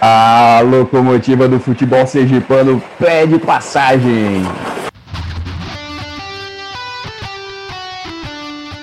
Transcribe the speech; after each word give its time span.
A 0.00 0.60
locomotiva 0.60 1.48
do 1.48 1.58
futebol 1.58 2.06
sergipano 2.06 2.82
pede 2.98 3.38
passagem. 3.38 4.42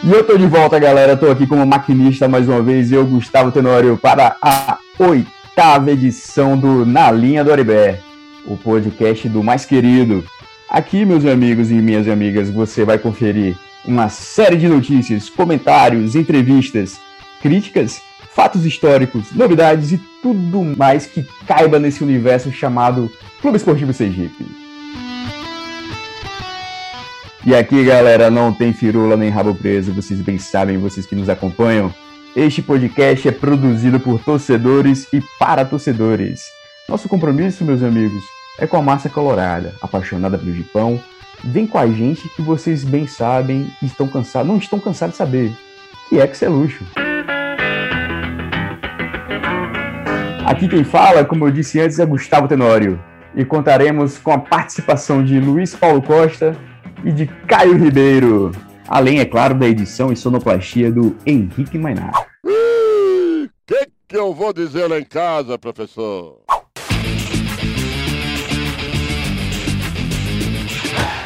E 0.04 0.12
eu 0.12 0.24
tô 0.24 0.38
de 0.38 0.48
volta, 0.48 0.80
galera. 0.80 1.16
Tô 1.16 1.30
aqui 1.30 1.46
como 1.46 1.66
maquinista 1.66 2.28
mais 2.28 2.50
uma 2.50 2.62
vez, 2.62 2.92
eu, 2.92 3.06
Gustavo 3.06 3.52
Tenório, 3.52 3.98
para 3.98 4.36
a 4.42 4.78
oitava 4.98 5.92
edição 5.92 6.58
do 6.58 6.86
Na 6.86 7.12
Linha 7.12 7.44
do 7.44 7.52
Aribé, 7.52 8.00
o 8.46 8.58
podcast 8.58 9.30
do 9.30 9.44
mais 9.44 9.66
querido. 9.66 10.24
Aqui, 10.70 11.06
meus 11.06 11.26
amigos 11.26 11.70
e 11.70 11.76
minhas 11.76 12.08
amigas, 12.08 12.50
você 12.50 12.84
vai 12.84 12.98
conferir 12.98 13.56
uma 13.86 14.10
série 14.10 14.58
de 14.58 14.68
notícias, 14.68 15.30
comentários, 15.30 16.16
entrevistas, 16.16 17.00
críticas 17.42 18.02
fatos 18.34 18.66
históricos, 18.66 19.32
novidades 19.32 19.92
e 19.92 20.02
tudo 20.22 20.64
mais 20.78 21.06
que 21.06 21.26
caiba 21.48 21.80
nesse 21.80 22.04
universo 22.04 22.52
chamado 22.52 23.12
Clube 23.42 23.58
Esportivo 23.58 23.94
Sergipe. 23.94 24.46
E 27.46 27.54
aqui, 27.54 27.84
galera, 27.84 28.32
não 28.32 28.54
tem 28.54 28.72
firula 28.72 29.18
nem 29.18 29.30
rabo 29.30 29.54
preso, 29.54 29.94
vocês 29.94 30.22
bem 30.22 30.38
sabem, 30.38 30.78
vocês 30.78 31.06
que 31.06 31.16
nos 31.16 31.30
acompanham. 31.30 31.94
Este 32.36 32.62
podcast 32.62 33.28
é 33.28 33.32
produzido 33.32 34.00
por 34.00 34.24
torcedores 34.24 35.08
e 35.12 35.22
para 35.38 35.66
torcedores. 35.66 36.42
Nosso 36.88 37.08
compromisso, 37.10 37.64
meus 37.64 37.84
amigos, 37.84 38.24
é 38.58 38.66
com 38.66 38.78
a 38.78 38.82
massa 38.82 39.10
colorada, 39.10 39.76
apaixonada 39.82 40.38
pelo 40.38 40.54
Gipão. 40.54 41.00
Vem 41.44 41.68
com 41.68 41.78
a 41.78 41.86
gente 41.86 42.30
que 42.30 42.42
vocês 42.42 42.84
bem 42.84 43.06
sabem 43.06 43.68
e 43.82 43.86
estão 43.86 44.08
cansados, 44.08 44.48
não 44.48 44.58
estão 44.58 44.80
cansados 44.80 45.14
de 45.14 45.18
saber, 45.18 45.52
que 46.10 46.20
é 46.20 46.26
que 46.26 46.46
é 46.46 46.50
luxo. 46.50 46.84
Aqui 50.46 50.68
quem 50.68 50.84
fala, 50.84 51.24
como 51.24 51.48
eu 51.48 51.52
disse 51.52 51.80
antes, 51.80 52.00
é 52.00 52.06
Gustavo 52.06 52.50
Tenório. 52.50 53.02
E 53.34 53.46
contaremos 53.46 54.18
com 54.18 54.30
a 54.32 54.38
participação 54.38 55.24
de 55.24 55.40
Luiz 55.40 55.74
Paulo 55.74 56.02
Costa 56.02 56.58
e 57.02 57.14
de 57.14 57.28
Caio 57.48 57.78
Ribeiro. 57.78 58.52
Além, 58.86 59.20
é 59.20 59.26
claro, 59.26 59.56
da 59.56 59.66
edição 59.66 60.12
e 60.12 60.18
sonoplastia 60.18 60.92
do 60.92 61.16
Henrique 61.26 61.78
Mainar. 61.78 62.12
O 62.46 63.48
que, 63.66 63.88
que 64.06 64.18
eu 64.18 64.34
vou 64.34 64.52
dizer 64.52 64.88
lá 64.88 65.00
em 65.00 65.06
casa, 65.06 65.58
professor? 65.58 66.42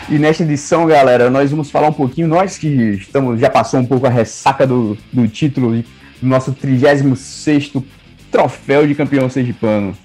E 0.09 0.19
nesta 0.19 0.43
edição, 0.43 0.85
galera, 0.85 1.31
nós 1.31 1.49
vamos 1.49 1.71
falar 1.71 1.89
um 1.89 1.93
pouquinho, 1.93 2.27
nós 2.27 2.57
que 2.57 2.67
estamos, 2.67 3.39
já 3.39 3.49
passou 3.49 3.79
um 3.79 3.85
pouco 3.85 4.05
a 4.05 4.11
ressaca 4.11 4.65
do, 4.67 4.95
do 5.11 5.27
título 5.27 5.71
do 6.21 6.27
nosso 6.27 6.53
36º 6.53 7.83
troféu 8.31 8.85
de 8.87 8.95
campeão 8.95 9.29
sergipano. 9.29 9.95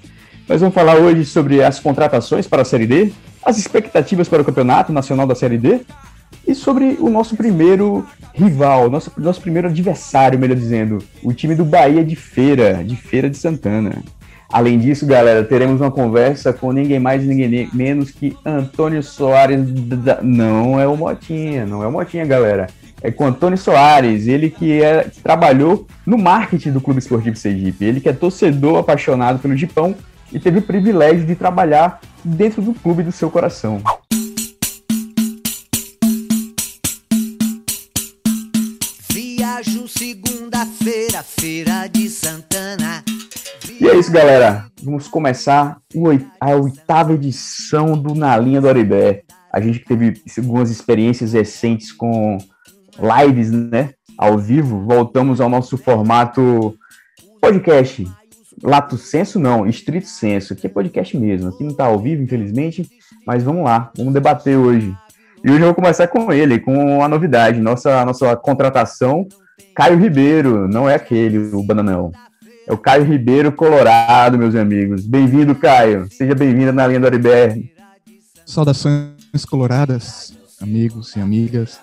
Nós 0.48 0.60
vamos 0.60 0.74
falar 0.74 0.96
hoje 0.96 1.24
sobre 1.24 1.62
as 1.62 1.78
contratações 1.78 2.46
para 2.46 2.62
a 2.62 2.64
Série 2.64 2.86
D, 2.86 3.12
as 3.44 3.58
expectativas 3.58 4.28
para 4.28 4.42
o 4.42 4.44
Campeonato 4.44 4.92
Nacional 4.92 5.26
da 5.26 5.34
Série 5.34 5.58
D 5.58 5.80
e 6.46 6.54
sobre 6.54 6.96
o 7.00 7.08
nosso 7.08 7.36
primeiro 7.36 8.06
rival, 8.34 8.90
nosso, 8.90 9.12
nosso 9.16 9.40
primeiro 9.40 9.68
adversário, 9.68 10.38
melhor 10.38 10.56
dizendo, 10.56 10.98
o 11.22 11.32
time 11.32 11.54
do 11.54 11.64
Bahia 11.64 12.04
de 12.04 12.16
Feira, 12.16 12.82
de 12.84 12.96
Feira 12.96 13.30
de 13.30 13.36
Santana. 13.36 14.02
Além 14.52 14.78
disso, 14.78 15.06
galera, 15.06 15.44
teremos 15.44 15.80
uma 15.80 15.90
conversa 15.90 16.52
com 16.52 16.72
ninguém 16.72 16.98
mais 16.98 17.24
ninguém 17.24 17.70
menos 17.72 18.10
que 18.10 18.36
Antônio 18.44 19.02
Soares. 19.02 19.60
Não 20.22 20.78
é 20.78 20.86
o 20.86 20.96
Motinha, 20.96 21.64
não 21.64 21.82
é 21.82 21.86
o 21.86 21.92
Motinha, 21.92 22.26
galera 22.26 22.66
é 23.02 23.10
com 23.10 23.26
Antônio 23.26 23.58
Soares, 23.58 24.28
ele 24.28 24.48
que 24.48 24.80
é, 24.80 25.08
trabalhou 25.22 25.86
no 26.06 26.16
marketing 26.16 26.70
do 26.70 26.80
Clube 26.80 27.00
Esportivo 27.00 27.36
Sergipe, 27.36 27.84
ele 27.84 28.00
que 28.00 28.08
é 28.08 28.12
torcedor 28.12 28.78
apaixonado 28.78 29.40
pelo 29.40 29.56
Gipão 29.56 29.94
e 30.32 30.38
teve 30.38 30.60
o 30.60 30.62
privilégio 30.62 31.26
de 31.26 31.34
trabalhar 31.34 32.00
dentro 32.24 32.62
do 32.62 32.72
clube 32.72 33.02
do 33.02 33.10
seu 33.10 33.28
coração. 33.28 33.82
Viajo 39.10 39.88
segunda-feira, 39.88 41.24
feira 41.24 41.88
de 41.88 42.08
Santana. 42.08 43.02
E 43.80 43.88
é 43.88 43.96
isso, 43.96 44.12
galera. 44.12 44.66
Vamos 44.80 45.08
começar 45.08 45.78
a 46.40 46.50
oitava 46.54 47.14
edição 47.14 47.98
do 47.98 48.14
Na 48.14 48.36
Linha 48.36 48.60
do 48.60 48.68
Aribé. 48.68 49.22
A 49.52 49.60
gente 49.60 49.80
teve 49.80 50.14
algumas 50.38 50.70
experiências 50.70 51.32
recentes 51.32 51.90
com 51.92 52.38
lives, 52.98 53.50
né, 53.50 53.90
ao 54.16 54.38
vivo, 54.38 54.80
voltamos 54.80 55.40
ao 55.40 55.48
nosso 55.48 55.76
formato 55.76 56.74
podcast. 57.40 58.06
Lato 58.62 58.96
senso 58.96 59.38
não, 59.38 59.66
estrito 59.66 60.06
senso, 60.06 60.54
que 60.54 60.66
é 60.66 60.70
podcast 60.70 61.16
mesmo. 61.16 61.48
Aqui 61.48 61.64
não 61.64 61.70
está 61.70 61.86
ao 61.86 61.98
vivo, 61.98 62.22
infelizmente, 62.22 62.88
mas 63.26 63.42
vamos 63.42 63.64
lá, 63.64 63.90
vamos 63.96 64.12
debater 64.12 64.56
hoje. 64.56 64.94
E 65.44 65.50
hoje 65.50 65.60
eu 65.60 65.66
vou 65.66 65.74
começar 65.74 66.06
com 66.06 66.32
ele, 66.32 66.60
com 66.60 67.02
a 67.02 67.08
novidade, 67.08 67.60
nossa, 67.60 68.04
nossa 68.04 68.36
contratação, 68.36 69.26
Caio 69.74 69.98
Ribeiro, 69.98 70.68
não 70.68 70.88
é 70.88 70.94
aquele, 70.94 71.38
o 71.38 71.62
Bananão. 71.62 72.12
É 72.66 72.72
o 72.72 72.78
Caio 72.78 73.04
Ribeiro 73.04 73.50
Colorado, 73.50 74.38
meus 74.38 74.54
amigos. 74.54 75.04
Bem-vindo, 75.06 75.54
Caio. 75.54 76.06
Seja 76.10 76.34
bem-vindo 76.34 76.72
na 76.72 76.86
linha 76.86 77.00
do 77.00 77.08
RBR. 77.08 77.72
Saudações 78.46 79.44
coloradas, 79.48 80.32
amigos 80.60 81.16
e 81.16 81.20
amigas. 81.20 81.80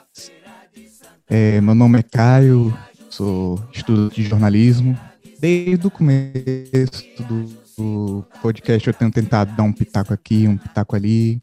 É, 1.31 1.61
meu 1.61 1.75
nome 1.75 1.99
é 1.99 2.01
Caio, 2.01 2.75
sou 3.07 3.63
estudante 3.71 4.15
de 4.15 4.27
jornalismo. 4.27 4.99
Desde 5.39 5.85
o 5.85 5.91
começo 5.91 7.03
do, 7.27 7.45
do 7.77 8.25
podcast 8.41 8.87
eu 8.87 8.93
tenho 8.95 9.11
tentado 9.11 9.55
dar 9.55 9.61
um 9.61 9.71
pitaco 9.71 10.11
aqui, 10.11 10.47
um 10.47 10.57
pitaco 10.57 10.95
ali, 10.95 11.39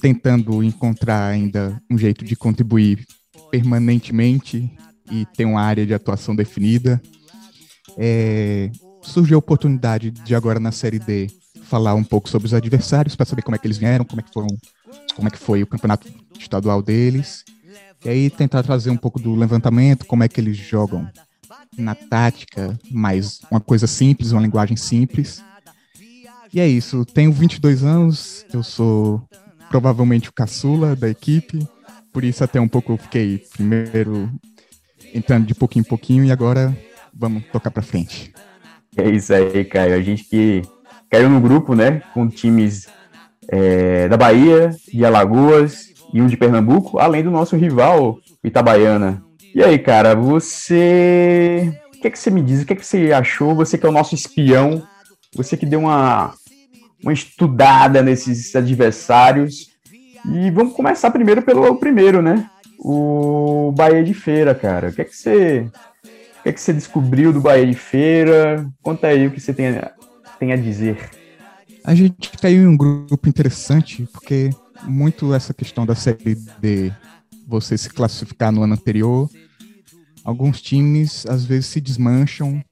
tentando 0.00 0.64
encontrar 0.64 1.28
ainda 1.28 1.80
um 1.88 1.96
jeito 1.96 2.24
de 2.24 2.34
contribuir 2.34 3.06
permanentemente 3.52 4.68
e 5.12 5.24
ter 5.26 5.44
uma 5.44 5.60
área 5.60 5.86
de 5.86 5.94
atuação 5.94 6.34
definida. 6.34 7.00
É, 7.96 8.72
surgiu 9.00 9.36
a 9.36 9.38
oportunidade 9.38 10.10
de 10.10 10.34
agora 10.34 10.58
na 10.58 10.72
série 10.72 10.98
D 10.98 11.28
falar 11.62 11.94
um 11.94 12.02
pouco 12.02 12.28
sobre 12.28 12.46
os 12.46 12.54
adversários 12.54 13.14
para 13.14 13.26
saber 13.26 13.42
como 13.42 13.54
é 13.54 13.60
que 13.60 13.66
eles 13.68 13.78
vieram, 13.78 14.04
como 14.04 14.20
é 14.20 14.24
que 14.24 14.32
foram, 14.32 14.48
como 15.14 15.28
é 15.28 15.30
que 15.30 15.38
foi 15.38 15.62
o 15.62 15.66
campeonato 15.68 16.08
estadual 16.36 16.82
deles 16.82 17.44
e 18.06 18.08
aí 18.08 18.30
tentar 18.30 18.62
trazer 18.62 18.88
um 18.90 18.96
pouco 18.96 19.18
do 19.18 19.34
levantamento, 19.34 20.06
como 20.06 20.22
é 20.22 20.28
que 20.28 20.40
eles 20.40 20.56
jogam 20.56 21.10
na 21.76 21.92
tática, 21.92 22.78
mais 22.88 23.40
uma 23.50 23.60
coisa 23.60 23.88
simples, 23.88 24.30
uma 24.30 24.40
linguagem 24.40 24.76
simples. 24.76 25.42
E 26.54 26.60
é 26.60 26.68
isso, 26.68 27.04
tenho 27.04 27.32
22 27.32 27.82
anos, 27.82 28.46
eu 28.54 28.62
sou 28.62 29.28
provavelmente 29.68 30.28
o 30.28 30.32
caçula 30.32 30.94
da 30.94 31.08
equipe, 31.08 31.66
por 32.12 32.22
isso 32.22 32.44
até 32.44 32.60
um 32.60 32.68
pouco 32.68 32.92
eu 32.92 32.96
fiquei 32.96 33.42
primeiro 33.56 34.30
entrando 35.12 35.44
de 35.44 35.54
pouquinho 35.56 35.82
em 35.82 35.88
pouquinho 35.88 36.24
e 36.24 36.30
agora 36.30 36.78
vamos 37.12 37.42
tocar 37.46 37.72
para 37.72 37.82
frente. 37.82 38.32
É 38.96 39.10
isso 39.10 39.34
aí, 39.34 39.64
Caio. 39.64 39.96
A 39.96 40.00
gente 40.00 40.22
que 40.22 40.62
caiu 41.10 41.28
no 41.28 41.40
grupo, 41.40 41.74
né, 41.74 42.02
com 42.14 42.28
times 42.28 42.86
é, 43.48 44.06
da 44.06 44.16
Bahia, 44.16 44.70
de 44.92 45.04
Alagoas 45.04 45.95
e 46.12 46.20
um 46.20 46.26
de 46.26 46.36
Pernambuco, 46.36 46.98
além 46.98 47.22
do 47.22 47.30
nosso 47.30 47.56
rival 47.56 48.18
Itabaiana. 48.42 49.22
E 49.54 49.62
aí, 49.62 49.78
cara, 49.78 50.14
você. 50.14 51.72
O 51.94 52.00
que, 52.00 52.08
é 52.08 52.10
que 52.10 52.18
você 52.18 52.30
me 52.30 52.42
diz? 52.42 52.62
O 52.62 52.66
que, 52.66 52.74
é 52.74 52.76
que 52.76 52.84
você 52.84 53.12
achou? 53.12 53.54
Você 53.54 53.78
que 53.78 53.86
é 53.86 53.88
o 53.88 53.92
nosso 53.92 54.14
espião, 54.14 54.86
você 55.34 55.56
que 55.56 55.64
deu 55.64 55.80
uma, 55.80 56.34
uma 57.02 57.12
estudada 57.12 58.02
nesses 58.02 58.54
adversários. 58.54 59.70
E 60.30 60.50
vamos 60.50 60.74
começar 60.74 61.10
primeiro 61.10 61.42
pelo 61.42 61.76
primeiro, 61.76 62.20
né? 62.20 62.50
O 62.78 63.72
Bahia 63.74 64.04
de 64.04 64.12
Feira, 64.12 64.54
cara. 64.54 64.88
O 64.88 64.92
que 64.92 65.02
é 65.02 65.04
que 65.04 65.16
você. 65.16 65.70
O 66.40 66.42
que 66.42 66.48
é 66.50 66.52
que 66.52 66.60
você 66.60 66.72
descobriu 66.72 67.32
do 67.32 67.40
Bahia 67.40 67.66
de 67.66 67.74
Feira? 67.74 68.68
Conta 68.82 69.08
aí 69.08 69.26
o 69.26 69.30
que 69.30 69.40
você 69.40 69.54
tem 69.54 69.68
a, 69.68 69.90
tem 70.38 70.52
a 70.52 70.56
dizer. 70.56 71.10
A 71.82 71.94
gente 71.94 72.30
caiu 72.38 72.62
em 72.62 72.66
um 72.66 72.76
grupo 72.76 73.28
interessante, 73.28 74.06
porque 74.12 74.50
muito 74.84 75.34
essa 75.34 75.54
questão 75.54 75.86
da 75.86 75.94
série 75.94 76.34
D, 76.60 76.92
você 77.46 77.76
se 77.76 77.88
classificar 77.88 78.52
no 78.52 78.62
ano 78.62 78.74
anterior. 78.74 79.30
Alguns 80.24 80.60
times 80.60 81.24
às 81.26 81.44
vezes 81.44 81.66
se 81.66 81.80
desmancham 81.80 82.62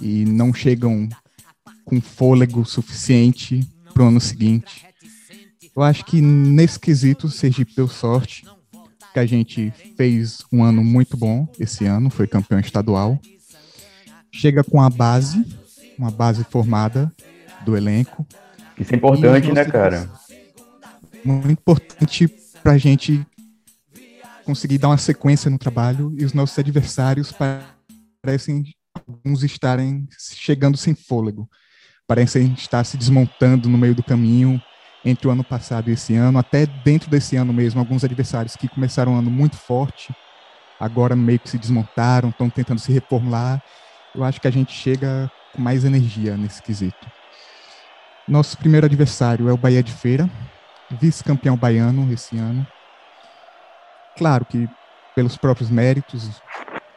e 0.00 0.24
não 0.24 0.52
chegam 0.52 1.08
com 1.84 2.00
fôlego 2.00 2.64
suficiente 2.64 3.60
para 3.92 4.02
o 4.02 4.08
ano 4.08 4.20
seguinte. 4.20 4.86
Eu 5.74 5.82
acho 5.82 6.04
que 6.04 6.20
nesse 6.20 6.78
quesito 6.78 7.26
o 7.26 7.30
Sergipe 7.30 7.74
deu 7.74 7.88
sorte, 7.88 8.44
que 9.12 9.18
a 9.18 9.26
gente 9.26 9.72
fez 9.96 10.44
um 10.52 10.62
ano 10.62 10.82
muito 10.84 11.16
bom 11.16 11.48
esse 11.58 11.84
ano, 11.84 12.10
foi 12.10 12.26
campeão 12.26 12.58
estadual. 12.58 13.18
Chega 14.32 14.64
com 14.64 14.80
a 14.80 14.90
base, 14.90 15.44
uma 15.96 16.10
base 16.10 16.44
formada 16.44 17.12
do 17.64 17.76
elenco. 17.76 18.26
Isso 18.78 18.92
é 18.92 18.96
importante, 18.96 19.52
né, 19.52 19.64
cara? 19.64 20.10
Muito 21.24 21.50
importante 21.50 22.28
para 22.62 22.72
a 22.72 22.78
gente 22.78 23.26
conseguir 24.44 24.78
dar 24.78 24.88
uma 24.88 24.98
sequência 24.98 25.50
no 25.50 25.58
trabalho 25.58 26.14
e 26.18 26.24
os 26.24 26.32
nossos 26.32 26.58
adversários 26.58 27.32
parecem 28.22 28.64
alguns 28.94 29.42
estarem 29.42 30.06
chegando 30.18 30.76
sem 30.76 30.94
fôlego. 30.94 31.48
parecem 32.06 32.52
estar 32.52 32.84
se 32.84 32.98
desmontando 32.98 33.68
no 33.68 33.78
meio 33.78 33.94
do 33.94 34.02
caminho 34.02 34.60
entre 35.04 35.26
o 35.26 35.30
ano 35.30 35.42
passado 35.42 35.90
e 35.90 35.94
esse 35.94 36.14
ano, 36.14 36.38
até 36.38 36.66
dentro 36.66 37.10
desse 37.10 37.36
ano 37.36 37.52
mesmo, 37.52 37.80
alguns 37.80 38.04
adversários 38.04 38.56
que 38.56 38.68
começaram 38.68 39.14
o 39.14 39.18
ano 39.18 39.30
muito 39.30 39.56
forte, 39.56 40.14
agora 40.78 41.14
meio 41.14 41.38
que 41.38 41.48
se 41.48 41.58
desmontaram, 41.58 42.30
estão 42.30 42.48
tentando 42.48 42.80
se 42.80 42.92
reformular. 42.92 43.62
Eu 44.14 44.24
acho 44.24 44.40
que 44.40 44.48
a 44.48 44.50
gente 44.50 44.72
chega 44.72 45.30
com 45.52 45.60
mais 45.60 45.84
energia 45.84 46.36
nesse 46.36 46.62
quesito. 46.62 47.10
Nosso 48.26 48.56
primeiro 48.56 48.86
adversário 48.86 49.48
é 49.48 49.52
o 49.52 49.58
Bahia 49.58 49.82
de 49.82 49.92
Feira, 49.92 50.28
vice-campeão 50.90 51.56
baiano 51.56 52.12
esse 52.12 52.36
ano. 52.36 52.66
Claro 54.16 54.44
que 54.44 54.68
pelos 55.14 55.36
próprios 55.36 55.70
méritos, 55.70 56.42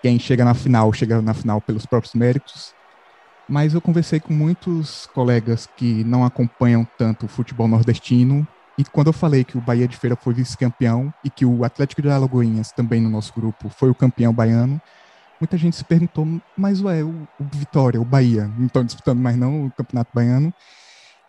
quem 0.01 0.19
chega 0.19 0.43
na 0.45 0.53
final 0.53 0.91
chega 0.93 1.21
na 1.21 1.33
final 1.33 1.61
pelos 1.61 1.85
próprios 1.85 2.13
méritos. 2.13 2.73
Mas 3.49 3.73
eu 3.73 3.81
conversei 3.81 4.19
com 4.19 4.33
muitos 4.33 5.07
colegas 5.07 5.67
que 5.77 6.03
não 6.03 6.25
acompanham 6.25 6.85
tanto 6.97 7.25
o 7.25 7.29
futebol 7.29 7.67
nordestino 7.67 8.45
e 8.77 8.85
quando 8.85 9.07
eu 9.07 9.13
falei 9.13 9.43
que 9.43 9.57
o 9.57 9.61
Bahia 9.61 9.87
de 9.87 9.97
Feira 9.97 10.15
foi 10.15 10.35
vice-campeão 10.35 11.11
e 11.23 11.31
que 11.31 11.43
o 11.43 11.63
Atlético 11.63 12.01
de 12.01 12.09
Alagoinhas, 12.09 12.71
também 12.71 13.01
no 13.01 13.09
nosso 13.09 13.33
grupo, 13.33 13.69
foi 13.69 13.89
o 13.89 13.95
campeão 13.95 14.31
baiano, 14.31 14.79
muita 15.41 15.57
gente 15.57 15.75
se 15.75 15.83
perguntou, 15.83 16.27
mas 16.55 16.79
ué, 16.81 17.03
o, 17.03 17.27
o 17.39 17.43
Vitória, 17.53 17.99
o 17.99 18.05
Bahia, 18.05 18.47
não 18.55 18.67
estão 18.67 18.83
disputando 18.83 19.19
mais 19.19 19.35
não 19.35 19.65
o 19.65 19.71
Campeonato 19.71 20.11
Baiano. 20.13 20.53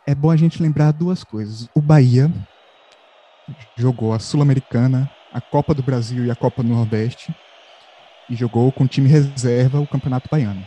É 0.08 0.14
bom 0.14 0.30
a 0.30 0.36
gente 0.36 0.62
lembrar 0.62 0.90
duas 0.90 1.22
coisas. 1.22 1.68
O 1.74 1.82
Bahia 1.82 2.32
jogou 3.76 4.14
a 4.14 4.18
Sul-Americana, 4.18 5.10
a 5.30 5.38
Copa 5.38 5.74
do 5.74 5.82
Brasil 5.82 6.24
e 6.24 6.30
a 6.30 6.34
Copa 6.34 6.62
do 6.62 6.70
Nordeste 6.70 7.30
e 8.26 8.34
jogou 8.34 8.72
com 8.72 8.86
time 8.86 9.06
reserva 9.06 9.78
o 9.78 9.86
Campeonato 9.86 10.26
Baiano. 10.30 10.66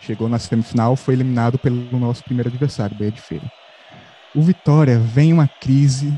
Chegou 0.00 0.28
na 0.28 0.40
semifinal, 0.40 0.96
foi 0.96 1.14
eliminado 1.14 1.56
pelo 1.56 2.00
nosso 2.00 2.24
primeiro 2.24 2.48
adversário, 2.48 2.96
Bahia 2.96 3.12
de 3.12 3.20
Feira. 3.20 3.48
O 4.34 4.42
Vitória 4.42 4.98
vem 4.98 5.32
uma 5.32 5.46
crise 5.46 6.12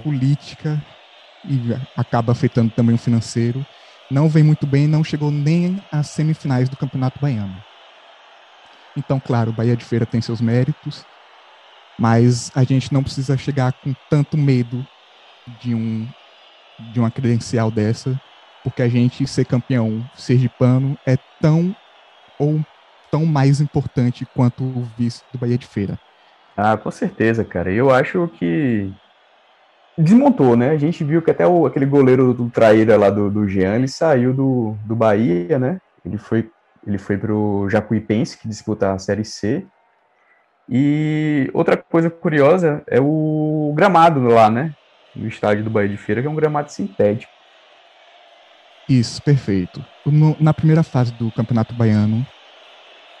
política 0.00 0.80
e 1.44 1.60
acaba 1.96 2.30
afetando 2.30 2.70
também 2.70 2.94
o 2.94 2.98
financeiro. 2.98 3.66
Não 4.08 4.28
vem 4.28 4.44
muito 4.44 4.64
bem, 4.64 4.86
não 4.86 5.02
chegou 5.02 5.32
nem 5.32 5.82
às 5.90 6.06
semifinais 6.06 6.68
do 6.68 6.76
Campeonato 6.76 7.18
Baiano. 7.18 7.60
Então, 8.96 9.18
claro, 9.18 9.50
o 9.50 9.52
Bahia 9.52 9.76
de 9.76 9.84
Feira 9.84 10.06
tem 10.06 10.20
seus 10.20 10.40
méritos, 10.40 11.04
mas 11.98 12.50
a 12.54 12.62
gente 12.64 12.92
não 12.92 13.02
precisa 13.02 13.36
chegar 13.36 13.72
com 13.72 13.94
tanto 14.10 14.36
medo 14.36 14.86
de 15.60 15.74
um 15.74 16.06
de 16.92 17.00
uma 17.00 17.10
credencial 17.10 17.70
dessa, 17.70 18.20
porque 18.62 18.82
a 18.82 18.88
gente 18.88 19.26
ser 19.26 19.46
campeão 19.46 20.04
sergipano 20.14 20.98
é 21.06 21.16
tão 21.40 21.74
ou 22.38 22.60
tão 23.10 23.24
mais 23.24 23.60
importante 23.60 24.26
quanto 24.34 24.62
o 24.62 24.86
vice 24.98 25.22
do 25.32 25.38
Bahia 25.38 25.56
de 25.56 25.66
Feira. 25.66 25.98
Ah, 26.56 26.76
com 26.76 26.90
certeza, 26.90 27.44
cara. 27.44 27.72
Eu 27.72 27.90
acho 27.90 28.28
que 28.28 28.92
desmontou, 29.96 30.56
né? 30.56 30.70
A 30.70 30.76
gente 30.76 31.02
viu 31.04 31.22
que 31.22 31.30
até 31.30 31.46
o, 31.46 31.66
aquele 31.66 31.86
goleiro 31.86 32.34
do 32.34 32.50
traíra 32.50 32.96
lá 32.96 33.08
do, 33.08 33.30
do 33.30 33.48
Jean, 33.48 33.76
ele 33.76 33.88
saiu 33.88 34.34
do, 34.34 34.76
do 34.84 34.94
Bahia, 34.94 35.58
né? 35.58 35.80
Ele 36.04 36.18
foi, 36.18 36.50
ele 36.86 36.98
foi 36.98 37.16
pro 37.16 37.68
Jacuipense, 37.70 38.38
que 38.38 38.48
disputa 38.48 38.92
a 38.92 38.98
Série 38.98 39.24
C. 39.24 39.66
E 40.68 41.48
outra 41.54 41.76
coisa 41.76 42.10
curiosa 42.10 42.82
é 42.88 43.00
o 43.00 43.72
gramado 43.76 44.20
lá, 44.22 44.50
né? 44.50 44.74
No 45.14 45.28
estádio 45.28 45.64
do 45.64 45.70
Bahia 45.70 45.88
de 45.88 45.96
Feira, 45.96 46.20
que 46.20 46.26
é 46.26 46.30
um 46.30 46.34
gramado 46.34 46.70
sintético. 46.70 47.32
Isso, 48.88 49.22
perfeito. 49.22 49.84
No, 50.04 50.36
na 50.38 50.54
primeira 50.54 50.82
fase 50.82 51.12
do 51.12 51.30
Campeonato 51.32 51.74
Baiano, 51.74 52.24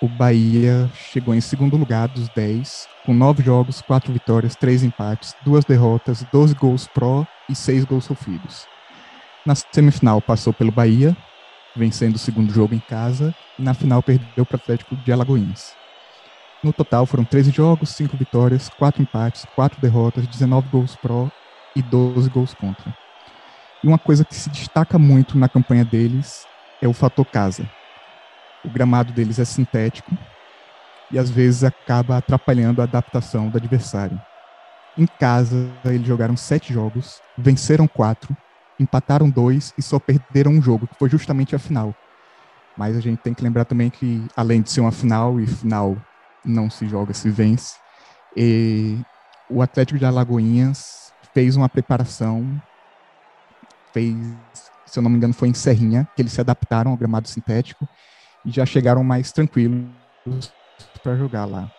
o 0.00 0.08
Bahia 0.08 0.90
chegou 0.94 1.34
em 1.34 1.40
segundo 1.40 1.76
lugar 1.76 2.08
dos 2.08 2.28
10, 2.28 2.88
com 3.04 3.14
9 3.14 3.42
jogos, 3.42 3.80
4 3.80 4.12
vitórias, 4.12 4.54
3 4.54 4.82
empates, 4.82 5.34
2 5.44 5.64
derrotas, 5.64 6.24
12 6.32 6.54
gols 6.54 6.86
pró 6.86 7.26
e 7.48 7.54
6 7.54 7.84
gols 7.84 8.04
sofridos. 8.04 8.66
Na 9.44 9.54
semifinal 9.54 10.20
passou 10.20 10.52
pelo 10.52 10.70
Bahia, 10.70 11.16
vencendo 11.74 12.16
o 12.16 12.18
segundo 12.18 12.52
jogo 12.52 12.74
em 12.74 12.80
casa, 12.80 13.34
e 13.58 13.62
na 13.62 13.74
final 13.74 14.02
perdeu 14.02 14.44
para 14.44 14.56
o 14.56 14.60
Atlético 14.60 14.96
de 14.96 15.12
Alagoinhas. 15.12 15.74
No 16.62 16.72
total 16.72 17.06
foram 17.06 17.24
13 17.24 17.50
jogos, 17.50 17.90
5 17.90 18.16
vitórias, 18.16 18.68
4 18.68 19.02
empates, 19.02 19.46
4 19.54 19.80
derrotas, 19.80 20.26
19 20.26 20.68
gols 20.68 20.96
pró 20.96 21.30
e 21.74 21.82
12 21.82 22.28
gols 22.30 22.54
contra. 22.54 22.96
E 23.82 23.86
uma 23.86 23.98
coisa 23.98 24.24
que 24.24 24.34
se 24.34 24.50
destaca 24.50 24.98
muito 24.98 25.38
na 25.38 25.48
campanha 25.48 25.84
deles 25.84 26.46
é 26.80 26.88
o 26.88 26.92
fator 26.92 27.24
casa 27.26 27.68
o 28.66 28.70
gramado 28.70 29.12
deles 29.12 29.38
é 29.38 29.44
sintético 29.44 30.10
e 31.10 31.18
às 31.18 31.30
vezes 31.30 31.62
acaba 31.62 32.16
atrapalhando 32.16 32.80
a 32.80 32.84
adaptação 32.84 33.48
do 33.48 33.56
adversário. 33.56 34.20
Em 34.98 35.06
casa, 35.06 35.70
eles 35.84 36.06
jogaram 36.06 36.36
sete 36.36 36.72
jogos, 36.72 37.20
venceram 37.38 37.86
quatro, 37.86 38.36
empataram 38.80 39.30
dois 39.30 39.72
e 39.78 39.82
só 39.82 39.98
perderam 39.98 40.52
um 40.52 40.60
jogo, 40.62 40.86
que 40.86 40.98
foi 40.98 41.08
justamente 41.08 41.54
a 41.54 41.58
final. 41.58 41.94
Mas 42.76 42.96
a 42.96 43.00
gente 43.00 43.20
tem 43.20 43.32
que 43.32 43.44
lembrar 43.44 43.64
também 43.64 43.88
que, 43.88 44.26
além 44.36 44.60
de 44.60 44.70
ser 44.70 44.80
uma 44.80 44.92
final, 44.92 45.38
e 45.40 45.46
final 45.46 45.96
não 46.46 46.70
se 46.70 46.86
joga, 46.86 47.12
se 47.12 47.28
vence, 47.28 47.74
o 49.50 49.62
Atlético 49.62 49.98
de 49.98 50.04
Alagoinhas 50.04 51.12
fez 51.32 51.56
uma 51.56 51.68
preparação, 51.68 52.44
fez, 53.92 54.14
se 54.86 54.98
eu 54.98 55.02
não 55.02 55.10
me 55.10 55.16
engano, 55.16 55.34
foi 55.34 55.48
em 55.48 55.54
Serrinha, 55.54 56.06
que 56.14 56.22
eles 56.22 56.32
se 56.32 56.40
adaptaram 56.40 56.90
ao 56.90 56.96
gramado 56.96 57.28
sintético 57.28 57.86
e 58.44 58.50
já 58.50 58.64
chegaram 58.64 59.02
mais 59.02 59.32
tranquilos 59.32 59.90
para 61.02 61.16
jogar 61.16 61.44
lá. 61.44 61.70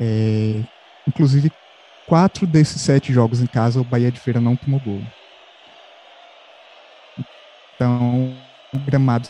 É, 0.00 0.64
inclusive, 1.06 1.50
quatro 2.06 2.46
desses 2.46 2.80
sete 2.82 3.12
jogos 3.12 3.40
em 3.40 3.46
casa, 3.46 3.80
o 3.80 3.84
Bahia 3.84 4.10
de 4.10 4.20
Feira 4.20 4.40
não 4.40 4.56
tomou 4.56 4.80
gol. 4.80 5.02
Então, 7.74 8.36
o 8.74 8.78
gramado 8.80 9.28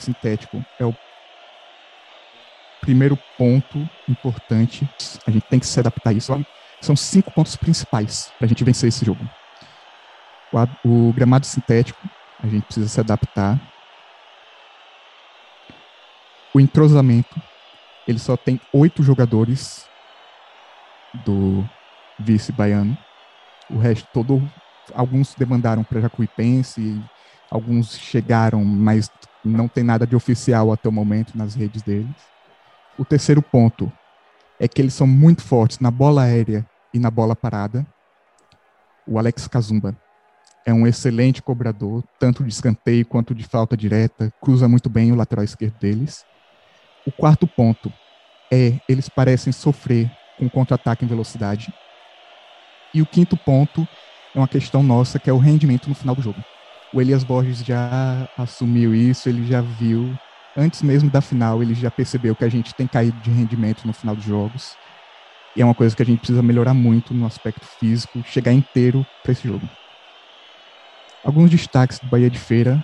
sintético 0.00 0.62
é 0.78 0.84
o 0.84 1.05
primeiro 2.86 3.18
ponto 3.36 3.76
importante. 4.08 4.88
A 5.26 5.30
gente 5.32 5.44
tem 5.48 5.58
que 5.58 5.66
se 5.66 5.80
adaptar 5.80 6.10
a 6.10 6.12
isso. 6.12 6.46
São 6.80 6.94
cinco 6.94 7.32
pontos 7.32 7.56
principais 7.56 8.32
para 8.38 8.46
a 8.46 8.48
gente 8.48 8.62
vencer 8.62 8.88
esse 8.88 9.04
jogo. 9.04 9.28
O, 10.84 11.08
o 11.08 11.12
gramado 11.12 11.44
sintético, 11.44 12.00
a 12.40 12.46
gente 12.46 12.62
precisa 12.62 12.88
se 12.88 13.00
adaptar. 13.00 13.60
O 16.54 16.60
entrosamento, 16.60 17.42
ele 18.06 18.20
só 18.20 18.36
tem 18.36 18.60
oito 18.72 19.02
jogadores 19.02 19.84
do 21.24 21.68
vice 22.20 22.52
baiano. 22.52 22.96
O 23.68 23.78
resto 23.78 24.08
todo, 24.12 24.48
alguns 24.94 25.34
demandaram 25.34 25.82
para 25.82 26.00
Jacuipense, 26.00 27.02
alguns 27.50 27.98
chegaram, 27.98 28.64
mas 28.64 29.10
não 29.44 29.66
tem 29.66 29.82
nada 29.82 30.06
de 30.06 30.14
oficial 30.14 30.72
até 30.72 30.88
o 30.88 30.92
momento 30.92 31.36
nas 31.36 31.56
redes 31.56 31.82
deles. 31.82 32.35
O 32.98 33.04
terceiro 33.04 33.42
ponto 33.42 33.92
é 34.58 34.66
que 34.66 34.80
eles 34.80 34.94
são 34.94 35.06
muito 35.06 35.42
fortes 35.42 35.80
na 35.80 35.90
bola 35.90 36.22
aérea 36.22 36.66
e 36.94 36.98
na 36.98 37.10
bola 37.10 37.36
parada. 37.36 37.86
O 39.06 39.18
Alex 39.18 39.46
Kazumba 39.46 39.94
é 40.64 40.72
um 40.72 40.86
excelente 40.86 41.42
cobrador, 41.42 42.02
tanto 42.18 42.42
de 42.42 42.48
escanteio 42.48 43.04
quanto 43.04 43.34
de 43.34 43.44
falta 43.44 43.76
direta, 43.76 44.32
cruza 44.40 44.66
muito 44.66 44.88
bem 44.88 45.12
o 45.12 45.14
lateral 45.14 45.44
esquerdo 45.44 45.78
deles. 45.78 46.24
O 47.06 47.12
quarto 47.12 47.46
ponto 47.46 47.92
é 48.50 48.80
eles 48.88 49.08
parecem 49.08 49.52
sofrer 49.52 50.10
com 50.38 50.48
contra-ataque 50.48 51.04
em 51.04 51.08
velocidade. 51.08 51.72
E 52.94 53.02
o 53.02 53.06
quinto 53.06 53.36
ponto 53.36 53.86
é 54.34 54.38
uma 54.38 54.48
questão 54.48 54.82
nossa, 54.82 55.18
que 55.18 55.28
é 55.28 55.32
o 55.32 55.38
rendimento 55.38 55.88
no 55.88 55.94
final 55.94 56.14
do 56.14 56.22
jogo. 56.22 56.42
O 56.94 57.00
Elias 57.00 57.22
Borges 57.22 57.58
já 57.58 58.28
assumiu 58.38 58.94
isso, 58.94 59.28
ele 59.28 59.46
já 59.46 59.60
viu, 59.60 60.16
antes 60.56 60.82
mesmo 60.82 61.10
da 61.10 61.20
final, 61.20 61.62
ele 61.62 61.74
já 61.74 61.90
percebeu 61.90 62.34
que 62.34 62.44
a 62.44 62.48
gente 62.48 62.74
tem 62.74 62.86
caído 62.86 63.18
de 63.20 63.30
rendimento 63.30 63.86
no 63.86 63.92
final 63.92 64.16
dos 64.16 64.24
jogos. 64.24 64.76
E 65.54 65.62
é 65.62 65.64
uma 65.64 65.74
coisa 65.74 65.94
que 65.94 66.02
a 66.02 66.06
gente 66.06 66.18
precisa 66.18 66.42
melhorar 66.42 66.74
muito 66.74 67.14
no 67.14 67.26
aspecto 67.26 67.64
físico, 67.64 68.22
chegar 68.24 68.52
inteiro 68.52 69.06
para 69.22 69.32
esse 69.32 69.46
jogo. 69.46 69.68
Alguns 71.24 71.50
destaques 71.50 71.98
do 71.98 72.06
Bahia 72.06 72.30
de 72.30 72.38
Feira, 72.38 72.82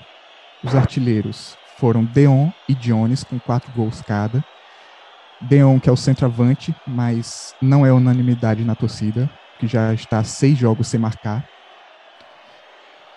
os 0.64 0.75
artilheiros 0.75 1.57
foram 1.76 2.05
Deon 2.05 2.50
e 2.69 2.75
Jones, 2.75 3.25
com 3.25 3.38
quatro 3.38 3.71
gols 3.73 4.00
cada. 4.02 4.45
Deon, 5.41 5.81
que 5.81 5.88
é 5.88 5.93
o 5.93 5.97
centroavante, 5.97 6.75
mas 6.87 7.55
não 7.61 7.85
é 7.85 7.93
unanimidade 7.93 8.64
na 8.64 8.75
torcida, 8.75 9.29
que 9.59 9.67
já 9.67 9.93
está 9.93 10.23
seis 10.25 10.57
jogos 10.57 10.88
sem 10.88 11.00
marcar. 11.00 11.45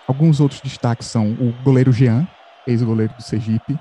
Alguns 0.06 0.40
outros 0.40 0.60
destaques 0.60 1.08
são 1.08 1.32
o 1.32 1.52
goleiro 1.62 1.92
Jean, 1.92 2.26
ex-goleiro 2.66 3.14
do 3.14 3.22
Sergipe, 3.22 3.78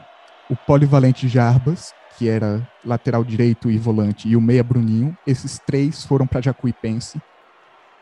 o 0.50 0.56
polivalente 0.56 1.28
Jarbas, 1.28 1.94
que 2.18 2.30
era 2.30 2.68
lateral 2.84 3.24
direito 3.24 3.70
e 3.70 3.78
volante, 3.78 4.28
e 4.28 4.36
o 4.36 4.42
meia 4.42 4.64
Bruninho. 4.64 5.18
Esses 5.26 5.60
três 5.60 6.06
foram 6.06 6.26
para 6.26 6.42
Jacuipense, 6.42 7.22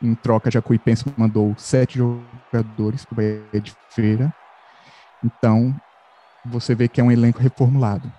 em 0.03 0.15
troca, 0.15 0.51
Jacuipense 0.51 1.05
mandou 1.15 1.55
sete 1.57 1.97
jogadores 1.97 3.05
para 3.05 3.13
o 3.13 3.15
Bahia 3.15 3.62
de 3.62 3.73
Feira. 3.89 4.33
Então, 5.23 5.73
você 6.45 6.75
vê 6.75 6.89
que 6.89 7.00
é 7.00 7.03
um 7.03 7.12
elenco 7.12 7.39
reformulado. 7.39 8.12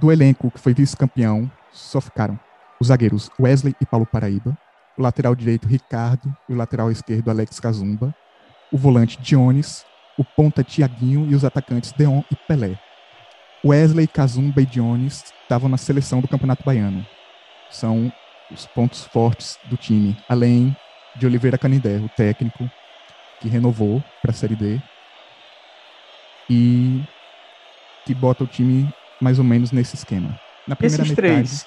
Do 0.00 0.10
elenco 0.10 0.50
que 0.50 0.58
foi 0.58 0.72
vice-campeão, 0.72 1.50
só 1.70 2.00
ficaram 2.00 2.40
os 2.80 2.88
zagueiros 2.88 3.30
Wesley 3.38 3.76
e 3.78 3.84
Paulo 3.84 4.06
Paraíba, 4.06 4.56
o 4.96 5.02
lateral 5.02 5.34
direito 5.34 5.68
Ricardo 5.68 6.34
e 6.48 6.54
o 6.54 6.56
lateral 6.56 6.90
esquerdo 6.90 7.28
Alex 7.28 7.60
Kazumba, 7.60 8.14
o 8.72 8.78
volante 8.78 9.20
Dionis, 9.20 9.84
o 10.16 10.24
ponta 10.24 10.64
Tiaguinho 10.64 11.30
e 11.30 11.34
os 11.34 11.44
atacantes 11.44 11.92
Deon 11.92 12.22
e 12.30 12.36
Pelé. 12.48 12.78
Wesley, 13.64 14.06
Kazumba 14.06 14.60
e 14.60 14.66
Dionis 14.66 15.32
estavam 15.42 15.68
na 15.68 15.78
seleção 15.78 16.20
do 16.20 16.28
Campeonato 16.28 16.62
Baiano. 16.62 17.04
São 17.70 18.12
os 18.50 18.66
pontos 18.66 19.04
fortes 19.04 19.58
do 19.64 19.76
time, 19.76 20.16
além 20.28 20.76
de 21.16 21.26
Oliveira 21.26 21.56
Canindé, 21.56 21.96
o 21.96 22.08
técnico 22.10 22.70
que 23.40 23.48
renovou 23.48 24.04
para 24.20 24.32
a 24.32 24.34
Série 24.34 24.54
D 24.54 24.80
e 26.48 27.02
que 28.04 28.14
bota 28.14 28.44
o 28.44 28.46
time 28.46 28.92
mais 29.20 29.38
ou 29.38 29.44
menos 29.44 29.72
nesse 29.72 29.94
esquema. 29.96 30.38
Na 30.66 30.76
primeira 30.76 31.02
Esses 31.02 31.16
metade, 31.16 31.34
três, 31.34 31.66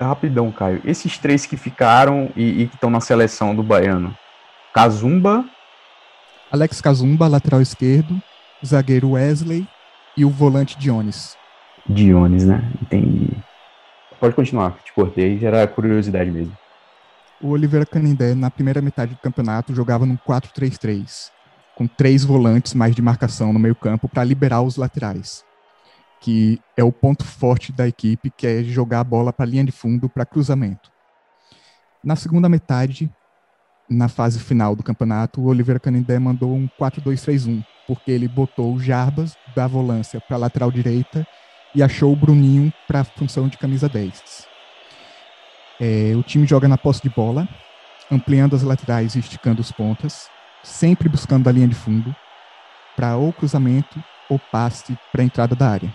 rapidão, 0.00 0.52
Caio, 0.52 0.80
esses 0.84 1.18
três 1.18 1.44
que 1.44 1.56
ficaram 1.56 2.30
e, 2.36 2.62
e 2.62 2.68
que 2.68 2.76
estão 2.76 2.90
na 2.90 3.00
seleção 3.00 3.54
do 3.54 3.62
Baiano, 3.62 4.16
Kazumba, 4.72 5.44
Alex 6.52 6.80
Kazumba, 6.80 7.26
lateral 7.26 7.60
esquerdo, 7.60 8.22
zagueiro 8.64 9.10
Wesley 9.12 9.66
e 10.16 10.24
o 10.24 10.30
volante 10.30 10.78
Dionis. 10.78 11.36
Dionis, 11.88 12.44
né? 12.44 12.62
Entendi. 12.82 13.30
Pode 14.18 14.34
continuar, 14.34 14.78
te 14.82 14.92
cortei, 14.92 15.38
era 15.44 15.66
curiosidade 15.66 16.30
mesmo. 16.30 16.56
O 17.40 17.48
Oliveira 17.48 17.84
Canindé, 17.84 18.34
na 18.34 18.50
primeira 18.50 18.80
metade 18.80 19.14
do 19.14 19.20
campeonato, 19.20 19.74
jogava 19.74 20.06
num 20.06 20.16
4-3-3, 20.16 21.30
com 21.74 21.86
três 21.86 22.24
volantes 22.24 22.72
mais 22.72 22.94
de 22.94 23.02
marcação 23.02 23.52
no 23.52 23.58
meio-campo 23.58 24.08
para 24.08 24.24
liberar 24.24 24.62
os 24.62 24.76
laterais, 24.76 25.44
que 26.18 26.58
é 26.76 26.82
o 26.82 26.90
ponto 26.90 27.24
forte 27.24 27.72
da 27.72 27.86
equipe, 27.86 28.30
que 28.30 28.46
é 28.46 28.62
jogar 28.64 29.00
a 29.00 29.04
bola 29.04 29.34
para 29.34 29.44
a 29.44 29.48
linha 29.48 29.64
de 29.64 29.72
fundo 29.72 30.08
para 30.08 30.24
cruzamento. 30.24 30.90
Na 32.02 32.16
segunda 32.16 32.48
metade, 32.48 33.12
na 33.88 34.08
fase 34.08 34.38
final 34.40 34.74
do 34.74 34.82
campeonato, 34.82 35.40
o 35.40 35.46
Oliveira 35.46 35.80
Canindé 35.80 36.18
mandou 36.18 36.54
um 36.54 36.68
4-2-3-1, 36.80 37.64
porque 37.86 38.10
ele 38.10 38.28
botou 38.28 38.74
o 38.74 38.80
Jarbas 38.80 39.36
da 39.54 39.66
volância 39.66 40.20
para 40.20 40.36
a 40.36 40.40
lateral 40.40 40.70
direita 40.70 41.26
e 41.74 41.82
achou 41.82 42.12
o 42.12 42.16
Bruninho 42.16 42.72
para 42.86 43.00
a 43.00 43.04
função 43.04 43.48
de 43.48 43.58
camisa 43.58 43.88
10. 43.88 44.48
É, 45.80 46.12
o 46.16 46.22
time 46.22 46.46
joga 46.46 46.66
na 46.66 46.78
posse 46.78 47.02
de 47.02 47.10
bola, 47.10 47.48
ampliando 48.10 48.56
as 48.56 48.62
laterais 48.62 49.14
e 49.14 49.18
esticando 49.18 49.60
os 49.60 49.70
pontas, 49.70 50.28
sempre 50.62 51.08
buscando 51.08 51.48
a 51.48 51.52
linha 51.52 51.68
de 51.68 51.74
fundo, 51.74 52.14
para 52.96 53.16
ou 53.16 53.32
cruzamento 53.32 54.02
ou 54.28 54.38
passe 54.38 54.96
para 55.12 55.22
a 55.22 55.24
entrada 55.24 55.54
da 55.54 55.68
área. 55.68 55.94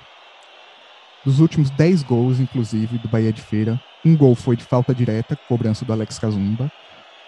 Dos 1.26 1.40
últimos 1.40 1.70
10 1.72 2.04
gols, 2.04 2.40
inclusive, 2.40 2.98
do 2.98 3.08
Bahia 3.08 3.34
de 3.34 3.42
Feira, 3.42 3.80
um 4.04 4.16
gol 4.16 4.34
foi 4.34 4.56
de 4.56 4.64
falta 4.64 4.94
direta, 4.94 5.36
cobrança 5.48 5.86
do 5.86 5.94
Alex 5.94 6.18
Kazumba, 6.18 6.72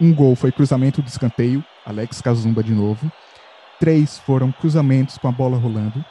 um 0.04 0.14
gol 0.14 0.36
foi 0.36 0.52
cruzamento 0.52 1.02
de 1.02 1.10
escanteio, 1.10 1.64
Alex 1.86 2.22
Kazumba 2.22 2.62
de 2.62 2.74
novo, 2.74 3.10
três 3.80 4.20
foram 4.20 4.52
cruzamentos 4.52 5.18
com 5.18 5.30
a 5.30 5.32
bola 5.32 5.58
rolando, 5.58 6.04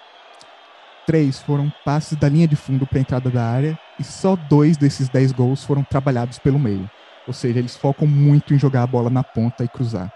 três 1.06 1.40
foram 1.42 1.70
passes 1.84 2.16
da 2.16 2.28
linha 2.28 2.48
de 2.48 2.56
fundo 2.56 2.86
para 2.86 2.98
a 2.98 3.00
entrada 3.02 3.28
da 3.28 3.44
área 3.44 3.78
e 4.00 4.04
só 4.04 4.34
dois 4.34 4.78
desses 4.78 5.10
dez 5.10 5.30
gols 5.30 5.62
foram 5.62 5.84
trabalhados 5.84 6.38
pelo 6.38 6.58
meio. 6.58 6.88
Ou 7.26 7.34
seja, 7.34 7.58
eles 7.58 7.76
focam 7.76 8.08
muito 8.08 8.54
em 8.54 8.58
jogar 8.58 8.82
a 8.82 8.86
bola 8.86 9.10
na 9.10 9.22
ponta 9.22 9.62
e 9.62 9.68
cruzar. 9.68 10.12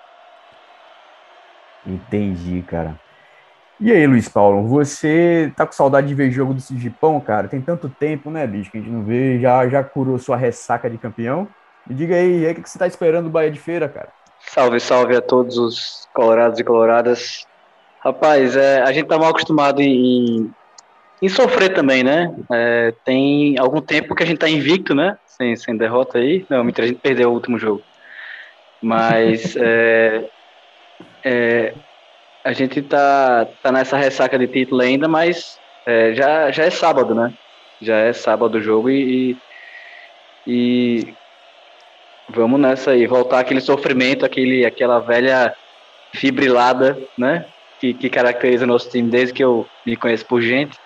Entendi, 1.86 2.62
cara. 2.62 2.98
E 3.78 3.92
aí, 3.92 4.06
Luiz 4.06 4.28
Paulo, 4.28 4.66
você 4.66 5.52
tá 5.54 5.66
com 5.66 5.72
saudade 5.72 6.08
de 6.08 6.14
ver 6.14 6.30
jogo 6.30 6.54
do 6.54 6.60
Sigipão, 6.60 7.20
cara? 7.20 7.46
Tem 7.46 7.60
tanto 7.60 7.90
tempo, 7.90 8.30
né, 8.30 8.46
bicho, 8.46 8.70
que 8.70 8.78
a 8.78 8.80
gente 8.80 8.90
não 8.90 9.04
vê. 9.04 9.38
Já, 9.38 9.68
já 9.68 9.84
curou 9.84 10.18
sua 10.18 10.36
ressaca 10.36 10.88
de 10.88 10.96
campeão? 10.96 11.46
Me 11.86 11.94
diga 11.94 12.16
aí, 12.16 12.50
o 12.50 12.54
que 12.54 12.68
você 12.68 12.78
tá 12.78 12.86
esperando 12.86 13.26
do 13.26 13.30
Bahia 13.30 13.50
de 13.50 13.60
Feira, 13.60 13.88
cara? 13.88 14.08
Salve, 14.40 14.80
salve 14.80 15.16
a 15.16 15.20
todos 15.20 15.56
os 15.56 16.08
colorados 16.12 16.58
e 16.58 16.64
coloradas. 16.64 17.46
Rapaz, 18.00 18.56
é, 18.56 18.82
a 18.82 18.92
gente 18.92 19.06
tá 19.06 19.18
mal 19.18 19.30
acostumado 19.30 19.80
em, 19.80 20.50
em 21.22 21.28
sofrer 21.28 21.74
também, 21.74 22.02
né? 22.02 22.34
É, 22.52 22.94
tem 23.04 23.58
algum 23.58 23.80
tempo 23.80 24.14
que 24.14 24.22
a 24.22 24.26
gente 24.26 24.38
tá 24.38 24.48
invicto, 24.48 24.94
né? 24.94 25.16
Sem, 25.26 25.54
sem 25.56 25.76
derrota 25.76 26.18
aí. 26.18 26.44
Não, 26.48 26.64
mentira, 26.64 26.86
a 26.86 26.88
gente 26.88 27.00
perdeu 27.00 27.30
o 27.30 27.34
último 27.34 27.58
jogo. 27.58 27.82
Mas 28.82 29.56
é, 29.60 30.24
é, 31.24 31.74
a 32.44 32.52
gente 32.52 32.82
tá, 32.82 33.46
tá 33.62 33.70
nessa 33.70 33.96
ressaca 33.96 34.38
de 34.38 34.46
título 34.46 34.82
ainda, 34.82 35.06
mas 35.08 35.58
é, 35.84 36.14
já, 36.14 36.50
já 36.50 36.64
é 36.64 36.70
sábado, 36.70 37.14
né? 37.14 37.32
Já 37.80 37.96
é 37.96 38.12
sábado 38.12 38.58
o 38.58 38.62
jogo 38.62 38.88
e, 38.88 39.36
e 40.46 41.14
vamos 42.28 42.60
nessa 42.60 42.92
aí, 42.92 43.06
voltar 43.06 43.40
aquele 43.40 43.60
sofrimento, 43.60 44.24
aquele, 44.24 44.64
aquela 44.64 44.98
velha 44.98 45.54
fibrilada, 46.12 46.98
né? 47.16 47.46
Que, 47.78 47.92
que 47.92 48.08
caracteriza 48.08 48.66
nosso 48.66 48.90
time 48.90 49.10
desde 49.10 49.34
que 49.34 49.44
eu 49.44 49.66
me 49.84 49.96
conheço 49.96 50.24
por 50.26 50.40
gente. 50.40 50.78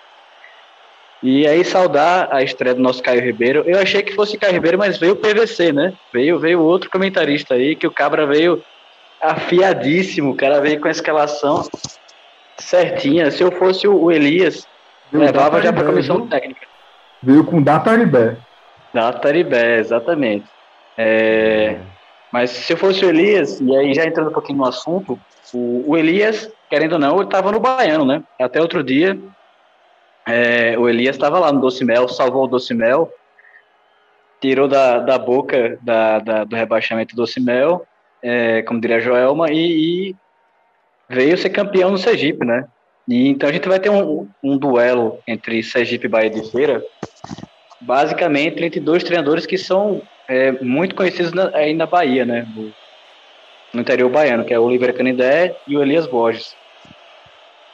E 1.23 1.47
aí 1.47 1.63
saudar 1.63 2.29
a 2.31 2.41
estreia 2.41 2.73
do 2.73 2.81
nosso 2.81 3.01
Caio 3.01 3.21
Ribeiro. 3.21 3.63
Eu 3.65 3.79
achei 3.79 4.01
que 4.01 4.15
fosse 4.15 4.37
Caio 4.37 4.53
Ribeiro, 4.53 4.77
mas 4.77 4.97
veio 4.97 5.13
o 5.13 5.15
PVC, 5.15 5.71
né? 5.71 5.93
Veio, 6.11 6.39
veio 6.39 6.61
outro 6.61 6.89
comentarista 6.89 7.53
aí, 7.53 7.75
que 7.75 7.85
o 7.85 7.91
Cabra 7.91 8.25
veio 8.25 8.61
afiadíssimo, 9.21 10.31
o 10.31 10.35
cara 10.35 10.59
veio 10.59 10.81
com 10.81 10.87
a 10.87 10.91
escalação 10.91 11.63
certinha. 12.57 13.29
Se 13.29 13.43
eu 13.43 13.51
fosse 13.51 13.87
o 13.87 14.11
Elias, 14.11 14.67
veio 15.11 15.23
levava 15.23 15.61
já 15.61 15.71
para 15.71 15.83
a 15.83 15.85
comissão 15.85 16.27
técnica. 16.27 16.67
Veio 17.21 17.43
com 17.43 17.61
data 17.61 17.95
Ribé. 17.95 18.37
Data 18.91 19.31
Ribé, 19.31 19.77
exatamente. 19.77 20.45
É, 21.03 21.79
mas 22.31 22.51
se 22.51 22.75
fosse 22.75 23.03
o 23.03 23.09
Elias, 23.09 23.59
e 23.59 23.75
aí 23.75 23.91
já 23.93 24.05
entrando 24.05 24.29
um 24.29 24.33
pouquinho 24.33 24.59
no 24.59 24.65
assunto, 24.65 25.19
o, 25.51 25.83
o 25.87 25.97
Elias, 25.97 26.51
querendo 26.69 26.93
ou 26.93 26.99
não, 26.99 27.15
ele 27.15 27.25
estava 27.25 27.51
no 27.51 27.59
Baiano, 27.59 28.05
né? 28.05 28.23
Até 28.39 28.61
outro 28.61 28.83
dia, 28.83 29.17
é, 30.27 30.77
o 30.77 30.87
Elias 30.87 31.15
estava 31.15 31.39
lá 31.39 31.51
no 31.51 31.59
Doce 31.59 31.83
Mel, 31.83 32.07
salvou 32.07 32.43
o 32.43 32.47
Doce 32.47 32.75
Mel, 32.75 33.11
tirou 34.39 34.67
da, 34.67 34.99
da 34.99 35.17
boca 35.17 35.79
da, 35.81 36.19
da 36.19 36.43
do 36.43 36.55
rebaixamento 36.55 37.15
do 37.15 37.23
Doce 37.23 37.39
Mel, 37.39 37.85
é, 38.21 38.61
como 38.61 38.79
diria 38.79 38.97
a 38.97 38.99
Joelma, 38.99 39.51
e, 39.51 40.11
e, 40.11 40.15
veio 41.09 41.35
ser 41.37 41.49
campeão 41.49 41.89
no 41.89 41.97
Sergipe, 41.97 42.45
né? 42.45 42.65
E, 43.07 43.27
então 43.27 43.49
a 43.49 43.51
gente 43.51 43.67
vai 43.67 43.79
ter 43.79 43.89
um, 43.89 44.27
um 44.43 44.55
duelo 44.55 45.17
entre 45.27 45.63
Sergipe 45.63 46.05
e 46.05 46.09
Bahia 46.09 46.29
de 46.29 46.49
Feira, 46.51 46.83
basicamente 47.81 48.63
entre 48.63 48.79
dois 48.79 49.03
treinadores 49.03 49.45
que 49.45 49.57
são 49.57 50.01
é, 50.27 50.51
muito 50.63 50.95
conhecidos 50.95 51.33
na, 51.33 51.49
aí 51.53 51.73
na 51.73 51.85
Bahia, 51.85 52.25
né? 52.25 52.47
No, 52.55 52.71
no 53.73 53.81
interior 53.81 54.09
baiano, 54.09 54.43
que 54.43 54.53
é 54.53 54.59
o 54.59 54.63
Oliveira 54.63 54.93
Canindé 54.93 55.55
e 55.67 55.75
o 55.75 55.81
Elias 55.81 56.05
Borges. 56.05 56.55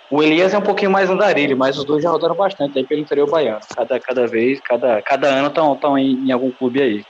O 0.09 0.23
Elias 0.23 0.53
é 0.53 0.57
um 0.57 0.61
pouquinho 0.61 0.89
mais 0.89 1.09
andarilho, 1.09 1.57
mas 1.57 1.77
os 1.77 1.83
dois 1.83 2.01
já 2.01 2.09
rodaram 2.09 2.35
bastante 2.35 2.77
aí 2.77 2.85
pelo 2.85 3.01
interior 3.01 3.29
baiano. 3.29 3.59
Cada, 3.75 3.99
cada 3.99 4.27
vez, 4.27 4.59
cada, 4.61 5.01
cada 5.01 5.27
ano 5.27 5.47
estão 5.47 5.97
em, 5.97 6.27
em 6.27 6.31
algum 6.31 6.49
clube 6.51 6.81
aí. 6.81 7.03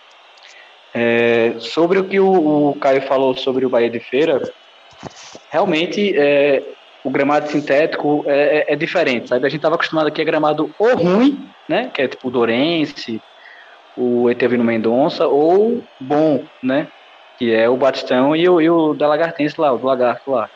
É, 0.93 1.53
sobre 1.59 1.99
o 1.99 2.05
que 2.05 2.19
o, 2.19 2.69
o, 2.69 2.75
Caio 2.79 3.01
falou 3.03 3.35
sobre 3.35 3.65
o 3.65 3.69
Bahia 3.69 3.89
de 3.89 3.99
Feira, 3.99 4.41
realmente 5.51 6.17
é, 6.17 6.63
o 7.07 7.09
gramado 7.09 7.47
sintético 7.47 8.25
é, 8.27 8.65
é, 8.69 8.73
é 8.73 8.75
diferente, 8.75 9.29
sabe? 9.29 9.45
A 9.45 9.49
gente 9.49 9.59
estava 9.59 9.75
acostumado 9.75 10.07
aqui 10.07 10.21
a 10.21 10.25
gramado 10.25 10.69
ou 10.77 10.93
ruim, 10.93 11.49
né? 11.65 11.89
Que 11.93 12.01
é 12.01 12.07
tipo 12.09 12.27
o 12.27 12.31
Dorense, 12.31 13.21
o 13.95 14.29
Etevino 14.29 14.61
Mendonça, 14.61 15.25
ou 15.25 15.81
bom, 16.01 16.43
né? 16.61 16.89
Que 17.39 17.55
é 17.55 17.69
o 17.69 17.77
Batistão 17.77 18.35
e 18.35 18.49
o, 18.49 18.59
e 18.59 18.69
o 18.69 18.93
da 18.93 19.07
Lagartense 19.07 19.55
lá, 19.57 19.71
o 19.71 19.77
do 19.77 19.87
Lagarto 19.87 20.31
lá. 20.31 20.49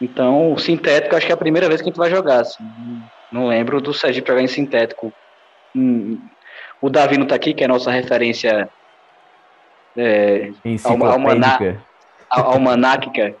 Então, 0.00 0.52
o 0.52 0.58
sintético, 0.58 1.16
acho 1.16 1.26
que 1.26 1.32
é 1.32 1.34
a 1.34 1.38
primeira 1.38 1.66
vez 1.66 1.80
que 1.80 1.88
a 1.88 1.90
gente 1.90 1.98
vai 1.98 2.10
jogar. 2.10 2.42
Assim. 2.42 2.62
Não 3.32 3.48
lembro 3.48 3.80
do 3.80 3.92
Sergipe 3.92 4.28
jogar 4.28 4.42
em 4.42 4.46
sintético. 4.46 5.12
Hum, 5.74 6.16
o 6.80 6.88
Davi 6.88 7.18
não 7.18 7.26
tá 7.26 7.34
aqui, 7.34 7.52
que 7.52 7.64
é 7.64 7.66
a 7.66 7.68
nossa 7.68 7.90
referência 7.90 8.68
é, 9.96 10.52
almaná, 10.84 11.58
almanáquica. 12.30 13.34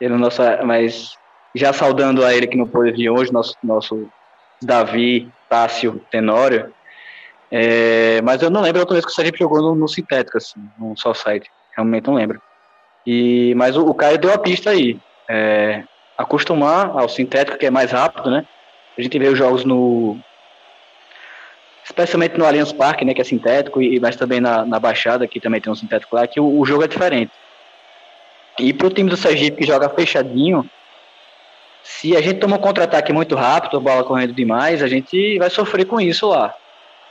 Ele, 0.00 0.16
nossa, 0.16 0.62
mas 0.64 1.19
já 1.54 1.72
saudando 1.72 2.24
a 2.24 2.34
ele 2.34 2.46
que 2.46 2.56
não 2.56 2.66
pôde 2.66 2.92
vir 2.92 3.10
hoje, 3.10 3.32
nosso, 3.32 3.54
nosso 3.62 4.08
Davi 4.62 5.30
Tássio 5.48 6.00
Tenório. 6.10 6.72
É, 7.50 8.20
mas 8.22 8.40
eu 8.42 8.50
não 8.50 8.60
lembro 8.60 8.80
a 8.80 8.82
outra 8.82 8.94
vez 8.94 9.04
que 9.04 9.10
o 9.10 9.14
Sergipe 9.14 9.38
jogou 9.38 9.60
no, 9.60 9.74
no 9.74 9.88
sintético, 9.88 10.38
assim, 10.38 10.60
no 10.78 10.96
só 10.96 11.12
site. 11.12 11.50
Realmente 11.76 12.06
não 12.06 12.14
lembro. 12.14 12.40
E, 13.06 13.54
mas 13.56 13.76
o, 13.76 13.84
o 13.84 13.94
Caio 13.94 14.18
deu 14.18 14.32
a 14.32 14.38
pista 14.38 14.70
aí 14.70 14.98
é, 15.28 15.82
acostumar 16.16 16.90
ao 16.90 17.08
sintético, 17.08 17.58
que 17.58 17.66
é 17.66 17.70
mais 17.70 17.90
rápido, 17.90 18.30
né? 18.30 18.46
A 18.96 19.02
gente 19.02 19.18
vê 19.18 19.28
os 19.28 19.38
jogos 19.38 19.64
no. 19.64 20.18
Especialmente 21.84 22.38
no 22.38 22.44
Allianz 22.44 22.72
Parque, 22.72 23.04
né? 23.04 23.14
Que 23.14 23.20
é 23.20 23.24
sintético, 23.24 23.82
e, 23.82 23.98
mas 23.98 24.16
também 24.16 24.40
na, 24.40 24.64
na 24.64 24.78
Baixada, 24.78 25.26
que 25.26 25.40
também 25.40 25.60
tem 25.60 25.72
um 25.72 25.76
sintético 25.76 26.14
lá, 26.14 26.26
que 26.26 26.38
o, 26.38 26.60
o 26.60 26.64
jogo 26.64 26.84
é 26.84 26.88
diferente. 26.88 27.32
E 28.58 28.72
para 28.72 28.86
o 28.86 28.90
time 28.90 29.08
do 29.08 29.16
Sergipe 29.16 29.56
que 29.56 29.66
joga 29.66 29.88
fechadinho, 29.88 30.68
se 31.82 32.16
a 32.16 32.20
gente 32.20 32.40
toma 32.40 32.56
um 32.56 32.60
contra-ataque 32.60 33.12
muito 33.12 33.34
rápido, 33.34 33.76
a 33.76 33.80
bola 33.80 34.04
correndo 34.04 34.32
demais, 34.32 34.82
a 34.82 34.86
gente 34.86 35.38
vai 35.38 35.50
sofrer 35.50 35.84
com 35.86 36.00
isso 36.00 36.28
lá. 36.28 36.54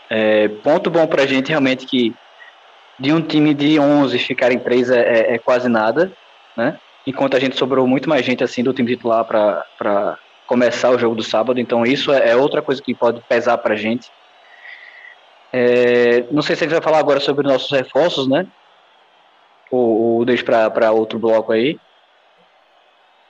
É, 0.10 0.48
ponto 0.48 0.90
bom 0.90 1.06
pra 1.06 1.26
gente 1.26 1.50
realmente 1.50 1.86
que 1.86 2.14
de 3.00 3.14
um 3.14 3.22
time 3.22 3.54
de 3.54 3.80
11 3.80 4.18
ficarem 4.20 4.60
três 4.60 4.90
é, 4.90 5.00
é, 5.00 5.36
é 5.36 5.38
quase 5.38 5.70
nada, 5.70 6.12
né? 6.58 6.78
Enquanto 7.08 7.38
a 7.38 7.40
gente 7.40 7.56
sobrou 7.56 7.88
muito 7.88 8.10
mais 8.10 8.26
gente 8.26 8.44
assim 8.44 8.64
do 8.64 8.74
time 8.74 8.90
titular 8.90 9.24
para 9.24 10.18
começar 10.46 10.90
o 10.90 11.00
jogo 11.00 11.16
do 11.16 11.24
sábado, 11.24 11.60
então 11.60 11.86
isso 11.86 12.12
é, 12.12 12.32
é 12.32 12.36
outra 12.36 12.62
coisa 12.62 12.82
que 12.82 12.94
pode 12.94 13.22
pesar 13.22 13.58
pra 13.60 13.76
gente. 13.76 14.10
É, 15.52 16.26
não 16.32 16.42
sei 16.42 16.56
se 16.56 16.64
a 16.64 16.68
gente 16.68 16.74
vai 16.74 16.84
falar 16.84 17.00
agora 17.00 17.20
sobre 17.20 17.48
nossos 17.48 17.72
reforços, 17.72 18.28
né? 18.28 18.46
Ou, 19.72 20.18
ou 20.18 20.26
deixa 20.26 20.44
para 20.44 20.92
outro 20.92 21.18
bloco 21.18 21.52
aí. 21.52 21.80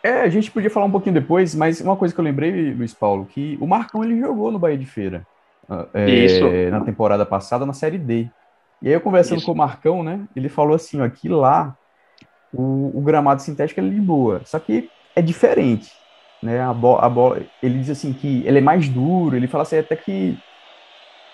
É, 0.02 0.22
a 0.22 0.30
gente 0.30 0.50
podia 0.50 0.70
falar 0.70 0.86
um 0.86 0.92
pouquinho 0.92 1.16
depois, 1.16 1.54
mas 1.54 1.82
uma 1.82 1.96
coisa 1.96 2.14
que 2.14 2.20
eu 2.20 2.24
lembrei, 2.24 2.74
Luiz 2.74 2.94
Paulo, 2.94 3.26
que 3.26 3.58
o 3.60 3.68
Marcão 3.68 4.04
ele 4.04 4.20
jogou 4.20 4.52
no 4.52 4.60
Bahia 4.60 4.78
de 4.78 4.86
Feira 4.86 5.26
ah, 5.70 5.86
é, 5.94 6.70
na 6.70 6.82
temporada 6.82 7.26
passada, 7.26 7.66
na 7.66 7.74
Série 7.74 7.98
D. 7.98 8.30
E 8.82 8.88
aí 8.88 8.94
eu 8.94 9.02
conversando 9.02 9.40
Isso. 9.40 9.46
com 9.46 9.52
o 9.52 9.58
Marcão, 9.58 10.02
né, 10.02 10.22
ele 10.36 10.48
falou 10.48 10.74
assim, 10.74 11.02
ó, 11.02 11.10
que 11.10 11.28
lá 11.28 11.76
o, 12.54 12.98
o, 12.98 13.02
gramado 13.02 13.42
sintético 13.42 13.82
é 13.82 13.84
de 13.84 14.00
boa, 14.00 14.42
só 14.46 14.58
que 14.58 14.90
é 15.14 15.22
diferente, 15.22 15.92
né, 16.42 16.62
a, 16.62 16.74
bo 16.74 16.98
a 16.98 17.10
bola, 17.10 17.42
ele 17.62 17.80
diz 17.80 17.90
assim 17.90 18.14
que 18.14 18.42
ele 18.48 18.60
é 18.60 18.62
mais 18.62 18.88
duro, 18.88 19.36
ele 19.36 19.48
fala 19.48 19.64
assim 19.64 19.80
até 19.80 19.98
que 19.98 20.40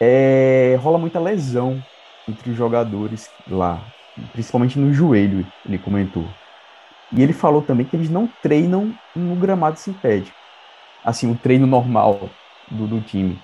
é, 0.01 0.75
rola 0.81 0.97
muita 0.97 1.19
lesão 1.19 1.81
entre 2.27 2.49
os 2.49 2.57
jogadores 2.57 3.29
lá, 3.47 3.79
principalmente 4.31 4.79
no 4.79 4.91
joelho, 4.91 5.45
ele 5.63 5.77
comentou. 5.77 6.25
E 7.13 7.21
ele 7.21 7.33
falou 7.33 7.61
também 7.61 7.85
que 7.85 7.95
eles 7.95 8.09
não 8.09 8.29
treinam 8.41 8.91
no 9.15 9.35
gramado 9.35 9.79
sintético. 9.79 10.35
Assim, 11.03 11.31
o 11.31 11.35
treino 11.35 11.67
normal 11.67 12.29
do, 12.69 12.87
do 12.87 13.01
time. 13.01 13.39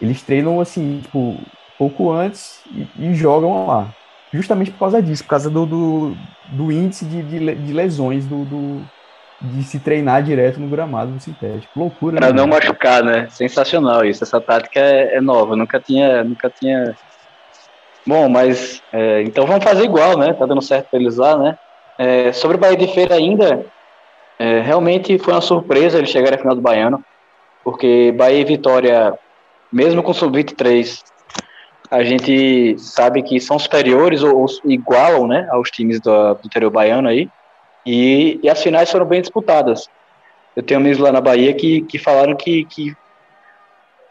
Eles 0.00 0.22
treinam, 0.22 0.60
assim, 0.60 1.00
tipo, 1.00 1.36
pouco 1.78 2.12
antes 2.12 2.60
e, 2.98 3.06
e, 3.06 3.14
jogam 3.14 3.66
lá. 3.66 3.88
Justamente 4.32 4.70
por 4.70 4.80
causa 4.80 5.02
disso, 5.02 5.24
por 5.24 5.30
causa 5.30 5.48
do, 5.48 5.64
do, 5.64 6.16
do 6.52 6.70
índice 6.70 7.04
de, 7.06 7.22
de, 7.22 7.54
de 7.54 7.72
lesões 7.72 8.26
do, 8.26 8.44
do, 8.44 8.82
de 9.40 9.62
se 9.62 9.80
treinar 9.80 10.22
direto 10.22 10.60
no 10.60 10.68
gramado 10.68 11.18
sintético. 11.18 11.78
Loucura, 11.78 12.18
Para 12.18 12.28
né? 12.28 12.34
não 12.34 12.46
machucar, 12.46 13.02
né? 13.02 13.28
Sensacional 13.30 14.04
isso. 14.04 14.22
Essa 14.22 14.40
tática 14.40 14.80
é, 14.80 15.16
é 15.16 15.20
nova. 15.20 15.56
nunca 15.56 15.80
tinha, 15.80 16.22
nunca 16.22 16.50
tinha. 16.50 16.94
Bom, 18.06 18.28
mas 18.28 18.82
é, 18.92 19.22
então 19.22 19.46
vamos 19.46 19.64
fazer 19.64 19.84
igual, 19.84 20.18
né? 20.18 20.34
Tá 20.34 20.44
dando 20.44 20.62
certo 20.62 20.90
para 20.90 21.00
eles 21.00 21.16
lá, 21.16 21.38
né? 21.38 21.58
É, 21.98 22.32
sobre 22.32 22.56
o 22.56 22.60
Bahia 22.60 22.76
de 22.76 22.86
Feira 22.86 23.16
ainda, 23.16 23.66
é, 24.38 24.60
realmente 24.60 25.18
foi 25.18 25.34
uma 25.34 25.40
surpresa 25.40 25.98
eles 25.98 26.10
chegarem 26.10 26.36
à 26.36 26.38
final 26.38 26.54
do 26.54 26.62
Baiano, 26.62 27.04
porque 27.64 28.14
Bahia 28.16 28.40
e 28.40 28.44
Vitória, 28.44 29.18
mesmo 29.72 30.00
com 30.00 30.14
sub-23, 30.14 31.02
a 31.90 32.04
gente 32.04 32.78
sabe 32.78 33.22
que 33.22 33.40
são 33.40 33.58
superiores 33.58 34.22
ou, 34.22 34.38
ou 34.38 34.46
igualam 34.66 35.26
né, 35.26 35.48
aos 35.50 35.70
times 35.70 36.00
do, 36.00 36.34
do 36.34 36.40
interior 36.46 36.70
baiano 36.70 37.08
aí, 37.08 37.28
e, 37.84 38.38
e, 38.42 38.48
as 38.48 38.62
finais 38.62 38.90
foram 38.90 39.06
bem 39.06 39.20
disputadas. 39.20 39.88
Eu 40.54 40.62
tenho 40.62 40.78
amigos 40.78 40.98
lá 40.98 41.10
na 41.10 41.20
Bahia 41.20 41.54
que, 41.54 41.80
que 41.82 41.98
falaram 41.98 42.36
que, 42.36 42.64
que 42.66 42.94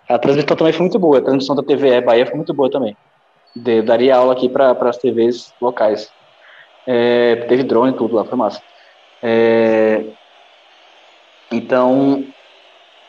a 0.10 0.18
transmissão 0.18 0.58
também 0.58 0.74
foi 0.74 0.82
muito 0.82 1.00
boa, 1.00 1.20
a 1.20 1.22
transmissão 1.22 1.56
da 1.56 1.64
TVE 1.64 2.02
Bahia 2.02 2.26
foi 2.26 2.36
muito 2.36 2.54
boa 2.54 2.70
também. 2.70 2.98
De, 3.56 3.82
daria 3.82 4.16
aula 4.16 4.34
aqui 4.34 4.50
para 4.50 4.72
as 4.72 4.98
TVs 4.98 5.54
locais. 5.62 6.12
É, 6.88 7.36
teve 7.48 7.64
drone 7.64 7.92
tudo 7.94 8.16
lá, 8.16 8.24
foi 8.24 8.38
massa. 8.38 8.62
É, 9.22 10.06
então, 11.52 12.24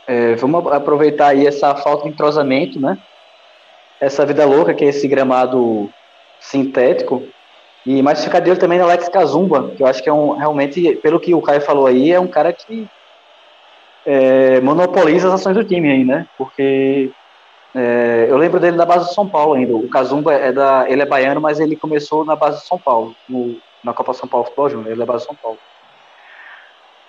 é, 0.06 0.34
vamos 0.34 0.66
aproveitar 0.72 1.28
aí 1.28 1.46
essa 1.46 1.74
falta 1.76 2.02
de 2.04 2.08
entrosamento, 2.08 2.80
né? 2.80 2.98
Essa 4.00 4.26
vida 4.26 4.44
louca 4.44 4.74
que 4.74 4.84
é 4.84 4.88
esse 4.88 5.06
gramado 5.06 5.88
sintético. 6.40 7.22
E 7.86 8.02
mais 8.02 8.22
ficar 8.22 8.40
de 8.40 8.50
olho 8.50 8.58
também 8.58 8.78
no 8.78 8.84
Alex 8.84 9.08
Kazumba, 9.08 9.70
que 9.76 9.82
eu 9.82 9.86
acho 9.86 10.02
que 10.02 10.08
é 10.08 10.12
um, 10.12 10.32
realmente, 10.32 10.96
pelo 10.96 11.20
que 11.20 11.34
o 11.34 11.40
Caio 11.40 11.60
falou 11.60 11.86
aí, 11.86 12.12
é 12.12 12.18
um 12.20 12.26
cara 12.26 12.52
que 12.52 12.86
é, 14.04 14.60
monopoliza 14.60 15.28
as 15.28 15.34
ações 15.34 15.56
do 15.56 15.64
time 15.64 15.90
aí, 15.90 16.04
né? 16.04 16.26
Porque 16.36 17.10
é, 17.74 18.26
eu 18.28 18.36
lembro 18.36 18.58
dele 18.58 18.76
da 18.76 18.84
base 18.84 19.08
do 19.08 19.14
São 19.14 19.28
Paulo 19.28 19.54
ainda. 19.54 19.74
O 19.74 19.88
Kazumba 19.88 20.34
é 20.34 20.52
da, 20.52 20.86
ele 20.88 21.02
é 21.02 21.06
baiano, 21.06 21.40
mas 21.40 21.60
ele 21.60 21.76
começou 21.76 22.24
na 22.24 22.34
base 22.34 22.60
do 22.60 22.66
São 22.66 22.78
Paulo, 22.78 23.14
no, 23.28 23.56
na 23.82 23.92
Copa 23.92 24.12
São 24.12 24.28
Paulo 24.28 24.46
Futebol 24.46 24.70
Júnior, 24.70 24.88
ele 24.88 25.00
levava 25.00 25.18
São 25.18 25.34
Paulo. 25.34 25.58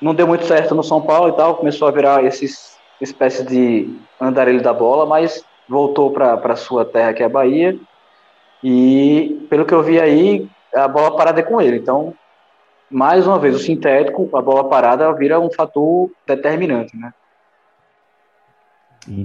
Não 0.01 0.15
deu 0.15 0.27
muito 0.27 0.45
certo 0.45 0.73
no 0.73 0.84
São 0.84 1.01
Paulo 1.01 1.29
e 1.29 1.34
tal, 1.34 1.55
começou 1.55 1.88
a 1.88 1.91
virar 1.91 2.23
esses 2.23 2.77
espécie 3.01 3.45
de 3.45 3.97
andarilho 4.19 4.62
da 4.62 4.73
bola, 4.73 5.05
mas 5.05 5.43
voltou 5.67 6.12
para 6.12 6.55
sua 6.55 6.84
terra, 6.84 7.13
que 7.13 7.23
é 7.23 7.25
a 7.25 7.29
Bahia, 7.29 7.77
e 8.63 9.45
pelo 9.49 9.65
que 9.65 9.73
eu 9.73 9.84
vi 9.84 9.99
aí, 9.99 10.49
a 10.73 10.88
bola 10.88 11.15
parada 11.15 11.39
é 11.39 11.43
com 11.43 11.62
ele. 11.62 11.77
Então, 11.77 12.13
mais 12.89 13.25
uma 13.25 13.39
vez, 13.39 13.55
o 13.55 13.60
sintético, 13.60 14.29
a 14.36 14.41
bola 14.41 14.67
parada 14.67 15.12
vira 15.13 15.39
um 15.39 15.51
fator 15.51 16.12
determinante, 16.27 16.97
né? 16.97 17.13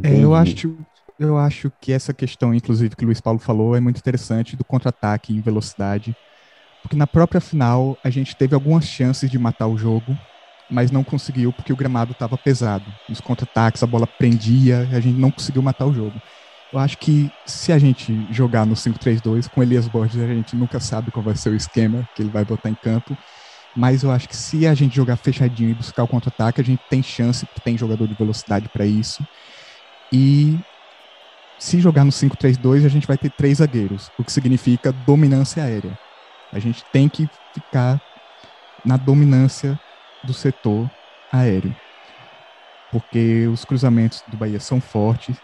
É, 0.02 0.22
eu 0.22 0.35
acho, 0.35 0.76
eu 1.18 1.37
acho 1.37 1.72
que 1.80 1.92
essa 1.92 2.14
questão, 2.14 2.54
inclusive, 2.54 2.94
que 2.94 3.04
o 3.04 3.07
Luiz 3.07 3.20
Paulo 3.20 3.38
falou, 3.38 3.76
é 3.76 3.80
muito 3.80 3.98
interessante 3.98 4.57
do 4.57 4.64
contra-ataque 4.64 5.35
em 5.35 5.40
velocidade. 5.40 6.16
Porque 6.85 6.97
na 6.97 7.07
própria 7.07 7.40
final 7.40 7.97
a 8.05 8.11
gente 8.11 8.37
teve 8.37 8.55
algumas 8.55 8.85
chances 8.85 9.31
de 9.31 9.38
matar 9.38 9.66
o 9.68 9.79
jogo, 9.79 10.14
mas 10.70 10.90
não 10.90 11.03
conseguiu 11.03 11.51
porque 11.51 11.73
o 11.73 11.77
gramado 11.77 12.12
estava 12.12 12.37
pesado. 12.37 12.85
Nos 13.09 13.23
contra-ataques 13.23 13.83
a 13.83 13.87
bola 13.87 14.07
prendia, 14.07 14.87
a 14.92 15.01
gente 15.01 15.18
não 15.18 15.31
conseguiu 15.31 15.62
matar 15.62 15.87
o 15.87 15.94
jogo. 15.94 16.20
Eu 16.70 16.79
acho 16.79 16.99
que 16.99 17.33
se 17.47 17.73
a 17.73 17.79
gente 17.79 18.14
jogar 18.31 18.66
no 18.66 18.75
5-3-2 18.75 19.49
com 19.49 19.62
Elias 19.62 19.88
Borges, 19.88 20.20
a 20.20 20.27
gente 20.27 20.55
nunca 20.55 20.79
sabe 20.79 21.11
qual 21.11 21.25
vai 21.25 21.35
ser 21.35 21.49
o 21.49 21.57
esquema 21.57 22.07
que 22.14 22.20
ele 22.20 22.29
vai 22.29 22.44
botar 22.44 22.68
em 22.68 22.75
campo. 22.75 23.16
Mas 23.75 24.03
eu 24.03 24.11
acho 24.11 24.29
que 24.29 24.37
se 24.37 24.66
a 24.66 24.75
gente 24.75 24.94
jogar 24.94 25.16
fechadinho 25.16 25.70
e 25.70 25.75
buscar 25.75 26.05
o 26.05 26.09
contra-ataque, 26.09 26.61
a 26.61 26.64
gente 26.64 26.83
tem 26.90 27.03
chance, 27.03 27.49
tem 27.64 27.79
jogador 27.79 28.07
de 28.07 28.14
velocidade 28.14 28.68
para 28.68 28.85
isso. 28.85 29.27
E 30.12 30.59
se 31.59 31.81
jogar 31.81 32.05
no 32.05 32.12
5-3-2, 32.12 32.85
a 32.85 32.88
gente 32.88 33.07
vai 33.07 33.16
ter 33.16 33.31
três 33.31 33.59
zagueiros, 33.59 34.11
o 34.18 34.25
que 34.25 34.31
significa 34.31 34.92
dominância 34.92 35.62
aérea. 35.62 35.99
A 36.54 36.58
gente 36.58 36.84
tem 36.92 37.08
que 37.08 37.28
ficar 37.52 38.00
na 38.84 38.96
dominância 38.96 39.78
do 40.22 40.32
setor 40.32 40.88
aéreo, 41.32 41.74
porque 42.92 43.48
os 43.48 43.64
cruzamentos 43.64 44.22
do 44.28 44.36
Bahia 44.36 44.60
são 44.60 44.80
fortes. 44.80 45.36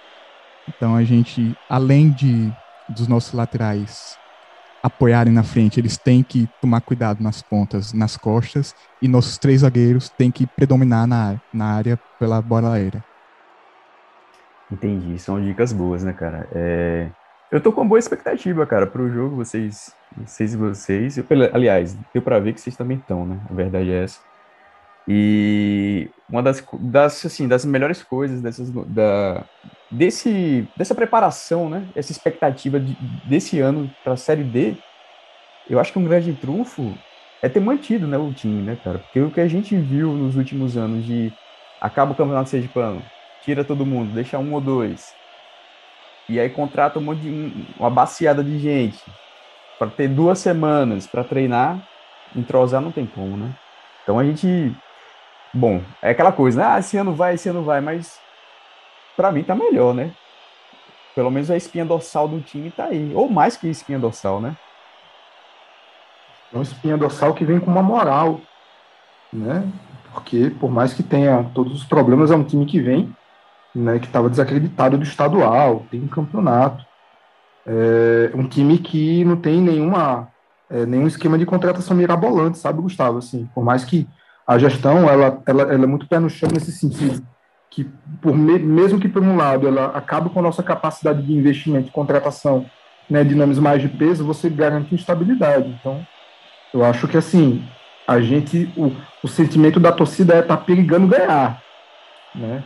Então 0.69 0.95
a 0.95 1.03
gente, 1.03 1.57
além 1.69 2.11
de 2.11 2.53
dos 2.89 3.07
nossos 3.09 3.33
laterais 3.33 4.19
apoiarem 4.83 5.33
na 5.33 5.43
frente, 5.43 5.79
eles 5.79 5.99
têm 5.99 6.23
que 6.23 6.49
tomar 6.61 6.81
cuidado 6.81 7.23
nas 7.23 7.43
pontas, 7.43 7.93
nas 7.93 8.17
costas, 8.17 8.75
e 9.01 9.09
nossos 9.09 9.37
três 9.37 9.61
zagueiros 9.61 10.09
têm 10.09 10.31
que 10.31 10.47
predominar 10.47 11.07
na, 11.07 11.41
na 11.53 11.67
área 11.67 11.99
pela 12.19 12.41
bola 12.41 12.75
aérea. 12.75 13.05
Entendi, 14.71 15.19
são 15.19 15.43
dicas 15.43 15.73
boas, 15.73 16.05
né, 16.05 16.13
cara? 16.13 16.49
É... 16.53 17.11
Eu 17.51 17.61
tô 17.61 17.73
com 17.73 17.81
uma 17.81 17.89
boa 17.89 17.99
expectativa, 17.99 18.65
cara, 18.65 18.87
pro 18.87 19.11
jogo. 19.11 19.37
Vocês, 19.37 19.93
vocês 20.17 20.55
vocês. 20.55 21.17
Eu, 21.17 21.25
aliás, 21.53 21.97
deu 22.13 22.23
para 22.23 22.39
ver 22.39 22.53
que 22.53 22.61
vocês 22.61 22.77
também 22.77 22.99
estão, 22.99 23.27
né? 23.27 23.41
A 23.49 23.55
verdade 23.55 23.91
é 23.91 24.05
essa. 24.05 24.21
E 25.09 26.09
uma 26.29 26.43
das, 26.43 26.65
das, 26.79 27.25
assim, 27.25 27.49
das 27.49 27.65
melhores 27.65 28.03
coisas 28.03 28.41
dessas, 28.41 28.71
da, 28.71 29.45
desse, 29.91 30.69
dessa 30.77 30.95
preparação, 30.95 31.69
né? 31.69 31.87
Essa 31.95 32.13
expectativa 32.13 32.79
de, 32.79 32.97
desse 33.25 33.61
ano 33.61 33.91
para 34.05 34.13
a 34.13 34.17
Série 34.17 34.45
D, 34.45 34.77
eu 35.69 35.81
acho 35.81 35.93
que 35.93 35.99
um 35.99 36.05
grande 36.05 36.33
trunfo 36.35 36.95
é 37.43 37.49
ter 37.49 37.61
mantido 37.61 38.07
né, 38.07 38.19
o 38.19 38.33
time, 38.33 38.63
né, 38.63 38.77
cara? 38.83 38.99
Porque 38.99 39.21
o 39.21 39.31
que 39.31 39.41
a 39.41 39.49
gente 39.49 39.77
viu 39.77 40.13
nos 40.13 40.37
últimos 40.37 40.77
anos 40.77 41.05
de 41.05 41.33
acaba 41.81 42.13
o 42.13 42.15
campeonato 42.15 42.51
sergipano, 42.51 43.03
tira 43.43 43.65
todo 43.65 43.87
mundo, 43.87 44.13
deixa 44.13 44.39
um 44.39 44.53
ou 44.53 44.61
dois, 44.61 45.15
e 46.29 46.39
aí 46.39 46.51
contrata 46.51 46.99
um 46.99 47.03
monte 47.03 47.23
de, 47.23 47.67
uma 47.79 47.89
baciada 47.89 48.45
de 48.45 48.59
gente 48.59 49.03
para 49.81 49.89
ter 49.91 50.09
duas 50.09 50.39
semanas 50.39 51.07
para 51.07 51.25
treinar, 51.25 51.81
entrosar 52.37 52.83
não 52.83 52.93
tem 52.93 53.07
como, 53.07 53.35
né? 53.35 53.55
Então 54.03 54.19
a 54.19 54.25
gente, 54.25 54.77
bom, 55.55 55.81
é 56.03 56.11
aquela 56.11 56.31
coisa, 56.31 56.61
né? 56.61 56.67
ah, 56.69 56.79
esse 56.79 56.99
ano 56.99 57.15
vai, 57.15 57.35
esse 57.35 57.49
ano 57.49 57.65
vai, 57.65 57.81
mas 57.81 58.21
para 59.17 59.33
mim 59.33 59.43
tá 59.43 59.55
melhor, 59.55 59.95
né? 59.95 60.13
Pelo 61.15 61.31
menos 61.31 61.51
a 61.51 61.57
espinha 61.57 61.87
dorsal 61.87 62.29
do 62.29 62.43
time 62.43 62.71
tá 62.71 62.85
aí, 62.85 63.11
ou 63.15 63.31
mais 63.31 63.57
que 63.57 63.69
espinha 63.69 63.99
dorsal, 63.99 64.39
né? 64.39 64.55
É 66.53 66.57
uma 66.57 66.63
espinha 66.63 66.99
dorsal 66.99 67.33
que 67.33 67.47
vem 67.47 67.59
com 67.59 67.71
uma 67.71 67.83
moral, 67.83 68.39
né? 69.33 69.67
Porque 70.13 70.51
por 70.51 70.71
mais 70.71 70.93
que 70.93 71.03
tenha 71.03 71.51
todos 71.55 71.73
os 71.73 71.85
problemas, 71.85 72.31
é 72.31 72.37
um 72.37 72.45
time 72.45 72.67
que 72.67 72.81
vem 72.81 73.17
né, 73.75 73.99
que 73.99 74.07
estava 74.07 74.29
desacreditado 74.29 74.99
do 74.99 75.05
estadual, 75.05 75.87
tem 75.91 76.03
um 76.03 76.09
campeonato. 76.09 76.85
É 77.73 78.37
um 78.37 78.49
time 78.49 78.79
que 78.79 79.25
não 79.25 79.37
tem 79.37 79.61
nenhuma, 79.61 80.29
é, 80.69 80.85
nenhum 80.87 81.07
esquema 81.07 81.39
de 81.39 81.47
contratação 81.47 81.97
mirabolante, 81.97 82.59
sabe, 82.59 82.83
Gustavo? 82.83 83.19
Assim, 83.19 83.49
por 83.55 83.65
mais 83.65 83.85
que 83.85 84.09
a 84.47 84.59
gestão 84.59 85.09
ela, 85.09 85.41
ela, 85.47 85.63
ela 85.63 85.85
é 85.85 85.87
muito 85.87 86.09
pé 86.09 86.19
no 86.19 86.29
chão 86.29 86.49
nesse 86.53 86.73
sentido 86.73 87.25
que 87.71 87.89
por 88.21 88.37
me, 88.37 88.59
mesmo 88.59 88.99
que 88.99 89.09
por 89.09 89.23
um 89.23 89.37
lado 89.37 89.67
ela 89.67 89.87
acabe 89.97 90.29
com 90.29 90.41
a 90.41 90.43
nossa 90.43 90.63
capacidade 90.63 91.23
de 91.23 91.33
investimento 91.33 91.89
e 91.89 91.93
contratação 91.93 92.67
né, 93.09 93.23
de 93.23 93.35
nomes 93.35 93.59
mais 93.59 93.81
de 93.81 93.89
peso, 93.89 94.27
você 94.27 94.51
garante 94.51 94.95
instabilidade. 94.95 95.69
Então, 95.69 96.05
eu 96.75 96.85
acho 96.85 97.07
que 97.07 97.17
assim, 97.17 97.65
a 98.07 98.21
gente, 98.21 98.73
o, 98.77 98.93
o 99.23 99.29
sentimento 99.29 99.79
da 99.79 99.93
torcida 99.93 100.35
é 100.35 100.43
tá 100.43 100.57
perigando 100.57 101.07
ganhar, 101.07 101.63
né? 102.35 102.63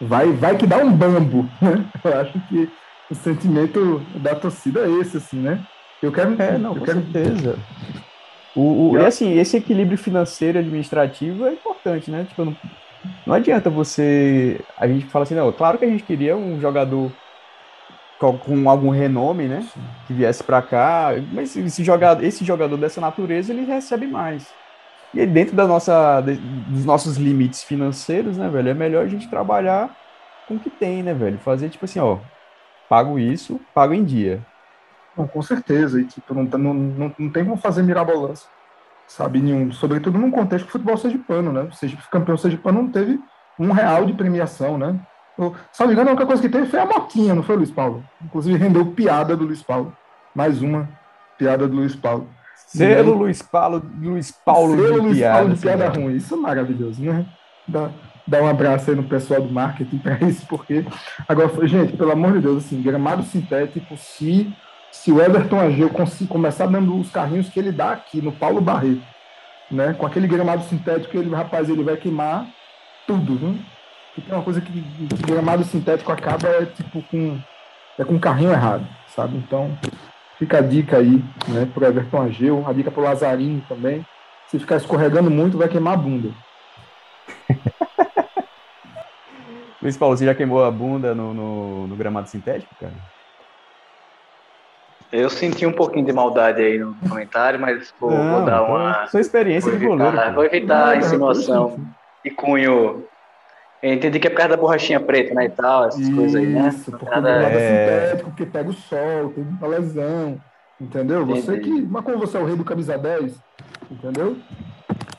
Vai, 0.00 0.32
vai 0.32 0.56
que 0.56 0.66
dá 0.66 0.78
um 0.78 0.92
bambo, 0.92 1.48
né? 1.60 1.84
Eu 2.02 2.20
acho 2.20 2.40
que 2.48 2.70
o 3.10 3.14
sentimento 3.14 4.02
da 4.16 4.34
torcida 4.34 4.80
é 4.80 4.90
esse, 5.00 5.16
assim, 5.16 5.38
né? 5.38 5.64
Eu 6.02 6.12
quero. 6.12 6.40
É, 6.40 6.58
não, 6.58 6.74
eu 6.74 6.80
com 6.80 6.84
quero... 6.84 7.00
certeza. 7.00 7.58
O, 8.54 8.90
o, 8.90 8.98
e 8.98 9.04
assim, 9.04 9.38
esse 9.38 9.56
equilíbrio 9.56 9.98
financeiro 9.98 10.58
e 10.58 10.60
administrativo 10.60 11.46
é 11.46 11.52
importante, 11.52 12.10
né? 12.10 12.26
Tipo, 12.28 12.44
não, 12.44 12.56
não 13.26 13.34
adianta 13.34 13.70
você. 13.70 14.60
A 14.76 14.86
gente 14.86 15.06
fala 15.06 15.24
assim, 15.24 15.34
não, 15.34 15.52
claro 15.52 15.78
que 15.78 15.84
a 15.84 15.88
gente 15.88 16.02
queria 16.02 16.36
um 16.36 16.60
jogador 16.60 17.10
com, 18.18 18.68
algum 18.68 18.90
renome, 18.90 19.46
né? 19.46 19.64
Que 20.06 20.12
viesse 20.12 20.42
para 20.42 20.60
cá, 20.60 21.10
mas 21.32 21.56
esse 21.56 21.84
jogador, 21.84 22.24
esse 22.24 22.44
jogador 22.44 22.76
dessa 22.76 23.00
natureza 23.00 23.52
ele 23.52 23.64
recebe 23.64 24.06
mais. 24.06 24.52
E 25.14 25.24
dentro 25.24 25.56
da 25.56 25.66
nossa, 25.66 26.20
dos 26.20 26.84
nossos 26.84 27.16
limites 27.16 27.62
financeiros, 27.62 28.36
né, 28.36 28.48
velho, 28.48 28.68
é 28.68 28.74
melhor 28.74 29.04
a 29.04 29.08
gente 29.08 29.28
trabalhar 29.28 29.96
com 30.46 30.54
o 30.54 30.58
que 30.58 30.68
tem, 30.68 31.02
né, 31.02 31.14
velho? 31.14 31.38
Fazer 31.38 31.70
tipo 31.70 31.84
assim, 31.84 31.98
ó, 31.98 32.18
pago 32.88 33.18
isso, 33.18 33.60
pago 33.74 33.94
em 33.94 34.04
dia. 34.04 34.44
Não, 35.16 35.26
com 35.26 35.42
certeza, 35.42 36.00
e 36.00 36.04
tipo, 36.04 36.32
não, 36.32 36.44
não, 36.44 36.74
não, 36.74 37.14
não 37.18 37.30
tem 37.30 37.44
como 37.44 37.56
fazer 37.56 37.82
mirabolância, 37.82 38.48
sabe, 39.06 39.40
nenhum, 39.40 39.72
sobretudo 39.72 40.18
num 40.18 40.30
contexto 40.30 40.64
que 40.64 40.70
o 40.70 40.72
futebol 40.72 40.96
seja 40.96 41.18
pano, 41.26 41.52
né? 41.52 41.68
Seja 41.72 41.96
campeão 42.10 42.36
seja 42.36 42.56
pano 42.56 42.82
não 42.82 42.90
teve 42.90 43.20
um 43.58 43.72
real 43.72 44.06
de 44.06 44.12
premiação, 44.12 44.78
né? 44.78 44.98
Se 45.72 45.80
não 45.80 45.86
me 45.86 45.92
engano, 45.92 46.10
a 46.10 46.12
única 46.12 46.26
coisa 46.26 46.42
que 46.42 46.48
teve 46.48 46.66
foi 46.66 46.80
a 46.80 46.86
motinha, 46.86 47.34
não 47.34 47.44
foi, 47.44 47.56
Luiz 47.56 47.70
Paulo? 47.70 48.04
Inclusive 48.22 48.58
rendeu 48.58 48.86
piada 48.86 49.36
do 49.36 49.44
Luiz 49.44 49.62
Paulo. 49.62 49.96
Mais 50.34 50.60
uma 50.62 50.88
piada 51.36 51.68
do 51.68 51.76
Luiz 51.76 51.94
Paulo. 51.94 52.28
Selo 52.56 53.14
Luiz 53.14 53.40
Paulo, 53.40 53.82
Luiz 54.00 54.32
Paulo 54.32 54.76
Selo 54.76 54.94
de 54.94 55.00
Luiz 55.00 55.18
piada. 55.18 55.38
Paulo 55.38 55.54
de 55.54 55.60
piada 55.60 55.88
ruim. 55.88 56.16
Isso 56.16 56.34
é 56.34 56.36
maravilhoso, 56.36 57.02
né? 57.02 57.24
Dá, 57.66 57.90
dá 58.28 58.42
um 58.42 58.46
abraço 58.46 58.90
aí 58.90 58.96
no 58.96 59.04
pessoal 59.04 59.40
do 59.40 59.52
marketing 59.52 59.98
para 59.98 60.18
isso, 60.28 60.46
porque. 60.46 60.84
Agora, 61.26 61.66
gente, 61.66 61.96
pelo 61.96 62.12
amor 62.12 62.34
de 62.34 62.40
Deus, 62.40 62.64
assim, 62.64 62.80
gramado 62.82 63.22
sintético, 63.22 63.96
se, 63.96 64.52
se 64.92 65.10
o 65.10 65.20
Everton 65.20 65.58
Ageu 65.58 65.90
começar 66.28 66.66
dando 66.66 66.98
os 66.98 67.10
carrinhos 67.10 67.48
que 67.48 67.58
ele 67.58 67.72
dá 67.72 67.92
aqui 67.92 68.20
no 68.20 68.30
Paulo 68.30 68.60
Barreto, 68.60 69.02
né? 69.70 69.94
Com 69.94 70.06
aquele 70.06 70.28
gramado 70.28 70.62
sintético, 70.64 71.16
ele, 71.16 71.34
rapaz, 71.34 71.68
ele 71.70 71.82
vai 71.82 71.96
queimar 71.96 72.46
tudo, 73.06 73.36
viu? 73.36 73.58
Porque 74.14 74.30
uma 74.30 74.42
coisa 74.42 74.60
que, 74.60 74.72
que 74.72 75.26
gramado 75.26 75.64
sintético 75.64 76.12
acaba 76.12 76.48
é 76.48 76.66
tipo 76.66 77.02
com. 77.10 77.40
É 77.98 78.04
com 78.04 78.18
carrinho 78.18 78.52
errado, 78.52 78.86
sabe? 79.08 79.36
Então, 79.38 79.76
fica 80.38 80.58
a 80.58 80.60
dica 80.60 80.98
aí, 80.98 81.24
né, 81.48 81.68
pro 81.74 81.84
Everton 81.84 82.22
Ageu, 82.22 82.64
a 82.64 82.72
dica 82.72 82.92
pro 82.92 83.02
Lazarinho 83.02 83.60
também. 83.68 84.06
Se 84.46 84.56
ficar 84.56 84.76
escorregando 84.76 85.28
muito, 85.28 85.58
vai 85.58 85.68
queimar 85.68 85.94
a 85.94 85.96
bunda. 85.96 86.30
Luiz 89.80 89.96
Paulo, 89.96 90.16
você 90.16 90.24
já 90.24 90.34
queimou 90.34 90.64
a 90.64 90.70
bunda 90.70 91.14
no, 91.14 91.32
no, 91.32 91.86
no 91.86 91.96
gramado 91.96 92.28
sintético, 92.28 92.74
cara? 92.80 92.92
Eu 95.12 95.30
senti 95.30 95.64
um 95.64 95.72
pouquinho 95.72 96.04
de 96.04 96.12
maldade 96.12 96.60
aí 96.60 96.78
no 96.78 96.94
comentário, 97.08 97.58
mas 97.58 97.94
vou, 97.98 98.10
Não, 98.10 98.36
vou 98.36 98.44
dar 98.44 98.62
uma. 98.62 99.06
Sua 99.06 99.20
experiência 99.20 99.70
vou 99.70 99.78
de 99.78 99.86
goleiro. 99.86 100.34
Vou 100.34 100.44
evitar 100.44 100.88
a 100.90 100.96
insinuação 100.96 101.80
de 102.24 102.30
cunho. 102.32 103.04
Eu 103.82 103.94
entendi 103.94 104.18
que 104.18 104.26
é 104.26 104.30
por 104.30 104.36
causa 104.36 104.50
da 104.50 104.56
borrachinha 104.56 105.00
preta, 105.00 105.32
né? 105.34 105.44
E 105.44 105.50
tal, 105.50 105.86
essas 105.86 106.00
Isso, 106.00 106.14
coisas 106.16 106.34
aí, 106.34 106.46
né? 106.48 106.70
porque 106.90 107.04
Nada- 107.06 107.30
é 107.30 107.54
É. 107.54 107.60
sintético, 108.06 108.30
porque 108.30 108.46
pega 108.46 108.68
o 108.68 108.72
sol, 108.72 109.28
tem 109.34 109.44
muita 109.44 109.66
lesão. 109.66 110.38
Entendeu? 110.80 111.24
Você 111.26 111.52
Entendi. 111.54 111.70
que. 111.70 111.82
Mas 111.86 112.04
como 112.04 112.18
você 112.18 112.36
é 112.36 112.40
o 112.40 112.44
rei 112.44 112.56
do 112.56 112.64
camisa 112.64 112.98
10, 112.98 113.40
entendeu? 113.90 114.36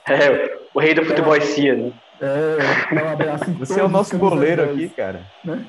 É, 0.07 0.57
o 0.73 0.79
rei 0.79 0.93
do 0.93 1.03
futebol 1.05 1.39
cia, 1.41 1.75
né? 1.75 1.91
É, 2.21 2.95
um 3.01 3.13
abraço 3.13 3.49
em 3.49 3.53
Você 3.53 3.79
é 3.79 3.83
o 3.83 3.89
nosso 3.89 4.17
goleiro 4.17 4.65
10, 4.65 4.75
aqui, 4.75 4.89
cara. 4.89 5.21
Né? 5.43 5.65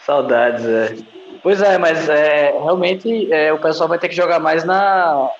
Saudades, 0.00 0.66
é. 0.66 0.96
Pois 1.42 1.62
é, 1.62 1.78
mas 1.78 2.08
é, 2.08 2.50
realmente 2.50 3.32
é, 3.32 3.52
o 3.52 3.58
pessoal 3.58 3.88
vai 3.88 3.98
ter 3.98 4.08
que 4.08 4.16
jogar 4.16 4.40
mais 4.40 4.64
na, 4.64 5.30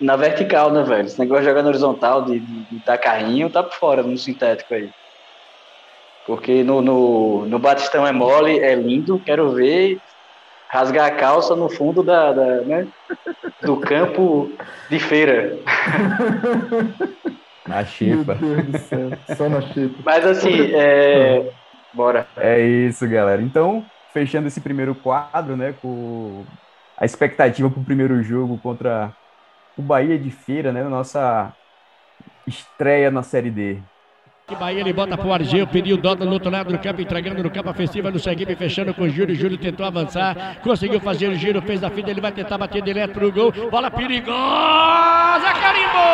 na 0.00 0.16
vertical, 0.16 0.70
né, 0.70 0.82
velho? 0.82 1.04
Esse 1.04 1.18
negócio 1.18 1.42
de 1.42 1.48
jogar 1.50 1.62
na 1.62 1.68
horizontal, 1.68 2.24
de, 2.24 2.38
de, 2.38 2.62
de 2.64 2.78
dar 2.84 2.96
carrinho, 2.96 3.50
tá 3.50 3.62
por 3.62 3.74
fora 3.74 4.02
no 4.02 4.16
sintético 4.16 4.74
aí. 4.74 4.90
Porque 6.26 6.62
no, 6.62 6.80
no, 6.80 7.46
no 7.46 7.58
Batistão 7.58 8.06
é 8.06 8.12
mole, 8.12 8.60
é 8.60 8.74
lindo, 8.74 9.20
quero 9.24 9.50
ver 9.50 10.00
rasgar 10.68 11.06
a 11.06 11.10
calça 11.10 11.54
no 11.54 11.68
fundo 11.68 12.02
da, 12.02 12.32
da, 12.32 12.62
né, 12.62 12.88
do 13.60 13.76
campo 13.76 14.50
de 14.88 14.98
feira. 14.98 15.58
Na 17.66 17.76
Meu 17.76 17.86
chipa. 17.86 18.34
Deus 18.34 18.64
do 18.64 18.78
céu, 18.78 19.10
só 19.36 19.48
na 19.48 19.60
chipa. 19.60 20.02
Mas 20.04 20.26
assim, 20.26 20.74
é, 20.74 21.50
bora. 21.92 22.26
É 22.36 22.60
isso, 22.60 23.08
galera. 23.08 23.40
Então, 23.40 23.84
fechando 24.12 24.48
esse 24.48 24.60
primeiro 24.60 24.94
quadro, 24.94 25.56
né, 25.56 25.74
com 25.80 26.44
a 26.96 27.04
expectativa 27.04 27.70
para 27.70 27.80
o 27.80 27.84
primeiro 27.84 28.22
jogo 28.22 28.58
contra 28.58 29.12
o 29.76 29.82
Bahia 29.82 30.18
de 30.18 30.30
Feira, 30.30 30.72
né, 30.72 30.82
nossa 30.82 31.52
estreia 32.46 33.10
na 33.10 33.22
Série 33.22 33.50
D. 33.50 33.78
Que 34.46 34.56
Bahia 34.56 34.80
ele 34.80 34.92
bota 34.92 35.16
pro 35.16 35.32
Argel, 35.32 35.66
pediu 35.68 35.96
Dota 35.96 36.24
no 36.24 36.32
outro 36.32 36.50
lado 36.50 36.72
do 36.72 36.78
campo, 36.78 37.00
entregando 37.00 37.42
no 37.42 37.50
campo 37.50 37.70
ofensivo 37.70 38.10
no 38.10 38.18
Seguibe, 38.18 38.56
fechando 38.56 38.92
com 38.92 39.02
o 39.02 39.08
Júlio. 39.08 39.36
Júlio 39.36 39.56
tentou 39.56 39.86
avançar, 39.86 40.60
conseguiu 40.62 41.00
fazer 41.00 41.28
o 41.28 41.34
giro, 41.36 41.62
fez 41.62 41.82
a 41.84 41.88
fita, 41.88 42.10
ele 42.10 42.20
vai 42.20 42.32
tentar 42.32 42.58
bater 42.58 42.82
direto 42.82 43.14
pro 43.14 43.32
gol. 43.32 43.52
Bola 43.70 43.90
perigosa, 43.90 45.52
carimbou! 45.60 46.11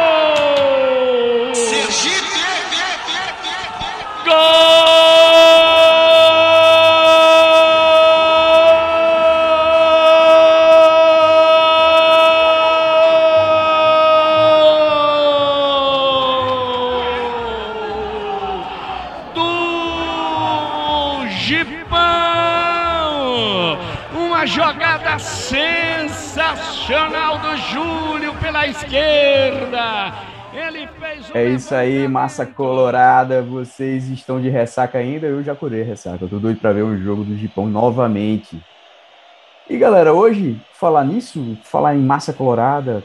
É 31.34 31.44
isso 31.46 31.74
aí, 31.74 32.08
massa 32.08 32.46
colorada. 32.46 33.42
Vocês 33.42 34.08
estão 34.08 34.40
de 34.40 34.48
ressaca 34.48 34.98
ainda? 34.98 35.26
Eu 35.26 35.42
já 35.42 35.54
curei 35.54 35.82
ressaca. 35.82 36.24
Eu 36.24 36.28
tô 36.28 36.38
doido 36.38 36.58
para 36.58 36.72
ver 36.72 36.82
o 36.82 36.96
jogo 36.96 37.22
do 37.22 37.36
Gipão 37.36 37.66
novamente. 37.66 38.58
E 39.68 39.76
galera, 39.76 40.14
hoje, 40.14 40.58
falar 40.72 41.04
nisso, 41.04 41.58
falar 41.62 41.94
em 41.94 42.00
massa 42.00 42.32
colorada, 42.32 43.04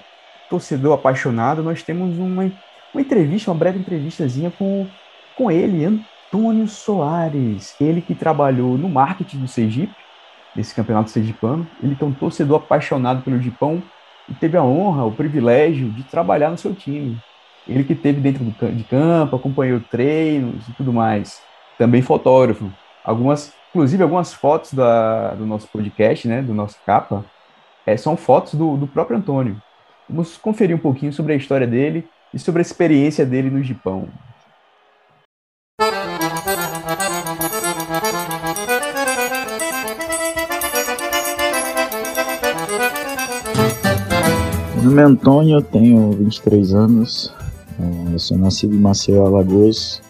torcedor 0.50 0.94
apaixonado, 0.94 1.62
nós 1.62 1.84
temos 1.84 2.18
uma, 2.18 2.50
uma 2.94 3.02
entrevista, 3.02 3.52
uma 3.52 3.58
breve 3.58 3.80
entrevistazinha 3.80 4.50
com, 4.50 4.88
com 5.36 5.52
ele, 5.52 5.84
Antônio 5.84 6.66
Soares. 6.68 7.76
Ele 7.82 8.02
que 8.02 8.16
trabalhou 8.16 8.78
no 8.78 8.88
marketing 8.88 9.40
do 9.40 9.48
Sergipe, 9.50 9.94
desse 10.56 10.74
campeonato 10.74 11.10
sergipano. 11.10 11.68
Ele 11.84 11.96
que 11.96 12.04
é 12.04 12.08
um 12.08 12.14
torcedor 12.14 12.58
apaixonado 12.62 13.22
pelo 13.22 13.42
Gipão 13.42 13.84
e 14.30 14.34
teve 14.34 14.56
a 14.56 14.64
honra, 14.64 15.04
o 15.04 15.12
privilégio 15.12 15.90
de 15.90 16.04
trabalhar 16.04 16.50
no 16.50 16.58
seu 16.58 16.74
time. 16.74 17.20
Ele 17.68 17.84
que 17.84 17.96
teve 17.96 18.20
dentro 18.20 18.44
de 18.44 18.84
campo, 18.84 19.36
acompanhou 19.36 19.80
treinos 19.80 20.68
e 20.68 20.74
tudo 20.74 20.92
mais. 20.92 21.42
Também 21.78 22.02
fotógrafo. 22.02 22.72
Algumas, 23.04 23.54
inclusive 23.70 24.04
algumas 24.04 24.34
fotos 24.34 24.74
da, 24.74 25.34
do 25.34 25.46
nosso 25.46 25.68
podcast, 25.70 26.28
né, 26.28 26.42
do 26.42 26.54
nosso 26.54 26.78
capa, 26.86 27.26
é, 27.86 27.96
são 27.96 28.18
fotos 28.18 28.56
do, 28.56 28.78
do 28.78 28.88
próprio 28.88 29.18
Antônio. 29.18 29.62
Vamos 30.10 30.38
conferir 30.38 30.76
um 30.76 30.80
pouquinho 30.80 31.14
sobre 31.14 31.34
a 31.34 31.36
história 31.36 31.66
dele 31.66 32.08
e 32.34 32.40
sobre 32.40 32.60
a 32.60 32.64
experiência 32.64 33.26
dele 33.26 33.50
no 33.50 33.64
Gipão. 33.64 34.10
Meu 44.76 44.84
nome 44.84 45.02
é 45.02 45.06
Antônio, 45.06 45.58
eu 45.58 45.62
tenho 45.62 46.12
23 46.12 46.74
anos, 46.74 47.34
eu 48.12 48.20
sou 48.20 48.38
nascido 48.38 48.76
em 48.76 48.80
Maceió, 48.80 49.26
Alagoas. 49.26 50.02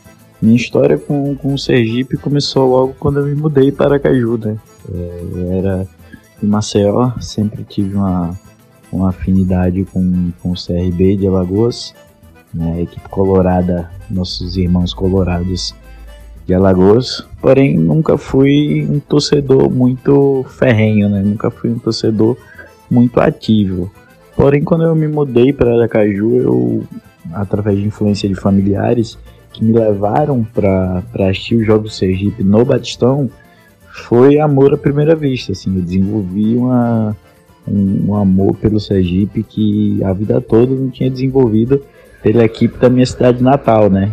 Minha 0.41 0.56
história 0.56 0.97
com, 0.97 1.36
com 1.36 1.54
o 1.54 1.58
Sergipe 1.58 2.17
começou 2.17 2.69
logo 2.69 2.95
quando 2.99 3.19
eu 3.19 3.26
me 3.26 3.34
mudei 3.34 3.71
para 3.71 3.99
Caju, 3.99 4.38
né? 4.38 4.58
Eu 4.89 5.52
era 5.54 5.88
de 6.41 6.45
Maceió, 6.45 7.12
sempre 7.21 7.63
tive 7.63 7.95
uma, 7.95 8.38
uma 8.91 9.10
afinidade 9.10 9.86
com, 9.86 10.32
com 10.41 10.52
o 10.52 10.56
CRB 10.56 11.15
de 11.15 11.28
Alagoas, 11.28 11.95
né? 12.54 12.73
A 12.73 12.82
equipe 12.82 13.08
colorada, 13.08 13.89
nossos 14.10 14.58
irmãos 14.58 14.93
colorados 14.93 15.73
de 16.45 16.54
Alagoas, 16.54 17.26
porém 17.41 17.78
nunca 17.78 18.17
fui 18.17 18.86
um 18.89 18.99
torcedor 18.99 19.71
muito 19.71 20.45
ferrenho, 20.49 21.08
né? 21.08 21.21
Nunca 21.21 21.49
fui 21.49 21.69
um 21.69 21.80
torcedor 21.80 22.38
muito 22.91 23.19
ativo. 23.21 23.89
Porém, 24.36 24.63
quando 24.63 24.84
eu 24.84 24.95
me 24.95 25.08
mudei 25.08 25.54
para 25.54 25.73
Aracaju, 25.73 26.36
eu, 26.36 26.84
através 27.31 27.77
de 27.77 27.86
influência 27.86 28.27
de 28.27 28.36
familiares 28.36 29.17
que 29.51 29.63
me 29.63 29.71
levaram 29.71 30.43
para 30.43 31.03
assistir 31.29 31.55
os 31.55 31.65
Jogos 31.65 31.95
Sergipe 31.95 32.43
no 32.43 32.65
Batistão, 32.65 33.29
foi 33.93 34.39
amor 34.39 34.73
à 34.73 34.77
primeira 34.77 35.15
vista. 35.15 35.51
Assim, 35.51 35.75
eu 35.75 35.81
desenvolvi 35.81 36.55
uma, 36.55 37.15
um, 37.67 38.09
um 38.09 38.15
amor 38.15 38.55
pelo 38.55 38.79
Sergipe 38.79 39.43
que 39.43 40.03
a 40.03 40.12
vida 40.12 40.41
toda 40.41 40.73
não 40.73 40.89
tinha 40.89 41.09
desenvolvido 41.09 41.81
pela 42.21 42.43
equipe 42.43 42.77
da 42.79 42.89
minha 42.89 43.05
cidade 43.05 43.43
natal, 43.43 43.89
né? 43.89 44.12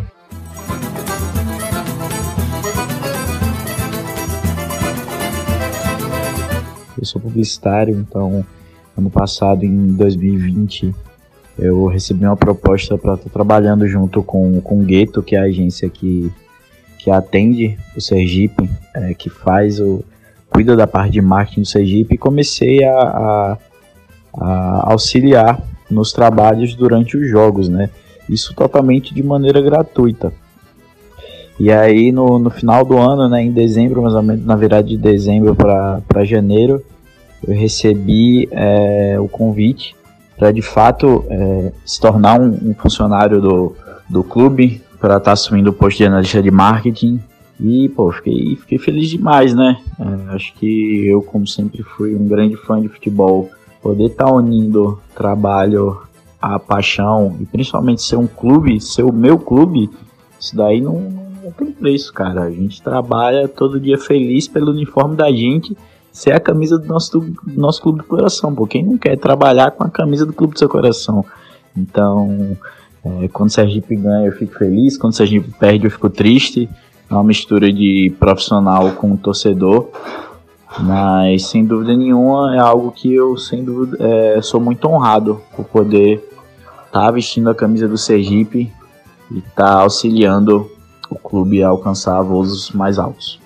Eu 6.98 7.06
sou 7.06 7.20
publicitário, 7.20 7.96
então 7.96 8.44
ano 8.96 9.08
passado, 9.08 9.64
em 9.64 9.86
2020, 9.94 10.94
eu 11.60 11.86
recebi 11.86 12.24
uma 12.24 12.36
proposta 12.36 12.96
para 12.96 13.14
estar 13.14 13.28
trabalhando 13.28 13.86
junto 13.86 14.22
com, 14.22 14.60
com 14.60 14.80
o 14.80 14.84
Gueto, 14.84 15.22
que 15.22 15.36
é 15.36 15.38
a 15.38 15.44
agência 15.44 15.88
que, 15.90 16.32
que 16.98 17.10
atende 17.10 17.78
o 17.94 18.00
Sergipe, 18.00 18.68
é, 18.94 19.12
que 19.12 19.28
faz 19.28 19.78
o 19.78 20.02
cuida 20.48 20.74
da 20.74 20.86
parte 20.86 21.12
de 21.12 21.20
marketing 21.20 21.60
do 21.60 21.66
Sergipe, 21.66 22.14
e 22.14 22.18
comecei 22.18 22.82
a, 22.82 22.98
a, 22.98 23.58
a 24.34 24.92
auxiliar 24.92 25.62
nos 25.90 26.12
trabalhos 26.12 26.74
durante 26.74 27.16
os 27.16 27.28
jogos, 27.28 27.68
né? 27.68 27.90
Isso 28.28 28.54
totalmente 28.54 29.12
de 29.14 29.22
maneira 29.22 29.60
gratuita. 29.60 30.32
E 31.58 31.70
aí 31.70 32.10
no, 32.10 32.38
no 32.38 32.48
final 32.48 32.84
do 32.84 32.96
ano, 32.96 33.28
né, 33.28 33.42
em 33.42 33.52
dezembro, 33.52 34.02
mais 34.02 34.14
ou 34.14 34.22
menos, 34.22 34.44
na 34.46 34.56
virada 34.56 34.88
de 34.88 34.96
dezembro 34.96 35.54
para 35.54 36.24
janeiro, 36.24 36.82
eu 37.46 37.54
recebi 37.54 38.48
é, 38.50 39.16
o 39.20 39.28
convite 39.28 39.94
para 40.40 40.52
de 40.52 40.62
fato 40.62 41.22
é, 41.28 41.70
se 41.84 42.00
tornar 42.00 42.40
um, 42.40 42.70
um, 42.70 42.74
funcionário 42.74 43.42
do, 43.42 43.76
do 44.08 44.24
clube, 44.24 44.80
para 44.98 45.18
estar 45.18 45.20
tá 45.20 45.32
assumindo 45.32 45.68
o 45.68 45.72
posto 45.72 45.98
de 45.98 46.06
analista 46.06 46.42
de 46.42 46.50
marketing. 46.50 47.20
E, 47.60 47.90
pô, 47.90 48.10
fiquei, 48.10 48.56
fiquei 48.56 48.78
feliz 48.78 49.10
demais, 49.10 49.54
né? 49.54 49.76
É, 49.98 50.34
acho 50.34 50.54
que 50.54 51.06
eu, 51.06 51.20
como 51.20 51.46
sempre 51.46 51.82
fui 51.82 52.14
um 52.14 52.26
grande 52.26 52.56
fã 52.56 52.80
de 52.80 52.88
futebol, 52.88 53.50
poder 53.82 54.06
estar 54.06 54.24
tá 54.24 54.32
unindo 54.32 54.98
trabalho 55.14 56.00
à 56.40 56.58
paixão 56.58 57.36
e 57.38 57.44
principalmente 57.44 58.02
ser 58.02 58.16
um 58.16 58.26
clube, 58.26 58.80
ser 58.80 59.02
o 59.02 59.12
meu 59.12 59.38
clube, 59.38 59.90
isso 60.40 60.56
daí 60.56 60.80
não, 60.80 61.00
não 61.44 61.52
tem 61.52 61.70
preço, 61.70 62.14
cara. 62.14 62.44
A 62.44 62.50
gente 62.50 62.80
trabalha 62.80 63.46
todo 63.46 63.78
dia 63.78 63.98
feliz 63.98 64.48
pelo 64.48 64.70
uniforme 64.70 65.16
da 65.16 65.30
gente 65.30 65.76
ser 66.12 66.32
a 66.32 66.40
camisa 66.40 66.78
do 66.78 66.86
nosso, 66.86 67.20
do 67.20 67.60
nosso 67.60 67.80
clube 67.80 67.98
do 67.98 68.04
coração, 68.04 68.54
pô. 68.54 68.66
Quem 68.66 68.84
não 68.84 68.98
quer 68.98 69.16
trabalhar 69.16 69.70
com 69.72 69.84
a 69.84 69.90
camisa 69.90 70.26
do 70.26 70.32
clube 70.32 70.54
do 70.54 70.58
seu 70.58 70.68
coração? 70.68 71.24
Então, 71.76 72.56
é, 73.04 73.28
quando 73.28 73.48
o 73.48 73.52
Sergipe 73.52 73.96
ganha, 73.96 74.26
eu 74.26 74.32
fico 74.32 74.56
feliz. 74.58 74.96
Quando 74.96 75.12
o 75.12 75.16
Sergipe 75.16 75.50
perde, 75.58 75.86
eu 75.86 75.90
fico 75.90 76.10
triste. 76.10 76.68
É 77.08 77.14
uma 77.14 77.24
mistura 77.24 77.72
de 77.72 78.14
profissional 78.18 78.92
com 78.92 79.16
torcedor. 79.16 79.88
Mas, 80.78 81.46
sem 81.46 81.64
dúvida 81.64 81.96
nenhuma, 81.96 82.54
é 82.54 82.58
algo 82.58 82.92
que 82.92 83.12
eu, 83.12 83.36
sem 83.36 83.64
dúvida, 83.64 83.96
é, 84.00 84.40
sou 84.40 84.60
muito 84.60 84.86
honrado 84.86 85.40
por 85.56 85.64
poder 85.64 86.16
estar 86.86 87.06
tá 87.06 87.10
vestindo 87.10 87.50
a 87.50 87.54
camisa 87.54 87.88
do 87.88 87.98
Sergipe 87.98 88.72
e 89.30 89.38
estar 89.38 89.52
tá 89.52 89.80
auxiliando 89.80 90.70
o 91.10 91.16
clube 91.16 91.62
a 91.62 91.68
alcançar 91.68 92.22
voos 92.22 92.70
mais 92.70 92.98
altos. 92.98 93.39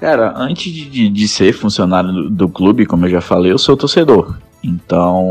Cara, 0.00 0.32
antes 0.34 0.72
de, 0.72 1.10
de 1.10 1.28
ser 1.28 1.52
funcionário 1.52 2.10
do, 2.10 2.30
do, 2.30 2.48
clube, 2.48 2.86
como 2.86 3.04
eu 3.04 3.10
já 3.10 3.20
falei, 3.20 3.52
eu 3.52 3.58
sou 3.58 3.76
torcedor. 3.76 4.34
Então, 4.64 5.22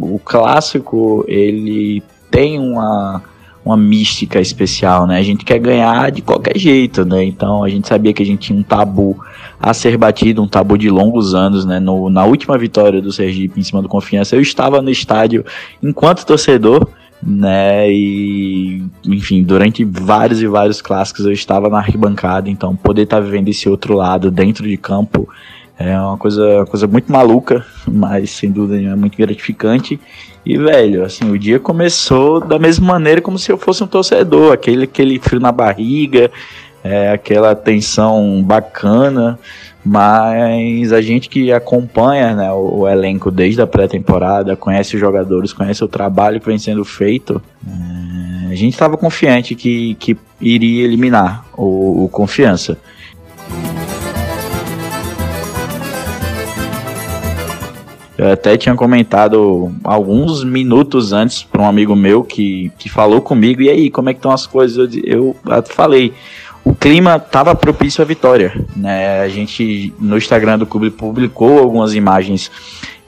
o 0.00 0.20
clássico, 0.22 1.24
ele 1.26 2.02
tem 2.30 2.58
uma, 2.58 3.22
uma 3.64 3.74
mística 3.74 4.38
especial, 4.38 5.06
né? 5.06 5.18
A 5.18 5.22
gente 5.22 5.46
quer 5.46 5.58
ganhar 5.58 6.12
de 6.12 6.20
qualquer 6.20 6.58
jeito, 6.58 7.06
né? 7.06 7.24
Então, 7.24 7.64
a 7.64 7.70
gente 7.70 7.88
sabia 7.88 8.12
que 8.12 8.22
a 8.22 8.26
gente 8.26 8.48
tinha 8.48 8.58
um 8.58 8.62
tabu 8.62 9.18
a 9.58 9.72
ser 9.72 9.96
batido, 9.96 10.42
um 10.42 10.48
tabu 10.48 10.76
de 10.76 10.90
longos 10.90 11.34
anos, 11.34 11.64
né? 11.64 11.80
No, 11.80 12.10
na 12.10 12.26
última 12.26 12.58
vitória 12.58 13.00
do 13.00 13.10
Sergipe 13.10 13.58
em 13.58 13.64
cima 13.64 13.80
do 13.80 13.88
Confiança, 13.88 14.36
eu 14.36 14.42
estava 14.42 14.82
no 14.82 14.90
estádio 14.90 15.42
enquanto 15.82 16.26
torcedor, 16.26 16.86
né? 17.26 17.90
E 17.90 18.84
enfim, 19.04 19.42
durante 19.42 19.84
vários 19.84 20.40
e 20.40 20.46
vários 20.46 20.80
clássicos 20.80 21.26
eu 21.26 21.32
estava 21.32 21.68
na 21.68 21.78
arquibancada, 21.78 22.48
então 22.48 22.76
poder 22.76 23.02
estar 23.02 23.16
tá 23.16 23.22
vivendo 23.22 23.48
esse 23.48 23.68
outro 23.68 23.94
lado 23.94 24.30
dentro 24.30 24.68
de 24.68 24.76
campo 24.76 25.28
é 25.78 25.98
uma 25.98 26.16
coisa, 26.16 26.58
uma 26.58 26.66
coisa 26.66 26.86
muito 26.86 27.12
maluca, 27.12 27.66
mas 27.86 28.30
sem 28.30 28.50
dúvida 28.50 28.80
é 28.80 28.94
muito 28.94 29.16
gratificante. 29.18 30.00
E 30.44 30.56
velho, 30.56 31.04
assim, 31.04 31.30
o 31.30 31.38
dia 31.38 31.58
começou 31.58 32.40
da 32.40 32.58
mesma 32.58 32.86
maneira 32.86 33.20
como 33.20 33.38
se 33.38 33.50
eu 33.50 33.58
fosse 33.58 33.82
um 33.82 33.86
torcedor, 33.86 34.52
aquele 34.52 34.84
aquele 34.84 35.18
frio 35.18 35.40
na 35.40 35.50
barriga, 35.50 36.30
é, 36.82 37.10
aquela 37.10 37.54
tensão 37.54 38.42
bacana. 38.42 39.38
Mas 39.88 40.92
a 40.92 41.00
gente 41.00 41.28
que 41.28 41.52
acompanha 41.52 42.34
né, 42.34 42.52
o, 42.52 42.80
o 42.80 42.88
elenco 42.88 43.30
desde 43.30 43.62
a 43.62 43.68
pré-temporada, 43.68 44.56
conhece 44.56 44.96
os 44.96 45.00
jogadores, 45.00 45.52
conhece 45.52 45.84
o 45.84 45.86
trabalho 45.86 46.40
que 46.40 46.46
vem 46.46 46.58
sendo 46.58 46.84
feito, 46.84 47.40
é, 47.64 48.50
a 48.50 48.54
gente 48.56 48.72
estava 48.72 48.96
confiante 48.96 49.54
que, 49.54 49.94
que 49.94 50.16
iria 50.40 50.84
eliminar 50.84 51.46
o, 51.56 52.02
o 52.04 52.08
Confiança. 52.08 52.76
Eu 58.18 58.32
até 58.32 58.56
tinha 58.56 58.74
comentado 58.74 59.72
alguns 59.84 60.42
minutos 60.42 61.12
antes 61.12 61.44
para 61.44 61.62
um 61.62 61.68
amigo 61.68 61.94
meu 61.94 62.24
que, 62.24 62.72
que 62.76 62.88
falou 62.88 63.20
comigo, 63.20 63.62
e 63.62 63.70
aí, 63.70 63.88
como 63.88 64.08
é 64.08 64.14
que 64.14 64.18
estão 64.18 64.32
as 64.32 64.46
coisas? 64.46 64.90
Eu, 65.04 65.36
eu 65.46 65.62
falei, 65.62 66.12
o 66.66 66.74
clima 66.74 67.22
estava 67.24 67.54
propício 67.54 68.02
à 68.02 68.04
vitória. 68.04 68.52
Né? 68.76 69.20
A 69.20 69.28
gente, 69.28 69.94
no 70.00 70.16
Instagram 70.16 70.58
do 70.58 70.66
clube, 70.66 70.90
publicou 70.90 71.60
algumas 71.60 71.94
imagens 71.94 72.50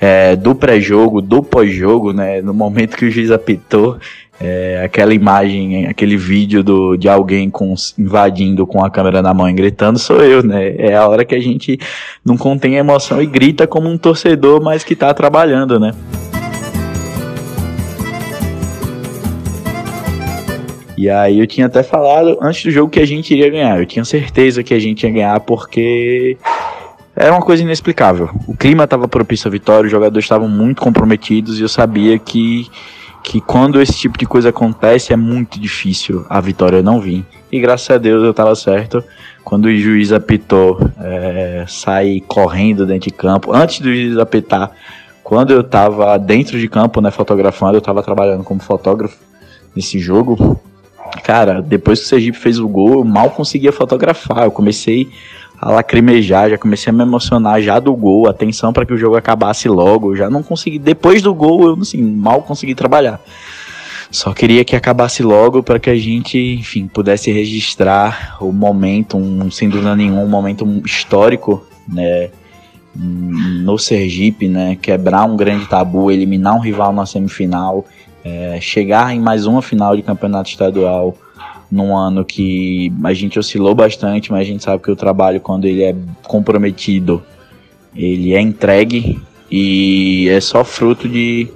é, 0.00 0.36
do 0.36 0.54
pré-jogo, 0.54 1.20
do 1.20 1.42
pós-jogo, 1.42 2.12
né? 2.12 2.40
no 2.40 2.54
momento 2.54 2.96
que 2.96 3.04
o 3.04 3.10
juiz 3.10 3.32
apitou. 3.32 3.98
É, 4.40 4.82
aquela 4.84 5.12
imagem, 5.12 5.88
aquele 5.88 6.16
vídeo 6.16 6.62
do, 6.62 6.96
de 6.96 7.08
alguém 7.08 7.50
com, 7.50 7.74
invadindo 7.98 8.64
com 8.64 8.84
a 8.84 8.88
câmera 8.88 9.20
na 9.20 9.34
mão 9.34 9.50
e 9.50 9.52
gritando, 9.52 9.98
sou 9.98 10.20
eu, 10.20 10.44
né? 10.44 10.76
É 10.76 10.94
a 10.94 11.08
hora 11.08 11.24
que 11.24 11.34
a 11.34 11.40
gente 11.40 11.76
não 12.24 12.36
contém 12.36 12.76
emoção 12.76 13.20
e 13.20 13.26
grita 13.26 13.66
como 13.66 13.88
um 13.88 13.98
torcedor, 13.98 14.62
mas 14.62 14.84
que 14.84 14.92
está 14.92 15.12
trabalhando, 15.12 15.80
né? 15.80 15.92
E 20.98 21.08
aí 21.08 21.38
eu 21.38 21.46
tinha 21.46 21.66
até 21.66 21.84
falado 21.84 22.36
antes 22.42 22.64
do 22.64 22.72
jogo 22.72 22.90
que 22.90 22.98
a 22.98 23.06
gente 23.06 23.32
iria 23.32 23.48
ganhar. 23.48 23.78
Eu 23.78 23.86
tinha 23.86 24.04
certeza 24.04 24.64
que 24.64 24.74
a 24.74 24.80
gente 24.80 25.04
ia 25.04 25.12
ganhar 25.12 25.38
porque 25.38 26.36
era 27.14 27.30
uma 27.30 27.40
coisa 27.40 27.62
inexplicável. 27.62 28.28
O 28.48 28.56
clima 28.56 28.82
estava 28.82 29.06
propício 29.06 29.46
à 29.46 29.50
vitória, 29.50 29.86
os 29.86 29.92
jogadores 29.92 30.24
estavam 30.24 30.48
muito 30.48 30.82
comprometidos 30.82 31.60
e 31.60 31.62
eu 31.62 31.68
sabia 31.68 32.18
que 32.18 32.66
que 33.22 33.40
quando 33.40 33.80
esse 33.80 33.92
tipo 33.92 34.18
de 34.18 34.26
coisa 34.26 34.48
acontece 34.48 35.12
é 35.12 35.16
muito 35.16 35.60
difícil 35.60 36.26
a 36.28 36.40
vitória 36.40 36.82
não 36.82 37.00
vir. 37.00 37.24
E 37.52 37.60
graças 37.60 37.88
a 37.90 37.98
Deus 37.98 38.24
eu 38.24 38.32
estava 38.32 38.56
certo. 38.56 39.04
Quando 39.44 39.66
o 39.66 39.76
juiz 39.76 40.12
apitou, 40.12 40.80
é, 41.00 41.64
sair 41.68 42.22
correndo 42.22 42.84
dentro 42.84 43.08
de 43.08 43.14
campo. 43.14 43.54
Antes 43.54 43.78
do 43.78 43.88
juiz 43.88 44.18
apitar, 44.18 44.72
quando 45.22 45.52
eu 45.52 45.60
estava 45.60 46.18
dentro 46.18 46.58
de 46.58 46.68
campo, 46.68 47.00
né, 47.00 47.12
fotografando, 47.12 47.76
eu 47.76 47.78
estava 47.78 48.02
trabalhando 48.02 48.42
como 48.42 48.60
fotógrafo 48.60 49.16
nesse 49.76 50.00
jogo. 50.00 50.58
Cara, 51.22 51.60
depois 51.60 52.00
que 52.00 52.06
o 52.06 52.08
Sergipe 52.08 52.38
fez 52.38 52.58
o 52.58 52.68
gol, 52.68 52.94
eu 52.94 53.04
mal 53.04 53.30
conseguia 53.30 53.72
fotografar. 53.72 54.44
Eu 54.44 54.50
comecei 54.50 55.08
a 55.60 55.70
lacrimejar, 55.70 56.50
já 56.50 56.58
comecei 56.58 56.90
a 56.90 56.94
me 56.94 57.02
emocionar 57.02 57.60
já 57.60 57.78
do 57.80 57.94
gol, 57.94 58.28
atenção 58.28 58.72
para 58.72 58.86
que 58.86 58.92
o 58.92 58.98
jogo 58.98 59.16
acabasse 59.16 59.68
logo. 59.68 60.12
Eu 60.12 60.16
já 60.16 60.30
não 60.30 60.42
consegui, 60.42 60.78
depois 60.78 61.20
do 61.20 61.34
gol, 61.34 61.66
eu 61.66 61.78
assim, 61.80 62.00
mal 62.00 62.42
consegui 62.42 62.74
trabalhar. 62.74 63.20
Só 64.10 64.32
queria 64.32 64.64
que 64.64 64.74
acabasse 64.74 65.22
logo 65.22 65.62
para 65.62 65.78
que 65.78 65.90
a 65.90 65.96
gente, 65.96 66.38
enfim, 66.38 66.86
pudesse 66.86 67.30
registrar 67.30 68.38
o 68.40 68.50
momento, 68.52 69.18
um, 69.18 69.50
sem 69.50 69.68
dúvida 69.68 69.94
nenhuma, 69.94 70.22
um 70.22 70.28
momento 70.28 70.66
histórico, 70.84 71.62
né, 71.86 72.30
no 72.94 73.78
Sergipe, 73.78 74.48
né, 74.48 74.78
quebrar 74.80 75.24
um 75.24 75.36
grande 75.36 75.66
tabu, 75.66 76.10
eliminar 76.10 76.56
um 76.56 76.60
rival 76.60 76.92
na 76.92 77.04
semifinal 77.04 77.84
é, 78.24 78.58
chegar 78.60 79.14
em 79.14 79.20
mais 79.20 79.46
uma 79.46 79.62
final 79.62 79.96
de 79.96 80.02
campeonato 80.02 80.50
estadual 80.50 81.16
num 81.70 81.96
ano 81.96 82.24
que 82.24 82.92
a 83.04 83.12
gente 83.12 83.38
oscilou 83.38 83.74
bastante, 83.74 84.32
mas 84.32 84.40
a 84.40 84.44
gente 84.44 84.64
sabe 84.64 84.82
que 84.82 84.90
o 84.90 84.96
trabalho, 84.96 85.40
quando 85.40 85.66
ele 85.66 85.82
é 85.82 85.94
comprometido, 86.24 87.22
ele 87.94 88.34
é 88.34 88.40
entregue 88.40 89.20
e 89.50 90.28
é 90.30 90.40
só 90.40 90.64
fruto 90.64 91.08
de, 91.08 91.48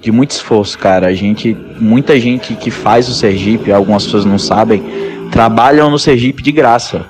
de 0.00 0.10
muito 0.10 0.30
esforço, 0.30 0.78
cara. 0.78 1.08
A 1.08 1.14
gente, 1.14 1.56
muita 1.78 2.18
gente 2.18 2.54
que 2.54 2.70
faz 2.70 3.08
o 3.08 3.14
Sergipe, 3.14 3.72
algumas 3.72 4.04
pessoas 4.04 4.24
não 4.24 4.38
sabem, 4.38 4.82
trabalham 5.30 5.90
no 5.90 5.98
Sergipe 5.98 6.42
de 6.42 6.52
graça. 6.52 7.06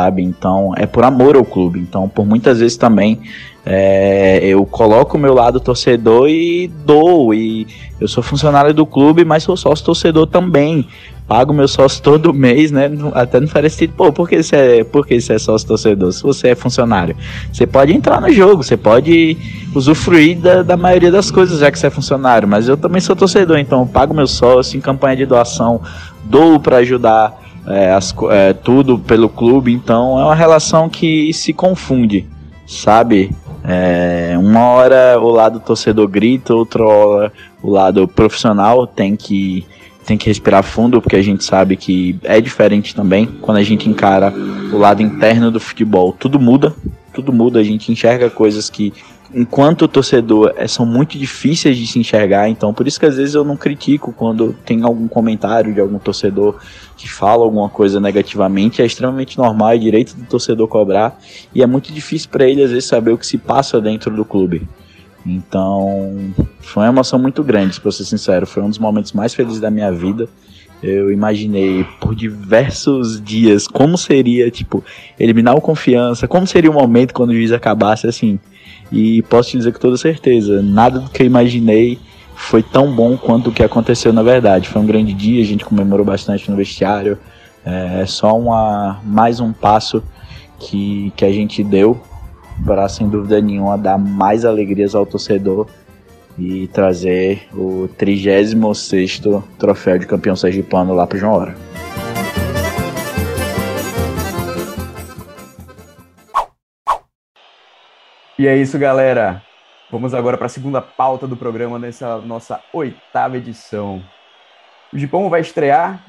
Sabe? 0.00 0.22
Então, 0.22 0.72
é 0.78 0.86
por 0.86 1.04
amor 1.04 1.36
ao 1.36 1.44
clube. 1.44 1.78
Então, 1.78 2.08
por 2.08 2.24
muitas 2.24 2.60
vezes 2.60 2.78
também 2.78 3.20
é, 3.66 4.40
eu 4.42 4.64
coloco 4.64 5.18
o 5.18 5.20
meu 5.20 5.34
lado 5.34 5.60
torcedor 5.60 6.26
e 6.30 6.68
dou. 6.86 7.34
E 7.34 7.66
eu 8.00 8.08
sou 8.08 8.22
funcionário 8.22 8.72
do 8.72 8.86
clube, 8.86 9.26
mas 9.26 9.42
sou 9.42 9.58
sócio 9.58 9.84
torcedor 9.84 10.26
também. 10.26 10.86
Pago 11.28 11.52
meu 11.52 11.68
sócio 11.68 12.02
todo 12.02 12.32
mês, 12.34 12.70
né? 12.70 12.90
Até 13.12 13.40
não 13.40 13.46
parece, 13.46 13.86
pô, 13.88 14.10
por 14.10 14.26
que, 14.26 14.42
você 14.42 14.56
é, 14.56 14.84
por 14.84 15.06
que 15.06 15.20
você 15.20 15.34
é 15.34 15.38
sócio 15.38 15.68
torcedor? 15.68 16.10
Se 16.12 16.22
você 16.22 16.48
é 16.48 16.54
funcionário, 16.54 17.14
você 17.52 17.66
pode 17.66 17.92
entrar 17.92 18.22
no 18.22 18.32
jogo, 18.32 18.64
você 18.64 18.78
pode 18.78 19.36
usufruir 19.74 20.38
da, 20.38 20.62
da 20.62 20.78
maioria 20.78 21.12
das 21.12 21.30
coisas, 21.30 21.60
já 21.60 21.70
que 21.70 21.78
você 21.78 21.88
é 21.88 21.90
funcionário. 21.90 22.48
Mas 22.48 22.68
eu 22.68 22.76
também 22.78 23.02
sou 23.02 23.14
torcedor, 23.14 23.58
então 23.58 23.80
eu 23.80 23.86
pago 23.86 24.14
meu 24.14 24.26
sócio 24.26 24.78
em 24.78 24.80
campanha 24.80 25.14
de 25.14 25.26
doação, 25.26 25.82
dou 26.24 26.58
para 26.58 26.78
ajudar 26.78 27.49
é, 27.66 27.92
as, 27.92 28.14
é, 28.30 28.52
tudo 28.52 28.98
pelo 28.98 29.28
clube. 29.28 29.72
Então 29.72 30.18
é 30.18 30.24
uma 30.24 30.34
relação 30.34 30.88
que 30.88 31.32
se 31.32 31.52
confunde, 31.52 32.26
sabe? 32.66 33.30
É, 33.62 34.34
uma 34.38 34.68
hora 34.68 35.18
o 35.20 35.28
lado 35.28 35.60
torcedor 35.60 36.08
grita, 36.08 36.54
outra 36.54 36.82
hora 36.82 37.32
o 37.62 37.70
lado 37.70 38.08
profissional 38.08 38.86
tem 38.86 39.16
que 39.16 39.66
tem 40.06 40.16
que 40.16 40.26
respirar 40.26 40.64
fundo, 40.64 41.00
porque 41.00 41.14
a 41.14 41.22
gente 41.22 41.44
sabe 41.44 41.76
que 41.76 42.18
é 42.24 42.40
diferente 42.40 42.94
também 42.94 43.26
quando 43.26 43.58
a 43.58 43.62
gente 43.62 43.88
encara 43.88 44.32
o 44.72 44.76
lado 44.76 45.02
interno 45.02 45.50
do 45.50 45.60
futebol. 45.60 46.12
Tudo 46.18 46.40
muda, 46.40 46.74
tudo 47.14 47.32
muda, 47.32 47.60
a 47.60 47.62
gente 47.62 47.92
enxerga 47.92 48.28
coisas 48.28 48.68
que 48.68 48.92
enquanto 49.34 49.86
torcedor 49.86 50.52
é, 50.56 50.66
são 50.66 50.84
muito 50.84 51.16
difíceis 51.18 51.76
de 51.76 51.86
se 51.86 51.98
enxergar, 51.98 52.48
então 52.48 52.74
por 52.74 52.86
isso 52.86 52.98
que 52.98 53.06
às 53.06 53.16
vezes 53.16 53.34
eu 53.34 53.44
não 53.44 53.56
critico 53.56 54.12
quando 54.12 54.54
tem 54.64 54.82
algum 54.82 55.06
comentário 55.06 55.72
de 55.72 55.80
algum 55.80 55.98
torcedor 55.98 56.56
que 56.96 57.08
fala 57.08 57.44
alguma 57.44 57.68
coisa 57.68 58.00
negativamente, 58.00 58.82
é 58.82 58.86
extremamente 58.86 59.38
normal, 59.38 59.70
é 59.70 59.78
direito 59.78 60.14
do 60.14 60.24
torcedor 60.26 60.68
cobrar, 60.68 61.18
e 61.54 61.62
é 61.62 61.66
muito 61.66 61.92
difícil 61.92 62.28
para 62.30 62.46
ele 62.46 62.62
às 62.62 62.70
vezes 62.70 62.86
saber 62.86 63.12
o 63.12 63.18
que 63.18 63.26
se 63.26 63.38
passa 63.38 63.80
dentro 63.80 64.14
do 64.14 64.24
clube. 64.24 64.68
Então, 65.24 66.32
foi 66.60 66.82
uma 66.84 66.88
emoção 66.88 67.18
muito 67.18 67.42
grande, 67.44 67.80
para 67.80 67.92
ser 67.92 68.04
sincero, 68.04 68.46
foi 68.46 68.62
um 68.62 68.68
dos 68.68 68.78
momentos 68.78 69.12
mais 69.12 69.34
felizes 69.34 69.60
da 69.60 69.70
minha 69.70 69.92
vida. 69.92 70.28
Eu 70.82 71.12
imaginei 71.12 71.84
por 72.00 72.14
diversos 72.14 73.20
dias 73.20 73.68
como 73.68 73.98
seria, 73.98 74.50
tipo, 74.50 74.82
eliminar 75.18 75.54
o 75.54 75.60
confiança, 75.60 76.26
como 76.26 76.46
seria 76.46 76.70
o 76.70 76.74
momento 76.74 77.12
quando 77.12 77.30
o 77.30 77.34
juiz 77.34 77.52
acabasse 77.52 78.06
assim. 78.06 78.38
E 78.92 79.22
posso 79.22 79.50
te 79.50 79.58
dizer 79.58 79.72
com 79.72 79.78
toda 79.78 79.96
certeza, 79.96 80.62
nada 80.62 81.00
do 81.00 81.10
que 81.10 81.22
eu 81.22 81.26
imaginei 81.26 81.98
foi 82.34 82.62
tão 82.62 82.90
bom 82.92 83.16
quanto 83.16 83.50
o 83.50 83.52
que 83.52 83.62
aconteceu 83.62 84.12
na 84.12 84.22
verdade. 84.22 84.68
Foi 84.68 84.80
um 84.80 84.86
grande 84.86 85.12
dia, 85.12 85.42
a 85.42 85.46
gente 85.46 85.64
comemorou 85.64 86.04
bastante 86.04 86.50
no 86.50 86.56
vestiário. 86.56 87.18
É 87.64 88.04
só 88.06 88.36
uma, 88.36 89.00
mais 89.04 89.38
um 89.38 89.52
passo 89.52 90.02
que, 90.58 91.12
que 91.16 91.24
a 91.24 91.32
gente 91.32 91.62
deu 91.62 92.00
para, 92.64 92.88
sem 92.88 93.08
dúvida 93.08 93.40
nenhuma, 93.40 93.76
dar 93.76 93.98
mais 93.98 94.44
alegrias 94.44 94.94
ao 94.94 95.06
torcedor 95.06 95.66
e 96.38 96.68
trazer 96.68 97.48
o 97.52 97.88
36 97.98 98.54
troféu 99.58 99.98
de 99.98 100.06
campeão 100.06 100.34
sergipano 100.34 100.94
lá 100.94 101.06
para 101.06 101.18
João 101.18 101.32
Hora. 101.32 101.69
E 108.40 108.48
é 108.48 108.56
isso, 108.56 108.78
galera. 108.78 109.42
Vamos 109.90 110.14
agora 110.14 110.38
para 110.38 110.46
a 110.46 110.48
segunda 110.48 110.80
pauta 110.80 111.26
do 111.26 111.36
programa 111.36 111.78
nessa 111.78 112.16
nossa 112.16 112.58
oitava 112.72 113.36
edição. 113.36 114.02
O 114.90 114.96
Gipão 114.96 115.28
vai 115.28 115.42
estrear 115.42 116.02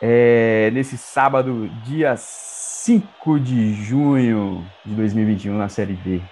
é, 0.00 0.70
nesse 0.72 0.96
sábado, 0.96 1.68
dia 1.82 2.14
5 2.16 3.40
de 3.40 3.74
junho 3.74 4.64
de 4.84 4.94
2021, 4.94 5.58
na 5.58 5.68
Série 5.68 5.94
B. 5.94 6.22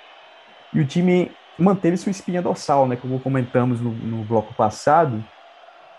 E 0.73 0.79
o 0.79 0.87
time 0.87 1.33
manteve 1.59 1.97
sua 1.97 2.11
espinha 2.13 2.41
dorsal, 2.41 2.87
né? 2.87 2.95
Como 2.95 3.19
comentamos 3.19 3.81
no, 3.81 3.91
no 3.91 4.23
bloco 4.23 4.55
passado, 4.55 5.25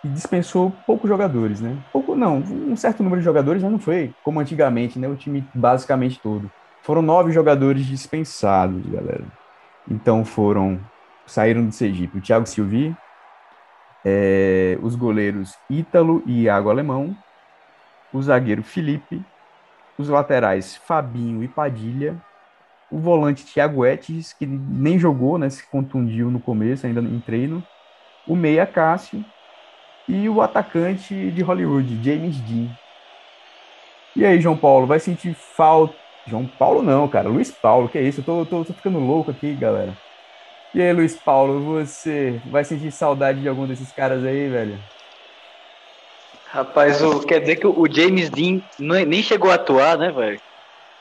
e 0.02 0.08
dispensou 0.08 0.72
poucos 0.88 1.10
jogadores, 1.10 1.60
né? 1.60 1.76
Pouco 1.92 2.16
não, 2.16 2.38
um 2.38 2.78
certo 2.78 3.04
número 3.04 3.20
de 3.20 3.26
jogadores, 3.26 3.62
mas 3.62 3.72
não 3.74 3.80
foi 3.80 4.14
como 4.24 4.40
antigamente, 4.40 4.98
né? 4.98 5.10
O 5.10 5.16
time 5.18 5.46
basicamente 5.54 6.22
todo. 6.22 6.50
Foram 6.86 7.02
nove 7.02 7.32
jogadores 7.32 7.84
dispensados, 7.84 8.86
galera. 8.86 9.26
Então 9.90 10.24
foram. 10.24 10.80
Saíram 11.26 11.66
do 11.66 11.72
Sergipe 11.72 12.20
o 12.20 12.22
Thiago 12.22 12.46
Silvi, 12.46 12.96
é, 14.06 14.78
os 14.84 14.96
goleiros 14.96 15.58
Ítalo 15.68 16.22
e 16.28 16.44
Iago 16.44 16.70
Alemão, 16.70 17.18
o 18.14 18.22
zagueiro 18.22 18.62
Felipe, 18.62 19.26
os 19.98 20.08
laterais 20.08 20.76
Fabinho 20.76 21.44
e 21.44 21.48
Padilha, 21.48 22.16
o 22.92 23.00
volante 23.00 23.44
Thiago 23.44 23.84
Etes, 23.84 24.34
que 24.34 24.46
nem 24.46 25.00
jogou, 25.00 25.40
né, 25.40 25.50
se 25.50 25.66
contundiu 25.66 26.30
no 26.30 26.40
começo, 26.40 26.86
ainda 26.86 27.02
em 27.02 27.20
treino, 27.20 27.64
o 28.28 28.36
meia 28.36 28.68
Cássio 28.68 29.26
e 30.08 30.30
o 30.30 30.40
atacante 30.40 31.32
de 31.32 31.42
Hollywood, 31.42 32.04
James 32.04 32.40
Dean. 32.42 32.70
E 34.16 34.24
aí, 34.24 34.40
João 34.40 34.56
Paulo, 34.56 34.86
vai 34.86 35.00
sentir 35.00 35.34
falta 35.34 36.05
João 36.28 36.46
Paulo 36.46 36.82
não, 36.82 37.08
cara. 37.08 37.30
Luiz 37.30 37.52
Paulo, 37.52 37.88
que 37.88 37.98
é 37.98 38.02
isso? 38.02 38.22
Eu 38.22 38.26
tô, 38.26 38.46
tô, 38.46 38.66
tô 38.66 38.74
ficando 38.74 39.00
louco 39.00 39.32
aqui, 39.32 39.54
galera. 39.54 39.96
E 40.74 40.82
aí, 40.82 40.92
Luiz 40.92 41.16
Paulo, 41.16 41.62
você 41.62 42.42
vai 42.48 42.64
sentir 42.64 42.92
saudade 42.92 43.40
de 43.40 43.48
algum 43.48 43.66
desses 43.66 43.92
caras 43.92 44.26
aí, 44.26 44.50
velho? 44.50 44.78
Rapaz, 46.48 47.02
o, 47.02 47.22
quer 47.22 47.40
dizer 47.40 47.58
que 47.58 47.68
o 47.68 47.88
James 47.90 48.30
Dean 48.30 48.62
nem 48.80 49.22
chegou 49.22 49.52
a 49.52 49.56
atuar, 49.56 49.98
né, 49.98 50.12
velho? 50.12 50.42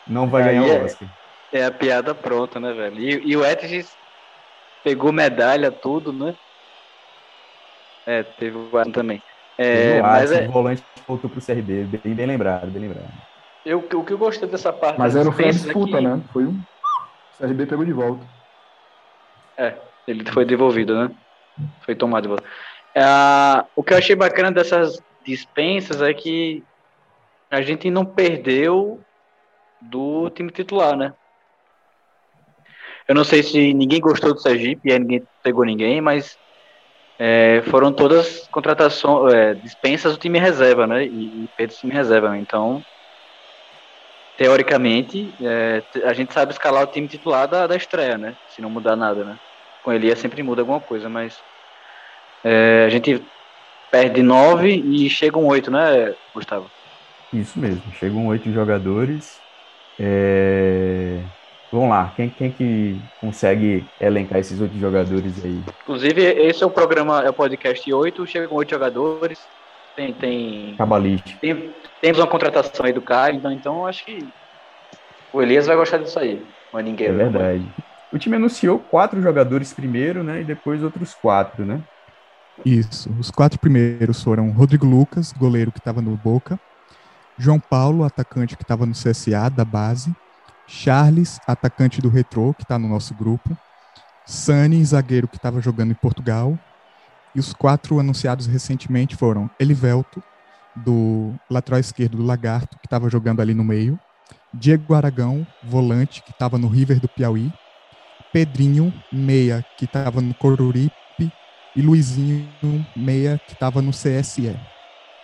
Não 0.06 0.28
vai 0.28 0.44
ganhar 0.44 0.66
é, 0.66 0.80
o 0.80 0.84
Oscar. 0.84 1.08
É 1.52 1.64
a 1.64 1.70
piada 1.70 2.14
pronta, 2.14 2.60
né, 2.60 2.72
velho? 2.72 3.00
E, 3.00 3.30
e 3.30 3.36
o 3.36 3.44
Etches 3.44 3.96
pegou 4.82 5.12
medalha, 5.12 5.70
tudo, 5.72 6.12
né? 6.12 6.34
É, 8.06 8.22
teve 8.22 8.56
o 8.56 8.92
também. 8.92 9.22
É, 9.56 10.00
o 10.00 10.02
mas 10.02 10.30
é... 10.30 10.46
o 10.46 10.50
volante 10.50 10.82
voltou 11.06 11.30
pro 11.30 11.40
CRB, 11.40 11.84
bem, 11.84 12.14
bem 12.14 12.26
lembrado, 12.26 12.70
bem 12.70 12.82
lembrado. 12.82 13.10
Eu, 13.64 13.78
o 13.78 14.04
que 14.04 14.12
eu 14.12 14.18
gostei 14.18 14.48
dessa 14.48 14.72
parte. 14.72 14.98
Mas 14.98 15.14
não 15.14 15.32
foi 15.32 15.46
a 15.46 15.50
disputa, 15.50 16.00
né? 16.00 16.20
Foi 16.32 16.44
um. 16.44 16.60
O 17.40 17.46
CRB 17.46 17.66
pegou 17.66 17.84
de 17.84 17.92
volta. 17.92 18.24
É, 19.56 19.74
ele 20.06 20.30
foi 20.30 20.44
devolvido, 20.44 20.94
né? 20.96 21.10
Foi 21.80 21.94
tomado 21.94 22.22
de 22.22 22.28
volta. 22.28 22.44
É, 22.94 23.02
o 23.74 23.82
que 23.82 23.94
eu 23.94 23.98
achei 23.98 24.14
bacana 24.14 24.52
dessas 24.52 25.02
dispensas 25.24 26.02
é 26.02 26.12
que 26.12 26.62
a 27.50 27.62
gente 27.62 27.90
não 27.90 28.04
perdeu 28.04 29.00
do 29.80 30.28
time 30.30 30.50
titular, 30.50 30.96
né? 30.96 31.14
Eu 33.06 33.14
não 33.14 33.24
sei 33.24 33.42
se 33.42 33.74
ninguém 33.74 34.00
gostou 34.00 34.32
do 34.34 34.40
Sergipe 34.40 34.88
e 34.88 34.92
aí 34.92 34.98
ninguém 34.98 35.22
pegou 35.42 35.64
ninguém, 35.64 36.00
mas 36.00 36.38
é, 37.18 37.62
foram 37.66 37.92
todas 37.92 38.46
contratações, 38.48 39.32
é, 39.32 39.54
dispensas 39.54 40.12
do 40.12 40.18
time 40.18 40.38
reserva, 40.38 40.86
né? 40.86 41.04
E, 41.04 41.48
e 41.58 41.66
do 41.66 41.74
time 41.74 41.92
reserva, 41.92 42.30
né? 42.30 42.38
Então 42.38 42.84
teoricamente, 44.36 45.32
é, 45.40 45.82
a 46.04 46.12
gente 46.12 46.32
sabe 46.32 46.52
escalar 46.52 46.82
o 46.82 46.86
time 46.86 47.08
titular 47.08 47.46
da, 47.46 47.66
da 47.66 47.76
estreia, 47.76 48.18
né? 48.18 48.34
Se 48.48 48.60
não 48.60 48.70
mudar 48.70 48.96
nada, 48.96 49.24
né? 49.24 49.38
Com 49.82 49.92
ele 49.92 50.14
sempre 50.16 50.42
muda 50.42 50.62
alguma 50.62 50.80
coisa, 50.80 51.08
mas 51.08 51.38
é, 52.42 52.84
a 52.86 52.88
gente 52.88 53.22
perde 53.90 54.22
nove 54.22 54.70
e 54.70 55.08
chegam 55.08 55.46
oito, 55.46 55.70
né, 55.70 56.14
Gustavo? 56.34 56.70
Isso 57.32 57.58
mesmo, 57.58 57.82
chegam 57.98 58.26
oito 58.26 58.52
jogadores. 58.52 59.40
É... 59.98 61.20
Vamos 61.70 61.90
lá, 61.90 62.12
quem, 62.14 62.28
quem 62.28 62.52
que 62.52 63.00
consegue 63.20 63.84
elencar 64.00 64.38
esses 64.38 64.60
oito 64.60 64.78
jogadores 64.78 65.44
aí? 65.44 65.60
Inclusive, 65.82 66.22
esse 66.22 66.62
é 66.62 66.66
o 66.66 66.70
programa, 66.70 67.22
é 67.22 67.30
o 67.30 67.32
podcast 67.32 67.92
oito, 67.92 68.26
chegam 68.26 68.56
oito 68.56 68.70
jogadores. 68.70 69.40
Tem, 69.96 70.12
tem. 70.12 70.74
Tem, 71.40 71.74
temos 72.00 72.18
uma 72.18 72.26
contratação 72.26 72.84
aí 72.84 72.92
do 72.92 73.00
Caio, 73.00 73.36
então, 73.36 73.52
então 73.52 73.86
acho 73.86 74.04
que 74.04 74.26
o 75.32 75.40
Elias 75.40 75.66
vai 75.66 75.76
gostar 75.76 75.98
disso 75.98 76.18
aí. 76.18 76.44
Mas 76.72 76.84
ninguém. 76.84 77.08
É 77.08 77.12
verdade. 77.12 77.66
O 78.12 78.18
time 78.18 78.36
anunciou 78.36 78.78
quatro 78.78 79.20
jogadores 79.20 79.72
primeiro, 79.72 80.22
né? 80.22 80.40
E 80.40 80.44
depois 80.44 80.82
outros 80.82 81.14
quatro, 81.14 81.64
né? 81.64 81.80
Isso. 82.64 83.10
Os 83.18 83.30
quatro 83.30 83.58
primeiros 83.58 84.22
foram 84.22 84.50
Rodrigo 84.50 84.86
Lucas, 84.86 85.32
goleiro 85.32 85.72
que 85.72 85.78
estava 85.78 86.00
no 86.00 86.16
Boca. 86.16 86.58
João 87.36 87.58
Paulo, 87.58 88.04
atacante 88.04 88.56
que 88.56 88.62
estava 88.62 88.86
no 88.86 88.92
CSA, 88.92 89.48
da 89.50 89.64
base. 89.64 90.14
Charles, 90.66 91.40
atacante 91.46 92.00
do 92.00 92.08
Retrô, 92.08 92.54
que 92.54 92.62
está 92.62 92.78
no 92.78 92.88
nosso 92.88 93.14
grupo. 93.14 93.56
Sani, 94.24 94.84
zagueiro 94.84 95.28
que 95.28 95.36
estava 95.36 95.60
jogando 95.60 95.90
em 95.90 95.96
Portugal. 95.96 96.58
E 97.34 97.40
os 97.40 97.52
quatro 97.52 97.98
anunciados 97.98 98.46
recentemente 98.46 99.16
foram 99.16 99.50
Elivelto, 99.58 100.22
do 100.76 101.32
lateral 101.50 101.80
esquerdo 101.80 102.16
do 102.16 102.24
Lagarto, 102.24 102.78
que 102.78 102.86
estava 102.86 103.08
jogando 103.08 103.40
ali 103.40 103.54
no 103.54 103.64
meio, 103.64 103.98
Diego 104.52 104.94
Aragão, 104.94 105.46
volante, 105.62 106.22
que 106.22 106.30
estava 106.30 106.58
no 106.58 106.68
River 106.68 107.00
do 107.00 107.08
Piauí, 107.08 107.52
Pedrinho, 108.32 108.92
meia, 109.12 109.64
que 109.76 109.84
estava 109.84 110.20
no 110.20 110.34
Coruripe, 110.34 110.92
e 111.76 111.82
Luizinho, 111.82 112.46
meia, 112.96 113.40
que 113.46 113.52
estava 113.52 113.82
no 113.82 113.90
CSE. 113.90 114.56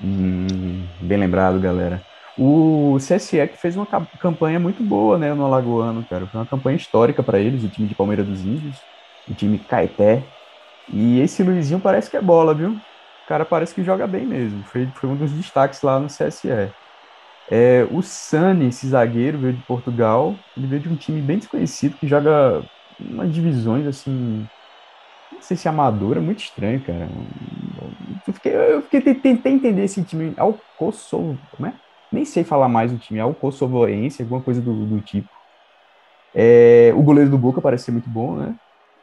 Hum, 0.03 0.87
bem 1.01 1.19
lembrado, 1.19 1.61
galera. 1.61 2.03
O 2.37 2.97
CSE 2.99 3.47
que 3.49 3.57
fez 3.57 3.77
uma 3.77 3.87
campanha 3.87 4.59
muito 4.59 4.83
boa, 4.83 5.19
né, 5.19 5.35
no 5.35 5.45
Alagoano, 5.45 6.05
cara. 6.09 6.27
Foi 6.27 6.41
uma 6.41 6.47
campanha 6.47 6.77
histórica 6.77 7.23
para 7.23 7.39
eles, 7.39 7.63
o 7.63 7.69
time 7.69 7.87
de 7.87 7.95
Palmeiras 7.95 8.27
dos 8.27 8.41
Índios, 8.41 8.77
o 9.29 9.35
time 9.35 9.59
Caeté. 9.59 10.25
E 10.93 11.21
esse 11.21 11.43
Luizinho 11.43 11.81
parece 11.81 12.11
que 12.11 12.17
é 12.17 12.23
bola, 12.23 12.55
viu? 12.55 12.75
O 12.77 12.83
cara 13.27 13.45
parece 13.47 13.75
que 13.75 13.85
joga 13.85 14.07
bem 14.07 14.27
mesmo. 14.27 14.65
Foi, 14.65 14.93
foi 14.97 15.09
um 15.11 15.17
dos 15.17 15.33
destaques 15.33 15.83
lá 15.83 16.01
no 16.01 16.09
CSE. 16.11 16.75
É, 17.51 17.85
o 17.91 18.03
Sani, 18.03 18.67
esse 18.69 18.89
zagueiro, 18.89 19.41
veio 19.41 19.57
de 19.57 19.63
Portugal. 19.65 20.45
Ele 20.57 20.67
veio 20.69 20.83
de 20.83 20.89
um 20.89 20.97
time 20.97 21.23
bem 21.23 21.39
desconhecido 21.39 21.99
que 21.99 22.07
joga 22.09 22.65
umas 22.99 23.33
divisões 23.35 23.87
assim. 23.87 24.49
Não 25.33 25.43
sei 25.43 25.57
se 25.57 25.69
é 25.69 25.71
amador, 25.71 26.17
é 26.19 26.21
muito 26.21 26.41
estranho, 26.43 26.83
cara. 26.85 27.11
Eu 28.27 28.35
fiquei, 28.35 28.55
eu 28.55 28.83
fiquei 28.83 29.01
tentei 29.15 29.53
entender 29.53 29.85
esse 29.85 30.05
time. 30.05 30.35
É 30.37 30.43
o 30.45 30.61
Kosovo, 30.77 31.43
como 31.51 31.67
é? 31.69 31.79
Nem 32.11 32.25
sei 32.25 32.45
falar 32.45 32.69
mais 32.69 32.93
do 32.93 32.99
time. 32.99 33.19
É 33.21 33.25
o 33.25 33.35
Kosovoense, 33.35 34.23
alguma 34.23 34.43
coisa 34.43 34.61
do, 34.63 34.87
do 34.87 35.01
tipo. 35.01 35.29
É, 36.35 36.93
o 36.95 37.03
goleiro 37.03 37.31
do 37.31 37.39
Boca 37.39 37.61
parece 37.63 37.85
ser 37.87 37.93
muito 37.93 38.09
bom, 38.11 38.37
né? 38.37 38.57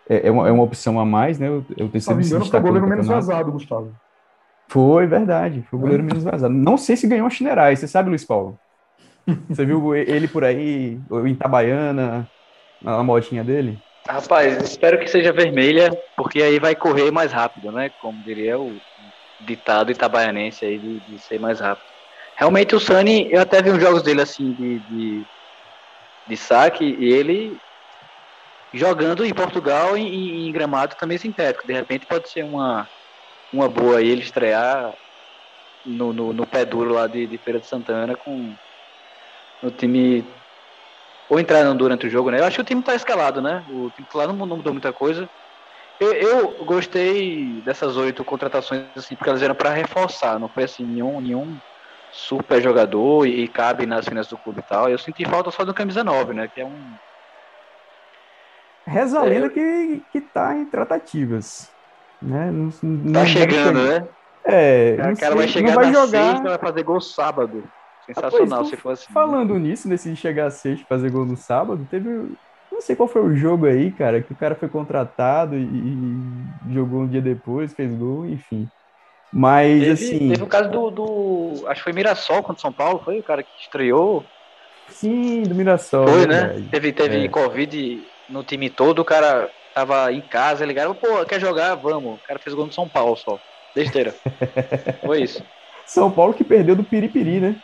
É, 0.09 0.27
é, 0.27 0.31
uma, 0.31 0.47
é 0.47 0.51
uma 0.51 0.63
opção 0.63 0.99
a 0.99 1.05
mais, 1.05 1.37
né? 1.37 1.49
O, 1.49 1.57
o 1.57 1.89
terceiro 1.89 2.23
Se 2.23 2.33
não 2.33 2.45
foi 2.45 2.59
o 2.59 2.63
goleiro 2.63 2.87
menos 2.87 3.07
vazado, 3.07 3.51
Gustavo. 3.51 3.93
Foi, 4.67 5.07
verdade. 5.07 5.65
Foi 5.69 5.79
o 5.79 5.81
goleiro 5.81 6.03
menos 6.03 6.23
vazado. 6.23 6.53
Não 6.53 6.77
sei 6.77 6.95
se 6.95 7.07
ganhou 7.07 7.27
a 7.27 7.29
Chinerais. 7.29 7.79
Você 7.79 7.87
sabe, 7.87 8.09
Luiz 8.09 8.25
Paulo? 8.25 8.57
Você 9.49 9.65
viu 9.65 9.95
ele 9.95 10.27
por 10.27 10.43
aí, 10.43 10.99
em 11.11 11.27
Itabaiana, 11.27 12.27
na 12.81 13.03
motinha 13.03 13.43
dele? 13.43 13.79
Rapaz, 14.07 14.57
espero 14.63 14.97
que 14.99 15.09
seja 15.09 15.33
vermelha, 15.33 15.91
porque 16.15 16.41
aí 16.41 16.59
vai 16.59 16.73
correr 16.73 17.11
mais 17.11 17.31
rápido, 17.31 17.71
né? 17.73 17.91
Como 18.01 18.23
diria 18.23 18.57
o 18.57 18.73
ditado 19.41 19.91
itabaianense 19.91 20.65
aí 20.65 20.77
de, 20.77 20.99
de 21.01 21.19
ser 21.19 21.39
mais 21.39 21.59
rápido. 21.59 21.85
Realmente 22.35 22.75
o 22.75 22.79
Sani, 22.79 23.27
eu 23.31 23.41
até 23.41 23.61
vi 23.61 23.71
uns 23.71 23.81
jogos 23.81 24.03
dele 24.03 24.21
assim 24.21 24.53
de, 24.53 24.79
de, 24.79 25.25
de 26.27 26.37
saque, 26.37 26.85
e 26.85 27.11
ele 27.11 27.57
jogando 28.73 29.25
em 29.25 29.33
Portugal 29.33 29.97
e 29.97 30.47
em 30.47 30.51
gramado 30.51 30.95
também 30.95 31.17
sintético. 31.17 31.67
De 31.67 31.73
repente 31.73 32.05
pode 32.05 32.29
ser 32.29 32.43
uma, 32.43 32.87
uma 33.53 33.67
boa 33.69 34.01
ele 34.01 34.21
estrear 34.21 34.93
no, 35.85 36.11
no, 36.11 36.33
no, 36.33 36.45
pé 36.45 36.65
duro 36.65 36.93
lá 36.93 37.07
de, 37.07 37.25
de 37.25 37.37
Feira 37.37 37.59
de 37.59 37.67
Santana 37.67 38.15
com 38.15 38.53
o 39.63 39.71
time 39.71 40.25
ou 41.29 41.39
entrar 41.39 41.63
durante 41.73 42.07
o 42.07 42.09
jogo, 42.09 42.31
né? 42.31 42.39
Eu 42.39 42.45
acho 42.45 42.55
que 42.55 42.61
o 42.61 42.65
time 42.65 42.81
tá 42.81 42.95
escalado, 42.95 43.41
né? 43.41 43.63
O 43.69 43.89
time 43.91 44.07
lá 44.13 44.27
não, 44.27 44.45
não 44.45 44.57
mudou 44.57 44.73
muita 44.73 44.93
coisa. 44.93 45.29
Eu, 45.99 46.13
eu, 46.13 46.65
gostei 46.65 47.61
dessas 47.65 47.97
oito 47.97 48.23
contratações, 48.23 48.83
assim, 48.95 49.15
porque 49.15 49.29
elas 49.29 49.41
eram 49.41 49.55
para 49.55 49.71
reforçar, 49.71 50.39
não 50.39 50.47
foi 50.47 50.63
assim, 50.63 50.85
nenhum, 50.85 51.19
nenhum 51.19 51.57
super 52.11 52.61
jogador 52.61 53.25
e, 53.25 53.43
e, 53.43 53.47
cabe 53.47 53.85
nas 53.85 54.05
finanças 54.05 54.29
do 54.29 54.37
clube 54.37 54.59
e 54.59 54.63
tal. 54.63 54.89
Eu 54.89 54.97
senti 54.97 55.25
falta 55.25 55.49
só 55.49 55.65
do 55.65 55.73
camisa 55.73 56.03
9, 56.03 56.33
né? 56.33 56.47
Que 56.47 56.61
é 56.61 56.65
um. 56.65 56.79
Reza 58.87 59.19
a 59.19 59.25
é, 59.25 59.29
lenda 59.29 59.49
que, 59.49 60.01
que 60.13 60.21
tá 60.21 60.55
em 60.55 60.63
tratativas. 60.63 61.69
Né? 62.21 62.49
Não, 62.49 62.71
não 62.81 63.11
tá 63.11 63.25
chegando, 63.25 63.83
né? 63.83 64.07
É. 64.45 64.95
O 65.13 65.17
cara 65.17 65.35
vai 65.35 65.47
chegar 65.49 65.75
vai 65.75 65.91
jogar... 65.91 66.07
sexta 66.07 66.49
vai 66.49 66.57
fazer 66.57 66.83
gol 66.83 67.01
sábado. 67.01 67.63
Sensacional, 68.05 68.59
ah, 68.59 68.61
pois, 68.61 68.69
se 68.69 68.77
for 68.77 68.93
assim. 68.93 69.11
Falando 69.11 69.55
né? 69.55 69.59
nisso, 69.59 69.89
nesse 69.89 70.15
chegar 70.15 70.45
a 70.45 70.51
sexta 70.51 70.85
fazer 70.87 71.11
gol 71.11 71.25
no 71.25 71.35
sábado, 71.35 71.85
teve. 71.91 72.09
Não 72.71 72.79
sei 72.79 72.95
qual 72.95 73.09
foi 73.09 73.21
o 73.21 73.35
jogo 73.35 73.65
aí, 73.65 73.91
cara, 73.91 74.21
que 74.21 74.31
o 74.31 74.35
cara 74.35 74.55
foi 74.55 74.69
contratado 74.69 75.55
e, 75.55 75.63
e 75.63 76.73
jogou 76.73 77.01
um 77.01 77.07
dia 77.07 77.21
depois, 77.21 77.73
fez 77.73 77.93
gol, 77.93 78.25
enfim. 78.25 78.69
Mas 79.33 79.79
teve, 79.79 79.91
assim. 79.91 80.29
Teve 80.29 80.43
o 80.43 80.47
caso 80.47 80.69
do, 80.69 80.89
do, 80.89 81.67
Acho 81.67 81.81
que 81.81 81.83
foi 81.83 81.93
Mirassol 81.93 82.41
contra 82.41 82.61
São 82.61 82.71
Paulo, 82.71 83.01
foi 83.03 83.19
o 83.19 83.23
cara 83.23 83.43
que 83.43 83.49
estreou. 83.59 84.23
Sim, 84.87 85.43
do 85.43 85.53
Mirassol. 85.53 86.07
Foi, 86.07 86.25
né? 86.25 86.63
Teve, 86.71 86.93
teve 86.93 87.25
é. 87.25 87.27
Covid 87.27 88.01
no 88.29 88.43
time 88.43 88.69
todo, 88.69 88.99
o 88.99 89.05
cara 89.05 89.49
tava 89.73 90.11
em 90.11 90.21
casa, 90.21 90.65
ligaram, 90.65 90.93
pô, 90.93 91.23
quer 91.25 91.39
jogar? 91.39 91.75
Vamos. 91.75 92.15
O 92.15 92.27
cara 92.27 92.39
fez 92.39 92.55
gol 92.55 92.65
no 92.65 92.73
São 92.73 92.87
Paulo 92.87 93.15
só. 93.15 93.39
Besteira. 93.75 94.13
foi 95.05 95.21
isso. 95.21 95.43
São 95.85 96.11
Paulo 96.11 96.33
que 96.33 96.43
perdeu 96.43 96.75
do 96.75 96.83
Piripiri, 96.83 97.39
né? 97.39 97.55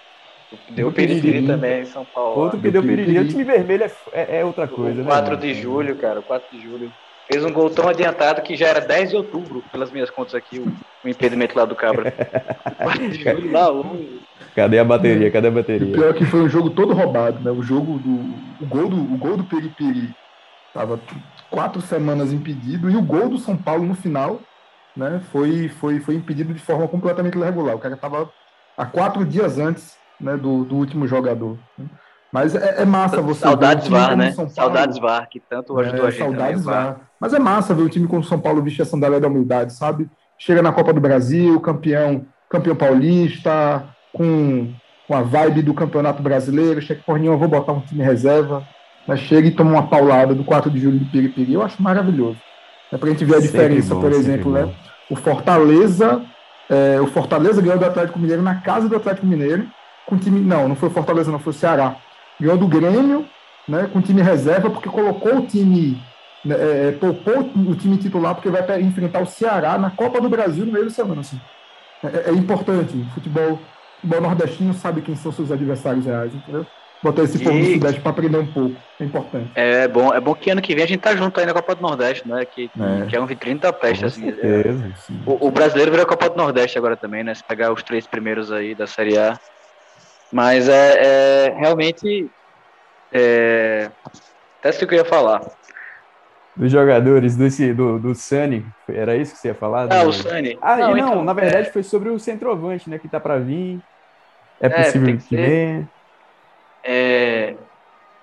Deu 0.69 0.91
piriri, 0.91 1.19
piriri 1.19 1.47
também 1.47 1.81
em 1.81 1.85
São 1.85 2.05
Paulo. 2.05 2.39
Outro 2.39 2.59
que 2.59 2.69
deu 2.69 2.83
piriri. 2.83 3.17
O 3.17 3.27
time 3.27 3.43
vermelho 3.43 3.85
é, 3.85 3.91
é, 4.13 4.39
é 4.39 4.45
outra 4.45 4.67
coisa, 4.67 5.01
o 5.01 5.05
4 5.05 5.33
né? 5.33 5.41
de 5.41 5.53
julho, 5.55 5.95
cara, 5.95 6.19
o 6.19 6.23
4 6.23 6.55
de 6.55 6.63
julho. 6.63 6.93
Fez 7.27 7.43
um 7.43 7.51
gol 7.51 7.69
tão 7.71 7.89
adiantado 7.89 8.41
que 8.43 8.55
já 8.55 8.67
era 8.67 8.79
10 8.79 9.09
de 9.09 9.15
outubro, 9.15 9.63
pelas 9.71 9.91
minhas 9.91 10.11
contas 10.11 10.35
aqui, 10.35 10.59
o, 10.59 10.71
o 11.03 11.09
impedimento 11.09 11.57
lá 11.57 11.65
do 11.65 11.75
Cabra. 11.75 12.11
4 12.77 13.09
de 13.09 13.23
julho 13.23 13.51
lá, 13.51 13.71
um... 13.71 14.19
Cadê 14.55 14.77
a 14.77 14.83
bateria? 14.83 15.31
Cadê 15.31 15.47
a 15.47 15.51
bateria? 15.51 15.87
O 15.87 15.91
pior 15.91 16.09
é 16.11 16.13
que 16.13 16.25
foi 16.25 16.41
um 16.41 16.49
jogo 16.49 16.69
todo 16.69 16.93
roubado, 16.93 17.39
né? 17.39 17.49
O 17.49 17.63
jogo 17.63 17.97
do. 17.97 18.11
O 18.63 18.67
gol 18.67 18.87
do, 18.87 18.97
o 18.97 19.17
gol 19.17 19.35
do 19.35 19.43
Piripiri 19.43 20.13
tava 20.73 20.99
quatro 21.49 21.81
semanas 21.81 22.33
impedido 22.33 22.89
e 22.89 22.95
o 22.95 23.01
gol 23.01 23.29
do 23.29 23.37
São 23.37 23.55
Paulo 23.55 23.85
no 23.85 23.95
final 23.95 24.39
né, 24.95 25.21
foi, 25.31 25.69
foi, 25.69 25.99
foi 25.99 26.15
impedido 26.15 26.53
de 26.53 26.59
forma 26.59 26.87
completamente 26.87 27.37
irregular. 27.37 27.75
O 27.75 27.79
cara 27.79 27.95
estava 27.95 28.29
há 28.77 28.85
quatro 28.85 29.25
dias 29.25 29.59
antes 29.59 29.97
né, 30.19 30.37
do, 30.37 30.63
do 30.63 30.75
último 30.75 31.07
jogador. 31.07 31.57
Mas 32.31 32.55
é, 32.55 32.81
é 32.81 32.85
massa 32.85 33.21
você 33.21 33.41
Saudades 33.41 33.87
ver 33.87 33.93
VAR, 33.93 34.17
né? 34.17 34.31
Paulo, 34.31 34.49
saudades 34.49 34.97
VAR, 34.97 35.29
que 35.29 35.39
tanto 35.39 35.77
ajudou 35.79 36.05
é, 36.05 36.07
a 36.07 36.11
gente. 36.11 36.23
Saudades 36.23 36.63
também, 36.63 36.83
VAR. 36.83 37.01
Mas 37.19 37.33
é 37.33 37.39
massa 37.39 37.75
ver 37.75 37.83
o 37.83 37.89
time 37.89 38.07
como 38.07 38.23
São 38.23 38.39
Paulo 38.39 38.63
vestir 38.63 38.81
a 38.81 38.85
sandália 38.85 39.19
da 39.19 39.27
humildade, 39.27 39.73
sabe? 39.73 40.09
Chega 40.37 40.61
na 40.61 40.73
Copa 40.73 40.91
do 40.91 40.99
Brasil, 40.99 41.59
campeão, 41.61 42.25
campeão 42.49 42.75
paulista, 42.75 43.87
com, 44.11 44.73
com 45.07 45.15
a 45.15 45.21
vibe 45.21 45.61
do 45.61 45.73
Campeonato 45.75 46.23
Brasileiro, 46.23 46.81
chega 46.81 47.03
por 47.05 47.19
nenhum, 47.19 47.37
vou 47.37 47.47
botar 47.47 47.71
um 47.71 47.81
time 47.81 48.03
reserva, 48.03 48.67
mas 49.07 49.19
chega 49.19 49.47
e 49.47 49.51
toma 49.51 49.71
uma 49.71 49.87
paulada 49.87 50.33
do 50.33 50.43
4 50.43 50.69
de 50.71 50.79
julho 50.79 50.99
do 50.99 51.05
Piripiri. 51.05 51.53
Eu 51.53 51.61
acho 51.61 51.81
maravilhoso. 51.81 52.37
É 52.91 52.97
pra 52.97 53.09
gente 53.09 53.25
ver 53.25 53.37
a 53.37 53.39
diferença, 53.39 53.95
bom, 53.95 54.01
por 54.01 54.11
exemplo, 54.11 54.51
né? 54.51 54.71
O 55.09 55.15
Fortaleza, 55.15 56.21
é, 56.69 57.01
o 57.01 57.07
Fortaleza 57.07 57.61
ganhou 57.61 57.79
do 57.79 57.85
Atlético 57.85 58.19
Mineiro 58.19 58.41
na 58.41 58.55
casa 58.55 58.87
do 58.87 58.95
Atlético 58.95 59.25
Mineiro 59.25 59.67
com 60.05 60.17
time. 60.17 60.39
Não, 60.39 60.67
não 60.67 60.75
foi 60.75 60.89
o 60.89 60.91
Fortaleza, 60.91 61.31
não, 61.31 61.39
foi 61.39 61.51
o 61.51 61.55
Ceará. 61.55 61.95
Ganhou 62.39 62.57
do 62.57 62.67
Grêmio, 62.67 63.25
né, 63.67 63.89
com 63.91 64.01
time 64.01 64.21
reserva, 64.21 64.69
porque 64.69 64.89
colocou 64.89 65.37
o 65.37 65.45
time. 65.45 66.01
Né, 66.45 66.55
é, 66.55 66.87
é, 66.89 66.91
poupou 66.91 67.39
o 67.39 67.75
time 67.75 67.97
titular, 67.97 68.35
porque 68.35 68.49
vai 68.49 68.81
enfrentar 68.81 69.21
o 69.21 69.25
Ceará 69.25 69.77
na 69.77 69.89
Copa 69.89 70.21
do 70.21 70.29
Brasil 70.29 70.65
no 70.65 70.71
meio 70.71 70.85
da 70.85 70.91
semana. 70.91 71.21
Assim. 71.21 71.39
É, 72.03 72.07
é, 72.07 72.29
é 72.29 72.33
importante. 72.33 72.93
Futebol, 73.13 73.59
futebol 74.01 74.21
nordestino 74.21 74.73
sabe 74.73 75.01
quem 75.01 75.15
são 75.15 75.31
seus 75.31 75.51
adversários 75.51 76.05
reais, 76.05 76.33
entendeu? 76.33 76.65
Botar 77.03 77.23
esse 77.23 77.37
povo 77.37 77.57
no 77.57 77.65
Sudeste 77.65 77.99
para 77.99 78.11
aprender 78.11 78.37
um 78.37 78.45
pouco. 78.45 78.75
É 78.97 79.03
importante. 79.03 79.51
É 79.55 79.87
bom, 79.89 80.13
é 80.13 80.21
bom 80.21 80.33
que 80.33 80.49
ano 80.49 80.61
que 80.61 80.73
vem 80.73 80.85
a 80.85 80.87
gente 80.87 81.01
tá 81.01 81.13
junto 81.13 81.37
aí 81.37 81.45
na 81.45 81.53
Copa 81.53 81.75
do 81.75 81.81
Nordeste, 81.81 82.25
né? 82.25 82.45
Que 82.45 82.71
é, 82.79 83.05
que 83.07 83.15
é 83.17 83.19
um 83.19 83.25
vitrine 83.25 83.59
da 83.59 83.73
peste, 83.73 84.05
assim. 84.05 84.29
É. 84.29 84.63
O, 85.25 85.47
o, 85.47 85.51
brasileiro 85.51 85.91
virou 85.91 86.05
a 86.05 86.07
Copa 86.07 86.29
do 86.29 86.37
Nordeste 86.37 86.77
agora 86.77 86.95
também, 86.95 87.21
né? 87.21 87.35
Se 87.35 87.43
pegar 87.43 87.73
os 87.73 87.83
três 87.83 88.07
primeiros 88.07 88.53
aí 88.53 88.73
da 88.73 88.87
Série 88.87 89.17
A, 89.17 89.37
mas 90.31 90.69
é, 90.69 91.47
é 91.49 91.55
realmente. 91.57 92.31
É, 93.11 93.91
até 94.59 94.69
isso 94.69 94.87
que 94.87 94.95
eu 94.95 94.99
ia 94.99 95.05
falar. 95.05 95.41
Dos 96.55 96.71
jogadores 96.71 97.35
desse, 97.35 97.73
do, 97.73 97.99
do 97.99 98.15
Sunny, 98.15 98.65
era 98.87 99.17
isso 99.17 99.33
que 99.33 99.39
você 99.39 99.49
ia 99.49 99.55
falar? 99.55 99.91
Ah, 99.91 100.03
do... 100.03 100.09
o 100.09 100.13
Sunny. 100.13 100.57
Ah, 100.61 100.77
não, 100.77 100.91
não 100.91 100.97
então, 100.97 101.23
na 101.25 101.33
verdade 101.33 101.67
é... 101.67 101.71
foi 101.71 101.83
sobre 101.83 102.07
o 102.09 102.17
centroavante, 102.17 102.89
né? 102.89 102.97
Que 102.97 103.09
tá 103.09 103.19
para 103.19 103.39
vir. 103.39 103.81
É, 104.61 104.67
é 104.67 104.69
possível 104.69 105.17
que, 105.17 105.23
que 105.25 105.35
venha. 105.35 105.89
É, 106.83 107.55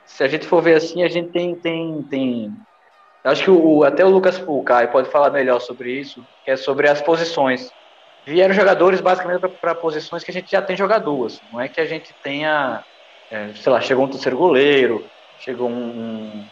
se 0.05 0.23
a 0.23 0.29
gente 0.29 0.47
for 0.47 0.63
ver 0.63 0.77
assim, 0.77 1.03
a 1.03 1.09
gente 1.09 1.31
tem. 1.31 1.55
tem, 1.57 2.03
tem 2.05 2.53
acho 3.25 3.45
que 3.45 3.51
o, 3.51 3.85
até 3.85 4.05
o 4.05 4.09
Lucas 4.09 4.39
Pulcai 4.39 4.91
pode 4.91 5.11
falar 5.11 5.31
melhor 5.31 5.61
sobre 5.61 5.93
isso, 5.93 6.25
que 6.45 6.51
é 6.51 6.57
sobre 6.57 6.89
as 6.89 7.01
posições 7.01 7.71
vieram 8.25 8.55
jogadores 8.55 9.01
basicamente 9.01 9.41
para 9.61 9.75
posições 9.75 10.23
que 10.23 10.31
a 10.31 10.35
gente 10.35 10.51
já 10.51 10.63
tem 10.63 10.77
jogadores. 10.77 11.37
Assim. 11.37 11.47
Não 11.53 11.61
é 11.61 11.69
que 11.69 11.81
a 11.81 11.87
gente 11.87 12.15
tenha, 12.23 12.85
é, 13.31 13.53
sei 13.55 13.73
lá, 13.73 13.81
chegou 13.81 14.05
um 14.05 14.09
terceiro 14.09 14.37
goleiro, 14.37 15.07
chegou 15.39 15.69
um, 15.69 15.75
um 15.75 16.49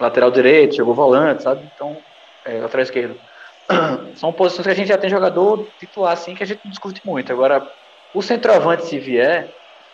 lateral 0.00 0.30
direito, 0.30 0.76
chegou 0.76 0.94
volante, 0.94 1.42
sabe? 1.42 1.68
Então, 1.74 1.96
é, 2.44 2.60
lateral 2.60 2.82
esquerdo. 2.82 3.20
São 4.16 4.32
posições 4.32 4.66
que 4.66 4.72
a 4.72 4.76
gente 4.76 4.88
já 4.88 4.98
tem 4.98 5.10
jogador 5.10 5.70
titular, 5.78 6.12
assim, 6.12 6.34
que 6.34 6.42
a 6.42 6.46
gente 6.46 6.60
não 6.64 6.70
discute 6.70 7.00
muito. 7.04 7.32
Agora, 7.32 7.66
o 8.14 8.22
centroavante, 8.22 8.86
se 8.86 8.98
vier, 8.98 9.50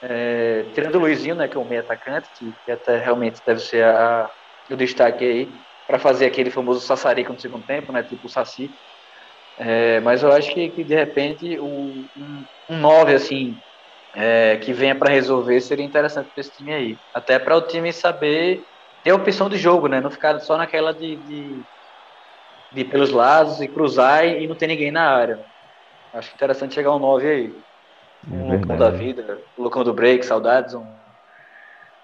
é, 0.09 0.65
tirando 0.73 0.97
o 0.97 0.99
Luizinho, 1.01 1.35
né, 1.35 1.49
que 1.49 1.57
é 1.57 1.61
o 1.61 1.65
meio 1.65 1.83
atacante, 1.83 2.29
que, 2.35 2.55
que 2.65 2.71
até 2.71 2.99
realmente 2.99 3.41
deve 3.47 3.61
ser 3.61 3.85
a, 3.85 4.31
o 4.71 4.77
destaque 4.77 5.25
aí, 5.25 5.55
para 5.87 5.99
fazer 5.99 6.27
aquele 6.27 6.51
famoso 6.51 6.87
sassarico 6.87 7.33
no 7.33 7.41
segundo 7.41 7.65
tempo, 7.67 7.93
né, 7.93 8.03
tipo 8.03 8.27
o 8.27 8.31
Saci, 8.31 8.75
é, 9.57 10.01
mas 10.01 10.23
eu 10.23 10.33
acho 10.33 10.53
que, 10.53 10.71
que 10.71 10.85
de 10.85 10.95
repente 10.95 11.59
um, 11.61 12.09
um 12.69 12.79
9 12.79 13.15
assim, 13.15 13.61
é, 14.15 14.57
que 14.59 14.73
venha 14.73 14.97
para 14.99 15.13
resolver 15.13 15.61
seria 15.61 15.85
interessante 15.85 16.31
para 16.33 16.41
esse 16.41 16.53
time 16.57 16.73
aí. 16.75 17.01
Até 17.15 17.39
para 17.39 17.57
o 17.57 17.67
time 17.67 17.93
saber 17.93 18.65
ter 19.03 19.13
opção 19.13 19.49
de 19.49 19.57
jogo, 19.59 19.89
né? 19.89 20.01
Não 20.01 20.11
ficar 20.11 20.39
só 20.41 20.57
naquela 20.59 20.93
de, 20.95 21.17
de, 21.19 21.67
de 22.71 22.85
pelos 22.85 23.11
lados 23.11 23.61
e 23.61 23.69
cruzar 23.69 24.27
e 24.27 24.47
não 24.47 24.57
ter 24.57 24.67
ninguém 24.67 24.91
na 24.91 25.09
área. 25.09 25.39
Acho 26.13 26.35
interessante 26.35 26.75
chegar 26.75 26.95
um 26.97 27.01
9 27.01 27.29
aí. 27.29 27.55
É 28.31 28.35
Um. 28.35 28.61
Lucão 28.61 28.77
da 28.79 28.91
vida, 28.91 29.43
o 29.57 29.63
Lucão 29.63 29.85
do 29.85 29.95
Break, 29.95 30.25
saudades. 30.25 30.75
Um... 30.75 30.99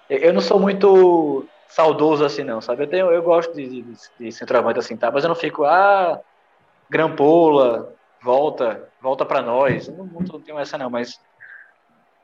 Eu- 0.09 0.33
não 0.33 0.41
sou 0.41 0.59
muito 0.59 1.49
saudoso 1.67 2.25
assim, 2.25 2.43
não, 2.43 2.59
sabe? 2.61 2.83
Eu, 2.83 2.89
tenho, 2.89 3.11
eu 3.11 3.23
gosto 3.23 3.53
de, 3.53 3.67
de, 3.83 3.93
de 4.19 4.31
centroavante 4.31 4.79
assim, 4.79 4.97
tá? 4.97 5.09
Mas 5.11 5.23
eu 5.23 5.29
não 5.29 5.35
fico, 5.35 5.63
ah, 5.63 6.19
Grampola, 6.89 7.93
volta, 8.23 8.91
volta 9.01 9.25
para 9.25 9.41
nós. 9.41 9.87
Eu 9.87 9.95
não, 9.95 10.05
não 10.05 10.41
tenho 10.41 10.59
essa, 10.59 10.77
não, 10.77 10.89
mas 10.89 11.17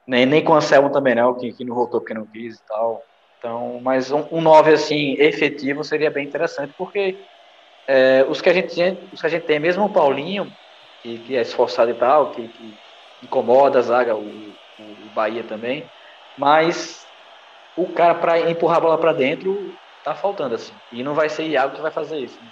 nem, 0.06 0.26
nem 0.26 0.43
com 0.43 0.54
a 0.54 0.58
Anselmo 0.58 0.91
também 0.91 1.16
não, 1.16 1.36
que, 1.36 1.52
que 1.54 1.66
não 1.66 1.76
voltou 1.76 2.02
porque 2.02 2.14
não 2.14 2.28
quis 2.28 2.56
e 2.58 2.66
tal. 2.66 3.04
Então, 3.38 3.80
mas 3.82 4.12
um, 4.12 4.26
um 4.32 4.41
9 4.41 4.74
assim, 4.74 5.14
efetivo 5.20 5.84
seria 5.84 6.10
bem 6.12 6.26
interessante, 6.26 6.74
porque 6.78 7.26
é, 7.88 8.26
os, 8.26 8.41
que 8.41 8.50
a 8.50 8.54
gente, 8.54 8.74
tem- 8.76 9.08
os 9.12 9.22
que 9.22 9.28
a 9.28 9.30
gente 9.30 9.45
tem, 9.45 9.60
mesmo 9.60 9.86
o 9.86 9.91
Paulinho, 9.93 10.52
que, 11.00 11.20
que 11.20 11.36
é 11.36 11.41
esforçado 11.41 11.91
e 11.91 11.93
tal, 11.95 12.32
que, 12.32 12.48
que 12.50 12.78
incomoda 13.24 13.80
a 13.80 13.82
zaga, 13.82 14.15
o, 14.15 14.22
o, 14.22 15.09
Bahia 15.13 15.43
também, 15.43 15.84
mas 16.38 17.05
o 17.76 17.88
cara 17.88 18.15
para 18.15 18.49
empurrar 18.51 18.78
a 18.78 18.82
bola 18.82 18.97
para 18.97 19.13
dentro 19.13 19.74
tá 20.03 20.13
faltando 20.13 20.55
assim. 20.55 20.74
E 20.91 21.03
não 21.03 21.13
vai 21.13 21.28
ser 21.28 21.47
Iago 21.47 21.76
que 21.76 21.82
vai 21.82 21.91
fazer 21.91 22.20
isso. 22.20 22.38
né? 22.39 22.51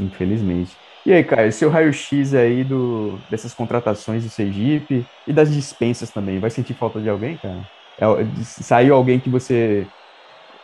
Infelizmente. 0.00 0.76
E 1.04 1.12
aí, 1.12 1.24
Caio, 1.24 1.52
seu 1.52 1.68
raio-x 1.68 2.34
aí 2.34 2.64
do, 2.64 3.18
dessas 3.28 3.52
contratações 3.52 4.24
do 4.24 4.30
Sergipe 4.30 5.04
e 5.26 5.32
das 5.32 5.52
dispensas 5.52 6.10
também, 6.10 6.38
vai 6.38 6.50
sentir 6.50 6.74
falta 6.74 7.00
de 7.00 7.08
alguém, 7.08 7.36
cara? 7.36 7.60
É, 7.98 8.04
saiu 8.42 8.94
alguém 8.94 9.20
que 9.20 9.28
você 9.28 9.86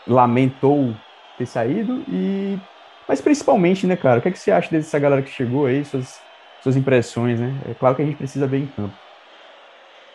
lamentou 0.07 0.94
ter 1.36 1.46
saído 1.46 2.05
e... 2.09 2.59
Mas 3.07 3.20
principalmente, 3.20 3.86
né, 3.86 3.96
cara, 3.96 4.18
o 4.18 4.22
que, 4.22 4.28
é 4.28 4.30
que 4.30 4.38
você 4.38 4.51
acha 4.51 4.70
dessa 4.70 4.99
galera 4.99 5.22
que 5.22 5.30
chegou 5.30 5.66
aí, 5.66 5.84
suas, 5.84 6.20
suas 6.61 6.76
impressões, 6.76 7.40
né? 7.40 7.61
É 7.64 7.74
claro 7.74 7.96
que 7.96 8.02
a 8.02 8.04
gente 8.06 8.16
precisa 8.18 8.46
ver 8.48 8.59
em 8.59 8.72
campo. 8.72 8.98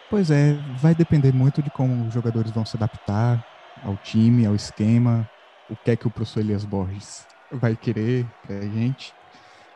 Pois 0.09 0.29
é, 0.29 0.61
vai 0.67 0.93
depender 0.93 1.31
muito 1.33 1.61
de 1.63 1.71
como 1.71 2.05
os 2.05 2.13
jogadores 2.13 2.51
vão 2.51 2.65
se 2.65 2.75
adaptar 2.75 3.43
ao 3.81 3.97
time, 3.97 4.45
ao 4.45 4.55
esquema, 4.55 5.29
o 5.67 5.75
que 5.77 5.91
é 5.91 5.97
que 5.97 6.07
o 6.07 6.11
professor 6.11 6.41
Elias 6.41 6.65
Borges 6.65 7.25
vai 7.51 7.75
querer 7.75 8.31
pra 8.41 8.61
gente, 8.61 9.15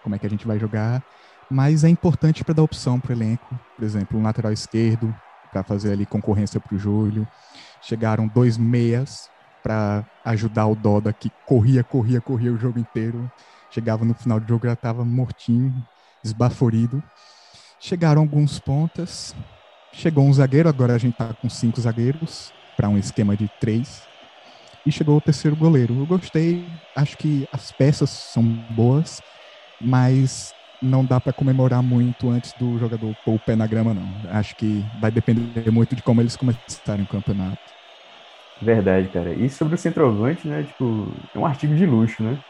como 0.01 0.15
é 0.15 0.19
que 0.19 0.25
a 0.25 0.29
gente 0.29 0.45
vai 0.47 0.59
jogar, 0.59 1.03
mas 1.49 1.83
é 1.83 1.89
importante 1.89 2.43
para 2.43 2.53
dar 2.55 2.63
opção 2.63 2.99
para 3.01 3.11
o 3.11 3.15
elenco, 3.15 3.59
por 3.75 3.83
exemplo, 3.85 4.19
um 4.19 4.23
lateral 4.23 4.51
esquerdo 4.53 5.17
para 5.49 5.63
fazer 5.63 5.91
ali 5.93 6.05
concorrência 6.05 6.59
para 6.61 6.75
o 6.75 6.79
Júlio, 6.79 7.27
chegaram 7.81 8.27
dois 8.27 8.57
meias 8.57 9.31
para 9.61 10.05
ajudar 10.23 10.67
o 10.67 10.75
Doda 10.75 11.13
que 11.13 11.33
corria, 11.45 11.83
corria, 11.83 12.21
corria 12.21 12.53
o 12.53 12.57
jogo 12.57 12.79
inteiro, 12.79 13.31
chegava 13.69 14.05
no 14.05 14.13
final 14.15 14.39
do 14.39 14.47
jogo 14.47 14.67
já 14.67 14.73
estava 14.73 15.03
mortinho, 15.05 15.73
esbaforido, 16.23 17.03
chegaram 17.79 18.21
alguns 18.21 18.59
pontas, 18.59 19.35
Chegou 19.93 20.25
um 20.25 20.33
zagueiro, 20.33 20.69
agora 20.69 20.95
a 20.95 20.97
gente 20.99 21.15
tá 21.15 21.33
com 21.35 21.49
cinco 21.49 21.81
zagueiros 21.81 22.53
para 22.77 22.89
um 22.89 22.97
esquema 22.97 23.37
de 23.37 23.49
três. 23.59 24.07
E 24.85 24.91
chegou 24.91 25.17
o 25.17 25.21
terceiro 25.21 25.55
goleiro. 25.55 25.99
Eu 25.99 26.07
gostei, 26.07 26.79
acho 26.95 27.17
que 27.17 27.47
as 27.51 27.71
peças 27.71 28.09
são 28.09 28.43
boas, 28.43 29.21
mas 29.79 30.53
não 30.81 31.05
dá 31.05 31.19
para 31.19 31.33
comemorar 31.33 31.83
muito 31.83 32.29
antes 32.29 32.53
do 32.53 32.77
jogador 32.77 33.15
pôr 33.25 33.35
o 33.35 33.39
pé 33.39 33.55
na 33.55 33.67
grama, 33.67 33.93
não. 33.93 34.21
Acho 34.29 34.55
que 34.55 34.89
vai 34.99 35.11
depender 35.11 35.71
muito 35.71 35.95
de 35.95 36.03
como 36.03 36.21
eles 36.21 36.35
começarem 36.37 37.03
o 37.03 37.07
campeonato. 37.07 37.73
Verdade, 38.59 39.09
cara. 39.09 39.35
E 39.35 39.49
sobre 39.49 39.75
o 39.75 39.77
centroavante, 39.77 40.47
né? 40.47 40.63
Tipo, 40.63 41.29
é 41.33 41.39
um 41.39 41.45
artigo 41.45 41.75
de 41.75 41.85
luxo, 41.85 42.23
né? 42.23 42.41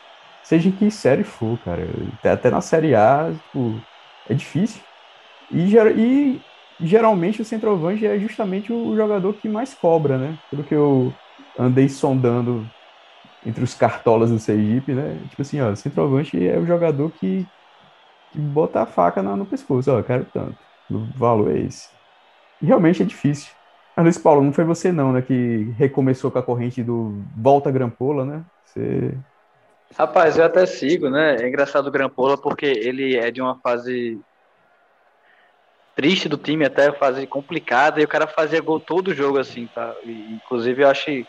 Seja 0.48 0.70
em 0.70 0.76
que 0.76 0.90
série 0.92 1.24
for, 1.24 1.58
cara. 1.60 1.94
Até- 2.24 2.50
na 2.52 2.62
série 2.62 2.96
A, 2.96 3.34
tipo, 3.36 3.88
é 4.26 4.34
difícil. 4.36 4.84
E, 5.50 5.66
e 6.80 6.88
geralmente 6.88 7.42
o 7.42 7.46
centroavante 7.46 8.06
é 8.06 8.20
justamente 8.20 8.72
o 8.74 8.96
jogador 8.96 9.36
que 9.36 9.50
mais 9.50 9.74
cobra, 9.76 10.18
né? 10.18 10.40
Pelo 10.50 10.64
que 10.64 10.76
eu 10.76 11.20
andei 11.58 11.90
sondando 11.90 12.72
entre 13.44 13.64
os 13.64 13.76
cartolas 13.76 14.32
do 14.32 14.40
Sergipe, 14.40 14.94
né? 14.96 15.28
Tipo 15.28 15.42
assim, 15.44 15.60
ó, 15.62 15.76
centroavante 15.76 16.38
é 16.46 16.60
o 16.60 16.66
jogador 16.66 17.12
que, 17.12 17.50
que 18.32 18.40
bota 18.40 18.82
a 18.84 18.86
faca 18.88 19.24
na- 19.24 19.36
no 19.38 19.48
pescoço. 19.48 19.92
Ó, 19.92 20.04
quero 20.04 20.30
tanto. 20.32 20.66
O 20.90 21.08
valor 21.18 21.52
é 21.56 21.62
esse. 21.62 21.90
E 22.62 22.68
realmente 22.68 23.02
é 23.04 23.06
difícil. 23.06 23.54
Mas, 23.96 24.06
Luiz 24.06 24.18
Paulo, 24.20 24.44
não 24.44 24.54
foi 24.54 24.66
você 24.66 24.92
não, 24.92 25.14
né, 25.14 25.22
que 25.22 25.72
recomeçou 25.78 26.32
com 26.32 26.40
a 26.40 26.44
corrente 26.44 26.84
do 26.84 27.26
Volta 27.36 27.72
Grampola, 27.72 28.26
né? 28.26 28.46
Você... 28.66 29.20
Rapaz, 29.96 30.38
eu 30.38 30.44
até 30.46 30.66
sigo, 30.66 31.10
né? 31.10 31.38
É 31.38 31.48
engraçado 31.48 31.88
o 31.88 31.92
Grampola 31.92 32.40
porque 32.40 32.66
ele 32.66 33.16
é 33.16 33.32
de 33.32 33.42
uma 33.42 33.60
fase 33.62 34.22
triste 35.96 36.30
do 36.30 36.38
time, 36.38 36.66
até 36.66 36.94
fase 36.94 37.26
complicada, 37.26 38.00
e 38.00 38.04
o 38.04 38.08
cara 38.08 38.28
fazia 38.28 38.62
gol 38.62 38.80
todo 38.80 39.14
jogo, 39.16 39.40
assim, 39.40 39.68
tá? 39.68 39.94
E, 40.06 40.36
inclusive, 40.36 40.84
eu 40.84 40.90
acho 40.90 41.06
que 41.06 41.28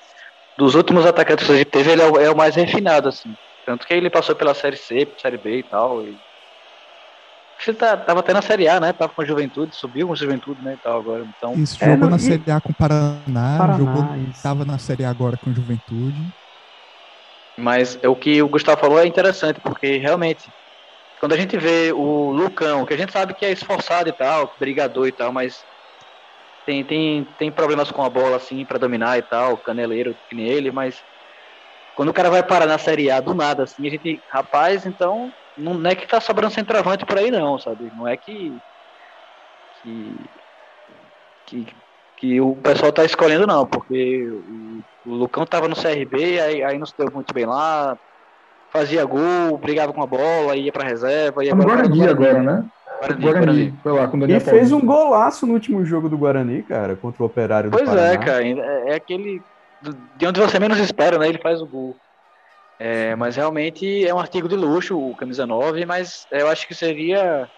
dos 0.56 0.74
últimos 0.74 1.06
atacantes 1.06 1.46
que 1.46 1.52
a 1.52 1.56
gente 1.56 1.70
teve, 1.70 1.92
ele 1.92 2.02
é 2.02 2.06
o, 2.10 2.16
é 2.20 2.30
o 2.30 2.36
mais 2.36 2.54
refinado, 2.56 3.08
assim. 3.08 3.34
Tanto 3.64 3.86
que 3.86 3.94
ele 3.94 4.10
passou 4.10 4.36
pela 4.36 4.54
Série 4.54 4.76
C, 4.76 5.14
Série 5.20 5.38
B 5.38 5.58
e 5.60 5.62
tal. 5.64 6.06
E... 6.06 6.18
Acho 7.58 7.64
que 7.66 7.70
ele 7.70 7.78
tá, 7.78 7.96
tava 7.96 8.20
até 8.20 8.32
na 8.32 8.42
Série 8.42 8.68
A, 8.68 8.78
né? 8.80 8.92
Tava 8.92 9.12
com 9.14 9.22
a 9.22 9.24
Juventude, 9.24 9.76
subiu 9.76 10.06
com 10.08 10.12
a 10.12 10.16
Juventude, 10.16 10.62
né? 10.62 10.74
E 10.74 10.78
tal, 10.78 10.98
agora. 11.00 11.24
Então, 11.36 11.54
Isso, 11.54 11.82
É, 11.82 11.86
jogou 11.86 11.98
não- 12.02 12.10
na 12.10 12.18
e- 12.18 12.22
Série 12.22 12.50
A 12.50 12.60
com 12.60 12.72
o 12.72 12.74
Paraná, 12.74 13.58
Paraná, 13.58 13.78
jogou, 13.78 14.16
isso. 14.28 14.42
tava 14.42 14.64
na 14.64 14.78
Série 14.78 15.04
A 15.04 15.10
agora 15.10 15.36
com 15.38 15.52
Juventude. 15.54 16.30
Mas 17.58 17.98
o 18.04 18.14
que 18.14 18.40
o 18.40 18.48
Gustavo 18.48 18.80
falou 18.80 19.00
é 19.00 19.06
interessante, 19.06 19.60
porque 19.60 19.96
realmente, 19.98 20.52
quando 21.20 21.32
a 21.32 21.36
gente 21.36 21.58
vê 21.58 21.92
o 21.92 22.30
Lucão, 22.30 22.86
que 22.86 22.94
a 22.94 22.96
gente 22.96 23.12
sabe 23.12 23.34
que 23.34 23.44
é 23.44 23.50
esforçado 23.50 24.08
e 24.08 24.12
tal, 24.12 24.54
brigador 24.58 25.08
e 25.08 25.12
tal, 25.12 25.32
mas 25.32 25.64
tem, 26.64 26.84
tem, 26.86 27.24
tem 27.36 27.50
problemas 27.50 27.90
com 27.90 28.02
a 28.02 28.10
bola, 28.10 28.36
assim, 28.36 28.64
pra 28.64 28.78
dominar 28.78 29.18
e 29.18 29.22
tal, 29.22 29.58
caneleiro 29.58 30.14
que 30.28 30.36
nem 30.36 30.46
ele, 30.48 30.70
mas 30.70 31.02
quando 31.94 32.10
o 32.10 32.14
cara 32.14 32.30
vai 32.30 32.46
parar 32.46 32.66
na 32.66 32.78
Série 32.78 33.10
A 33.10 33.20
do 33.20 33.34
nada, 33.34 33.64
assim, 33.64 33.86
a 33.88 33.90
gente, 33.90 34.22
rapaz, 34.30 34.86
então, 34.86 35.34
não 35.56 35.90
é 35.90 35.96
que 35.96 36.06
tá 36.06 36.20
sobrando 36.20 36.54
centroavante 36.54 37.04
por 37.04 37.18
aí, 37.18 37.30
não, 37.30 37.58
sabe? 37.58 37.90
Não 37.92 38.06
é 38.06 38.16
que. 38.16 38.62
que. 39.82 40.30
que, 41.44 41.66
que 42.18 42.40
o 42.40 42.56
pessoal 42.56 42.92
tá 42.92 43.04
escolhendo, 43.04 43.46
não, 43.46 43.64
porque 43.64 44.28
o, 45.06 45.10
o 45.10 45.14
Lucão 45.14 45.46
tava 45.46 45.68
no 45.68 45.76
CRB, 45.76 46.40
aí, 46.40 46.62
aí 46.62 46.78
não 46.78 46.86
se 46.86 46.94
deu 46.98 47.10
muito 47.12 47.32
bem 47.32 47.46
lá, 47.46 47.96
fazia 48.70 49.04
gol, 49.04 49.56
brigava 49.58 49.92
com 49.92 50.02
a 50.02 50.06
bola, 50.06 50.56
ia 50.56 50.72
pra 50.72 50.86
reserva, 50.86 51.44
tá 51.44 51.54
no 51.54 51.64
Guarani 51.64 52.08
agora, 52.08 52.42
né? 52.42 52.64
Guarani, 53.00 53.22
Guarani, 53.22 53.46
Guarani. 53.46 53.78
foi 53.82 53.92
lá 53.92 54.08
com 54.08 54.18
o 54.18 54.30
E 54.30 54.40
fez 54.40 54.72
um 54.72 54.84
golaço 54.84 55.46
no 55.46 55.54
último 55.54 55.84
jogo 55.84 56.08
do 56.08 56.18
Guarani, 56.18 56.62
cara, 56.62 56.96
contra 56.96 57.22
o 57.22 57.26
Operário 57.26 57.70
do 57.70 57.76
Pois 57.76 57.94
é, 57.94 58.18
cara, 58.18 58.44
é, 58.44 58.90
é 58.90 58.94
aquele 58.94 59.40
de 60.16 60.26
onde 60.26 60.40
você 60.40 60.58
menos 60.58 60.78
espera, 60.78 61.18
né? 61.18 61.28
Ele 61.28 61.38
faz 61.38 61.62
o 61.62 61.66
gol. 61.66 61.96
É, 62.80 63.14
mas 63.14 63.36
realmente 63.36 64.06
é 64.06 64.12
um 64.12 64.18
artigo 64.18 64.48
de 64.48 64.56
luxo, 64.56 64.98
o 64.98 65.14
camisa 65.16 65.46
9, 65.46 65.84
mas 65.86 66.26
eu 66.32 66.48
acho 66.48 66.66
que 66.66 66.74
seria 66.74 67.48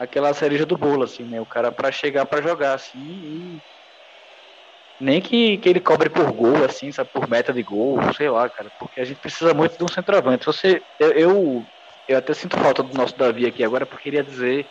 aquela 0.00 0.34
cereja 0.34 0.66
do 0.66 0.78
bolo, 0.78 1.04
assim, 1.04 1.24
né? 1.26 1.40
O 1.40 1.46
cara 1.46 1.70
pra 1.70 1.92
chegar 1.92 2.26
pra 2.26 2.42
jogar, 2.42 2.74
assim, 2.74 2.98
e 2.98 3.62
nem 4.98 5.20
que, 5.20 5.58
que 5.58 5.68
ele 5.68 5.80
cobre 5.80 6.10
por 6.10 6.30
gol, 6.32 6.64
assim, 6.64 6.92
sabe, 6.92 7.10
por 7.12 7.28
meta 7.28 7.52
de 7.52 7.62
gol, 7.62 7.98
sei 8.16 8.28
lá, 8.30 8.48
cara, 8.50 8.70
porque 8.78 9.00
a 9.00 9.04
gente 9.04 9.20
precisa 9.20 9.54
muito 9.54 9.76
de 9.78 9.84
um 9.84 9.88
centroavante. 9.88 10.46
Você, 10.46 10.84
eu, 10.98 11.12
eu, 11.12 11.68
eu 12.08 12.18
até 12.18 12.34
sinto 12.34 12.58
falta 12.58 12.82
do 12.82 12.96
nosso 12.96 13.16
Davi 13.16 13.46
aqui 13.46 13.64
agora, 13.64 13.86
porque 13.86 14.04
queria 14.04 14.22
dizer 14.24 14.70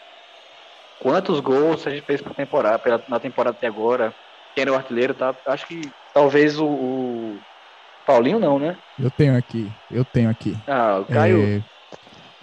quantos 0.99 1.39
gols 1.39 1.85
a 1.87 1.91
gente 1.91 2.05
fez 2.05 2.21
por 2.21 2.35
temporada, 2.35 2.79
pela, 2.79 3.03
na 3.07 3.19
temporada 3.19 3.57
até 3.57 3.67
agora, 3.67 4.15
quem 4.53 4.63
era 4.63 4.71
o 4.71 4.75
artilheiro, 4.75 5.13
tá? 5.15 5.35
Acho 5.47 5.65
que 5.65 5.81
talvez 6.13 6.59
o, 6.59 6.67
o 6.67 7.41
Paulinho 8.05 8.39
não, 8.39 8.59
né? 8.59 8.77
Eu 8.97 9.09
tenho 9.09 9.35
aqui, 9.35 9.75
eu 9.89 10.05
tenho 10.05 10.29
aqui. 10.29 10.61
Ah, 10.67 10.99
o 10.99 11.05
Caio, 11.05 11.41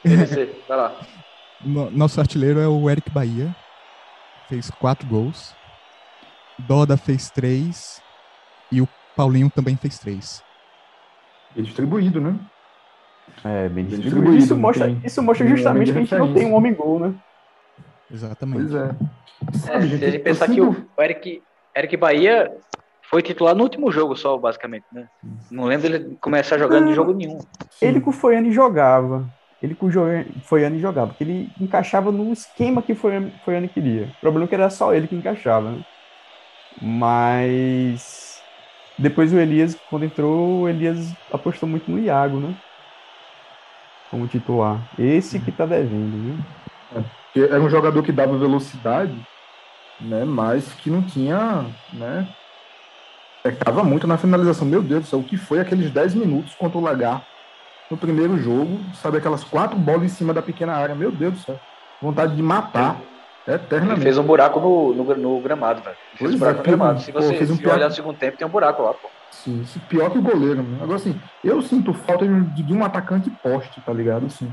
É, 0.04 0.66
vai 0.66 0.76
lá. 0.76 1.00
No- 1.66 1.90
Nosso 1.90 2.20
artilheiro 2.20 2.60
é 2.60 2.68
o 2.68 2.88
Eric 2.88 3.10
Bahia. 3.10 3.54
Fez 4.48 4.70
quatro 4.70 5.06
gols. 5.08 5.54
Doda 6.66 6.96
fez 6.96 7.30
três. 7.30 8.00
E 8.70 8.80
o 8.80 8.88
Paulinho 9.16 9.50
também 9.50 9.76
fez 9.76 9.98
três. 9.98 10.42
Bem 11.54 11.64
distribuído, 11.64 12.20
né? 12.20 12.38
É, 13.44 13.68
bem 13.68 13.84
Bem 13.84 13.86
distribuído. 13.86 14.36
distribuído, 14.36 14.38
Isso 14.44 14.56
mostra, 14.56 14.86
tem 14.86 15.00
isso 15.04 15.22
mostra 15.22 15.46
justamente 15.48 15.92
que 15.92 15.98
a 15.98 16.00
gente 16.00 16.14
não 16.16 16.32
tem 16.34 16.46
um 16.46 16.54
homem-gol, 16.54 17.00
né? 17.00 17.14
Exatamente. 18.10 18.62
Pois 18.70 18.74
é. 18.74 18.88
É, 18.88 19.58
Sabe, 19.58 19.88
se 19.88 19.94
a 19.94 19.98
gente 19.98 20.16
eu 20.16 20.22
pensar 20.22 20.48
que 20.48 20.60
o 20.60 20.86
Eric, 21.00 21.42
Eric 21.76 21.96
Bahia 21.96 22.50
foi 23.10 23.22
titular 23.22 23.54
no 23.54 23.62
último 23.62 23.90
jogo 23.90 24.16
só, 24.16 24.36
basicamente, 24.38 24.84
né? 24.92 25.06
Não 25.50 25.64
lembro 25.64 25.88
dele 25.90 26.16
começar 26.20 26.58
jogando 26.58 26.90
em 26.90 26.94
jogo 26.94 27.12
nenhum. 27.12 27.38
Ele 27.80 28.00
com 28.00 28.10
o 28.10 28.12
Foiane 28.12 28.52
jogava. 28.52 29.28
Ele 29.62 29.74
com 29.74 29.86
o 29.86 30.40
Foiane 30.42 30.78
jogava, 30.78 31.08
porque 31.08 31.24
ele 31.24 31.50
encaixava 31.60 32.12
no 32.12 32.32
esquema 32.32 32.82
que 32.82 32.92
o 32.92 32.96
Foiane 32.96 33.68
queria. 33.72 34.04
O 34.18 34.20
problema 34.20 34.44
é 34.44 34.48
que 34.48 34.54
era 34.54 34.68
só 34.68 34.94
ele 34.94 35.08
que 35.08 35.16
encaixava, 35.16 35.70
né? 35.70 35.84
Mas 36.80 38.42
depois 38.98 39.32
o 39.32 39.38
Elias, 39.38 39.74
quando 39.88 40.04
entrou, 40.04 40.62
o 40.62 40.68
Elias 40.68 41.10
apostou 41.32 41.68
muito 41.68 41.90
no 41.90 41.98
Iago, 41.98 42.38
né? 42.38 42.54
Como 44.10 44.28
titular. 44.28 44.78
Esse 44.98 45.40
que 45.40 45.50
tá 45.50 45.64
devendo? 45.64 46.44
Porque 47.24 47.40
Era 47.40 47.60
um 47.60 47.70
jogador 47.70 48.02
que 48.02 48.12
dava 48.12 48.36
velocidade, 48.36 49.14
né? 50.00 50.24
Mas 50.24 50.72
que 50.74 50.90
não 50.90 51.02
tinha, 51.02 51.66
né? 51.94 52.28
Pecava 53.42 53.82
muito 53.82 54.06
na 54.06 54.18
finalização. 54.18 54.66
Meu 54.66 54.82
Deus 54.82 55.04
do 55.04 55.06
céu, 55.06 55.18
o 55.20 55.24
que 55.24 55.36
foi 55.36 55.60
aqueles 55.60 55.90
10 55.90 56.14
minutos 56.14 56.54
contra 56.54 56.78
o 56.78 56.82
Lagar 56.82 57.26
no 57.90 57.96
primeiro 57.96 58.36
jogo? 58.38 58.78
Sabe, 58.94 59.18
aquelas 59.18 59.44
quatro 59.44 59.78
bolas 59.78 60.04
em 60.04 60.08
cima 60.08 60.32
da 60.34 60.42
pequena 60.42 60.74
área. 60.74 60.94
Meu 60.94 61.10
Deus 61.10 61.34
do 61.34 61.40
céu. 61.40 61.60
Vontade 62.00 62.34
de 62.36 62.42
matar. 62.42 62.96
Ele 63.46 63.56
Eternamente. 63.56 64.00
fez 64.00 64.18
um 64.18 64.24
buraco 64.24 64.58
no, 64.60 64.92
no, 64.92 65.16
no 65.16 65.40
gramado, 65.40 65.80
velho. 65.80 65.96
Fez 66.16 66.18
Pois 66.18 66.34
um 66.34 66.38
buraco 66.38 66.56
é, 66.56 66.58
no 66.58 66.64
gramado. 66.64 67.00
Se 67.00 67.12
pô, 67.12 67.22
você 67.22 67.34
fez 67.34 67.50
um 67.50 67.54
se 67.56 67.62
pior- 67.62 67.74
olhar 67.76 67.88
no 67.88 67.94
segundo 67.94 68.16
tempo, 68.18 68.36
tem 68.36 68.46
um 68.46 68.50
buraco 68.50 68.82
lá, 68.82 68.92
pô. 68.92 69.08
Sim, 69.30 69.60
isso 69.62 69.78
pior 69.88 70.10
que 70.10 70.18
o 70.18 70.22
goleiro. 70.22 70.62
Né? 70.62 70.78
Agora, 70.82 70.96
assim, 70.96 71.18
eu 71.44 71.62
sinto 71.62 71.92
falta 71.94 72.26
de, 72.26 72.62
de 72.62 72.72
um 72.74 72.84
atacante 72.84 73.30
poste, 73.42 73.80
tá 73.82 73.92
ligado? 73.92 74.26
Assim, 74.26 74.52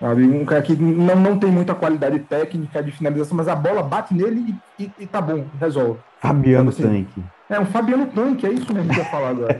sabe? 0.00 0.24
Um 0.26 0.44
cara 0.44 0.60
que 0.62 0.74
não, 0.74 1.14
não 1.16 1.38
tem 1.38 1.50
muita 1.52 1.74
qualidade 1.74 2.18
técnica 2.20 2.82
de 2.82 2.90
finalização, 2.90 3.36
mas 3.36 3.46
a 3.46 3.54
bola 3.54 3.82
bate 3.82 4.12
nele 4.12 4.56
e, 4.78 4.84
e- 4.84 4.92
e 5.00 5.06
tá 5.06 5.20
bom, 5.20 5.44
resolve. 5.60 6.00
Fabiano 6.18 6.70
Assim, 6.70 6.82
Tanque. 6.82 7.22
É 7.50 7.58
um 7.58 7.66
Fabiano 7.66 8.06
Tanque, 8.06 8.46
é 8.46 8.50
isso 8.50 8.72
mesmo 8.72 8.90
que 8.90 9.00
eu 9.00 9.02
ia 9.02 9.10
falar 9.10 9.30
agora. 9.30 9.58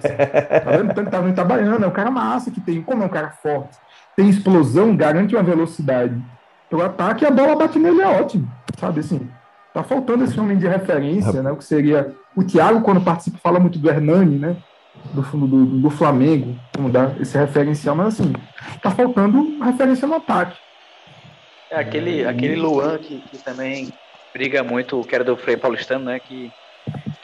Fabiano 0.64 0.94
Tanque 0.94 1.10
tá 1.10 1.20
no 1.20 1.28
Itabaiana, 1.28 1.84
é 1.84 1.88
um 1.88 1.92
cara 1.92 2.10
massa 2.10 2.50
que 2.50 2.60
tem, 2.60 2.80
como 2.80 3.02
é 3.02 3.06
um 3.06 3.10
cara 3.10 3.30
forte, 3.30 3.76
tem 4.16 4.28
explosão, 4.28 4.96
garante 4.96 5.34
uma 5.34 5.42
velocidade. 5.42 6.16
O 6.70 6.80
ataque, 6.80 7.26
a 7.26 7.30
bola 7.32 7.56
bate 7.56 7.80
nele 7.80 8.00
é 8.00 8.06
ótimo, 8.06 8.48
sabe 8.78 9.00
assim. 9.00 9.28
Tá 9.74 9.82
faltando 9.82 10.24
esse 10.24 10.38
homem 10.38 10.56
de 10.56 10.68
referência, 10.68 11.42
né? 11.42 11.50
O 11.50 11.56
que 11.56 11.64
seria. 11.64 12.14
O 12.36 12.44
Thiago, 12.44 12.80
quando 12.80 13.00
participa, 13.00 13.38
fala 13.38 13.58
muito 13.58 13.78
do 13.78 13.88
Hernani, 13.90 14.38
né? 14.38 14.56
Do 15.12 15.22
fundo 15.22 15.46
do, 15.46 15.64
do 15.64 15.90
Flamengo, 15.90 16.56
como 16.74 16.90
dá 16.90 17.12
esse 17.20 17.36
referencial, 17.36 17.96
mas 17.96 18.08
assim, 18.08 18.32
tá 18.82 18.90
faltando 18.90 19.62
referência 19.64 20.06
no 20.06 20.14
ataque. 20.14 20.56
É 21.70 21.78
aquele, 21.78 22.24
aquele 22.24 22.56
Luan 22.56 22.98
que, 22.98 23.20
que 23.20 23.38
também 23.38 23.92
briga 24.32 24.62
muito, 24.62 25.02
que 25.02 25.14
era 25.14 25.24
do 25.24 25.36
Frei 25.36 25.56
Paulistano, 25.56 26.04
né? 26.06 26.18
Que, 26.18 26.52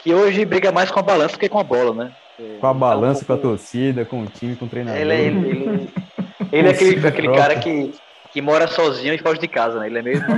que 0.07 0.13
hoje 0.13 0.45
briga 0.45 0.71
mais 0.71 0.89
com 0.89 1.01
a 1.01 1.03
balança 1.03 1.33
do 1.35 1.39
que 1.39 1.49
com 1.49 1.59
a 1.59 1.63
bola, 1.63 1.93
né? 1.93 2.11
É, 2.39 2.57
Com 2.61 2.67
a 2.67 2.69
tá 2.69 2.75
um 2.75 2.79
balança, 2.79 3.25
com 3.25 3.33
a 3.33 3.35
pouco- 3.35 3.49
torcida, 3.57 4.05
com 4.05 4.21
o 4.21 4.25
time, 4.25 4.55
com 4.55 4.63
o 4.65 4.69
treinador. 4.69 5.01
Ele, 5.01 5.11
é- 5.13 5.21
ele, 5.25 5.49
ele, 5.49 5.89
ele 6.49 6.67
é 6.67 6.71
aquele, 6.71 7.07
aquele 7.07 7.35
cara 7.35 7.55
que, 7.57 7.93
que 8.31 8.41
mora 8.41 8.67
sozinho 8.67 9.13
e 9.13 9.17
foge 9.17 9.37
de 9.41 9.49
casa, 9.49 9.79
né? 9.81 9.87
Ele 9.87 9.97
é 9.99 10.01
meio. 10.01 10.21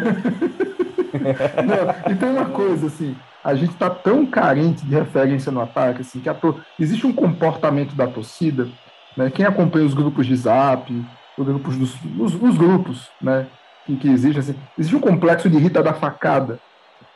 Não, 1.14 2.12
e 2.12 2.16
tem 2.16 2.30
uma 2.30 2.46
coisa, 2.46 2.88
assim, 2.88 3.16
a 3.44 3.54
gente 3.54 3.76
tá 3.76 3.90
tão 3.92 4.26
carente 4.26 4.84
de 4.86 4.96
referência 4.96 5.52
no 5.52 5.62
ataque, 5.62 6.02
assim, 6.02 6.20
que 6.20 6.30
a 6.30 6.34
tor- 6.34 6.62
existe 6.80 7.06
um 7.06 7.14
comportamento 7.14 7.94
da 7.96 8.08
torcida, 8.08 8.68
né? 9.16 9.30
Quem 9.30 9.46
acompanha 9.46 9.86
os 9.86 9.94
grupos 9.94 10.26
de 10.26 10.36
zap, 10.36 10.92
os 11.38 11.46
grupos 11.46 11.78
dos 11.78 11.96
os, 12.18 12.34
os 12.42 12.58
grupos, 12.58 13.08
né? 13.22 13.46
Que, 13.86 13.96
que 13.98 14.08
existem, 14.10 14.40
assim, 14.40 14.56
existe 14.78 14.96
um 14.96 15.00
complexo 15.00 15.50
de 15.50 15.58
Rita 15.58 15.82
da 15.84 15.94
facada, 15.94 16.60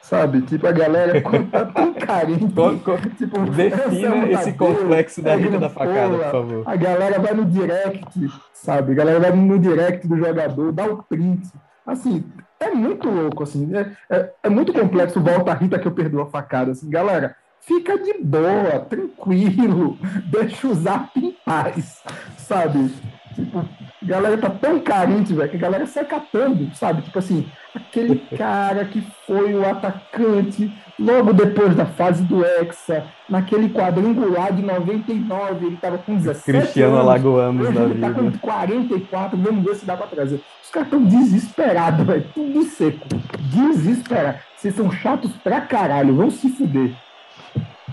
sabe? 0.01 0.41
Tipo, 0.41 0.68
a 0.68 0.72
galera 0.72 1.22
quando 1.24 1.49
tá 1.49 1.66
tão 1.66 1.92
carente. 2.06 2.54
Co- 2.54 2.97
tipo, 3.18 3.39
Defina 3.51 4.16
é 4.28 4.32
esse 4.34 4.49
uma 4.49 4.58
complexo 4.58 5.22
da 5.22 5.32
é 5.32 5.36
Rita 5.36 5.60
da 5.60 5.70
Facada, 5.70 6.18
por 6.18 6.32
favor. 6.32 6.64
a 6.66 6.76
galera 6.76 7.20
vai 7.20 7.34
no 7.34 7.45
direct, 7.45 8.28
sabe? 8.54 8.91
A 8.91 8.95
galera 8.95 9.20
vai 9.20 9.32
no 9.32 9.60
direct 9.60 10.08
do 10.08 10.18
jogador, 10.18 10.72
dá 10.72 10.86
o 10.86 11.04
print. 11.04 11.47
Assim, 11.86 12.24
é 12.60 12.70
muito 12.72 13.10
louco, 13.10 13.43
assim. 13.43 13.70
É, 13.76 13.91
é, 14.10 14.32
é 14.43 14.49
muito 14.49 14.72
complexo. 14.74 15.20
Volta 15.20 15.51
a 15.51 15.56
Rita 15.56 15.78
que 15.80 15.88
eu 15.88 15.91
perdoo 15.91 16.22
a 16.22 16.28
facada. 16.28 16.72
Assim, 16.72 16.89
galera, 16.89 17.36
fica 17.62 17.97
de 17.97 18.14
boa, 18.24 18.80
tranquilo. 18.89 19.97
Deixa 20.32 20.68
o 20.68 20.74
zap 20.74 21.10
em 21.20 21.36
paz, 21.45 22.01
sabe? 22.38 22.89
Tipo, 23.36 23.60
a 23.60 23.66
galera 24.06 24.38
tá 24.38 24.49
tão 24.49 24.80
carente, 24.80 25.34
velho, 25.34 25.49
que 25.49 25.58
a 25.58 25.60
galera 25.60 25.86
sai 25.86 26.06
catando, 26.06 26.74
sabe? 26.76 27.01
Tipo 27.01 27.20
assim, 27.20 27.47
aquele 27.76 28.17
cara 28.38 28.86
que 28.86 29.01
foi 29.26 29.53
o 29.53 29.67
atacante 29.67 30.71
logo 30.99 31.34
depois 31.34 31.76
da 31.76 31.86
fase 31.86 32.24
do 32.24 32.45
Hexa, 32.45 33.03
naquele 33.28 33.69
quadrangular 33.69 34.53
de 34.53 34.61
99, 34.61 35.65
ele 35.65 35.78
tava 35.78 35.97
com 35.97 36.15
17 36.15 36.45
Cristiano 36.45 36.95
anos. 36.95 37.07
Alagoanos 37.07 37.67
Hoje 37.67 37.78
da 37.78 37.84
ele 37.86 37.99
tá 37.99 38.09
vida. 38.09 38.32
com 38.32 38.38
44, 38.38 39.38
vamos 39.38 39.63
ver 39.63 39.76
se 39.76 39.86
dá 39.86 39.97
pra 39.97 40.07
trazer. 40.07 40.39
Os 40.63 40.69
caras 40.69 40.88
estão 40.88 41.03
desesperados, 41.03 42.05
velho. 42.05 42.26
Tudo 42.34 42.63
seco. 42.63 43.07
Desesperados. 43.39 44.41
Vocês 44.55 44.76
são 44.76 44.91
chatos 44.91 45.32
pra 45.43 45.61
caralho, 45.61 46.15
vão 46.15 46.30
se 46.30 46.49
fuder. 46.49 46.93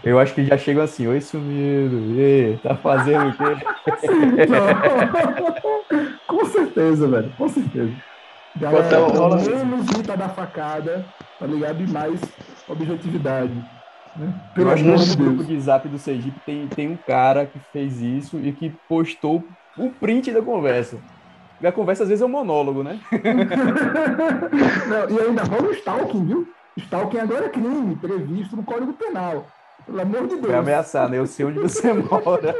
Eu 0.03 0.19
acho 0.19 0.35
que 0.35 0.47
já 0.47 0.57
chegam 0.57 0.83
assim, 0.83 1.07
oi 1.07 1.21
sumido, 1.21 2.19
e 2.19 2.59
tá 2.63 2.75
fazendo 2.75 3.29
o 3.29 3.33
quê? 3.33 3.67
Com 6.27 6.45
certeza, 6.47 7.07
velho. 7.07 7.31
Com 7.37 7.49
certeza. 7.49 7.93
Galera, 8.57 8.87
Então, 8.87 9.31
menos 9.39 9.87
Rita 9.89 10.17
da 10.17 10.29
facada, 10.29 11.05
tá 11.39 11.47
ligado? 11.47 11.81
E 11.83 11.87
mais 11.89 12.21
objetividade. 12.69 13.53
Né? 14.17 14.35
Pelo 14.55 14.69
Eu 14.69 14.73
acho 14.75 14.83
que 14.83 14.89
amor 14.89 14.99
no 14.99 15.05
de 15.07 15.17
grupo 15.17 15.37
Deus. 15.37 15.47
de 15.49 15.61
zap 15.61 15.89
do 15.89 15.99
Sergipe 15.99 16.41
tem, 16.45 16.67
tem 16.67 16.89
um 16.89 16.97
cara 16.97 17.47
que 17.47 17.59
fez 17.73 18.01
isso 18.01 18.39
e 18.39 18.53
que 18.53 18.71
postou 18.89 19.45
o 19.79 19.89
print 19.91 20.33
da 20.33 20.43
conversa. 20.43 20.99
E 21.61 21.67
a 21.67 21.71
conversa 21.73 22.03
às 22.05 22.09
vezes 22.09 22.23
é 22.23 22.27
um 22.27 22.31
monólogo, 22.31 22.83
né? 22.83 22.99
Não, 24.89 25.11
e 25.17 25.21
ainda 25.29 25.43
rola 25.45 25.69
o 25.69 25.73
stalking, 25.73 26.25
viu? 26.25 26.49
Stalking 26.77 27.19
agora 27.19 27.47
é 27.47 27.49
crime, 27.51 27.97
previsto 27.97 28.57
no 28.57 28.63
Código 28.63 28.93
Penal. 28.95 29.47
Pelo 29.87 30.01
amor 30.01 30.23
de 30.27 30.35
Foi 30.37 30.43
Deus. 30.43 30.55
ameaçar, 30.55 31.09
né? 31.09 31.19
Eu 31.19 31.27
sei 31.27 31.47
onde 31.47 31.59
você 31.59 31.93
mora. 31.93 32.55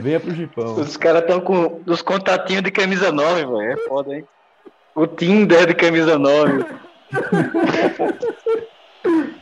Venha 0.00 0.20
pro 0.20 0.34
Gipão. 0.34 0.74
Os 0.74 0.96
caras 0.96 1.22
estão 1.22 1.40
com 1.40 1.80
os 1.86 2.02
contatinhos 2.02 2.62
de 2.62 2.70
camisa 2.70 3.10
9, 3.10 3.46
velho. 3.46 3.60
É 3.72 3.76
foda, 3.88 4.14
hein? 4.14 4.24
O 4.94 5.06
Tinder 5.06 5.66
de 5.66 5.74
camisa 5.74 6.18
9. 6.18 6.64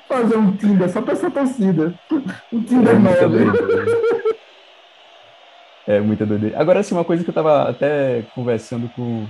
Fazer 0.09 0.37
um 0.37 0.57
Tinder 0.57 0.89
só 0.89 1.03
pra 1.03 1.13
essa 1.13 1.31
torcida. 1.31 1.95
Um 2.53 2.61
É 2.61 2.65
Tinder 2.65 2.99
muita 2.99 3.29
novo. 3.29 3.53
doideira. 3.53 4.01
É 5.87 6.01
muita 6.01 6.27
doideira. 6.27 6.61
Agora, 6.61 6.81
assim, 6.81 6.95
uma 6.95 7.05
coisa 7.05 7.23
que 7.25 7.31
eu 7.31 7.35
tava 7.35 7.69
até 7.69 8.23
conversando 8.35 8.89
com, 8.91 9.27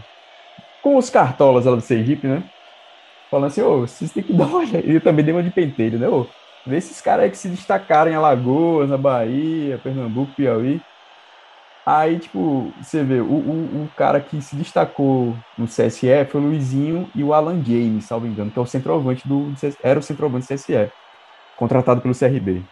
com 0.82 0.96
os 0.96 1.10
cartolas 1.10 1.64
lá 1.64 1.74
do 1.74 1.80
Sergipe, 1.80 2.26
né? 2.26 2.42
Falando 3.30 3.46
assim, 3.46 3.62
ô, 3.62 3.80
vocês 3.80 4.12
têm 4.12 4.22
que 4.22 4.32
dar 4.32 4.46
uma 4.46 4.58
olhada. 4.58 4.82
E 4.84 4.94
eu 4.94 5.00
também 5.00 5.24
dei 5.24 5.32
uma 5.34 5.42
de 5.42 5.50
penteiro, 5.50 5.98
né? 5.98 6.08
Ô, 6.08 6.26
vê 6.66 6.76
esses 6.76 7.00
caras 7.00 7.24
aí 7.24 7.30
que 7.30 7.38
se 7.38 7.48
destacaram 7.48 8.10
em 8.10 8.14
Alagoas, 8.14 8.88
na 8.88 8.96
Bahia, 8.98 9.78
Pernambuco, 9.82 10.32
Piauí. 10.34 10.80
Aí, 11.84 12.18
tipo, 12.18 12.72
você 12.80 13.02
vê, 13.02 13.20
o, 13.20 13.24
o, 13.24 13.84
o 13.84 13.90
cara 13.96 14.20
que 14.20 14.40
se 14.42 14.54
destacou 14.54 15.34
no 15.56 15.66
CSE 15.66 16.24
foi 16.28 16.40
o 16.40 16.44
Luizinho 16.44 17.08
e 17.14 17.24
o 17.24 17.32
Alan 17.32 17.62
James, 17.64 18.04
salvo 18.04 18.26
engano, 18.26 18.50
que 18.50 18.58
é 18.58 18.62
o 18.62 18.66
centroavante 18.66 19.26
do. 19.26 19.52
Era 19.82 19.98
o 19.98 20.02
centroavante 20.02 20.46
do 20.46 20.54
CSE, 20.54 20.92
contratado 21.56 22.00
pelo 22.00 22.14
CRB. 22.14 22.62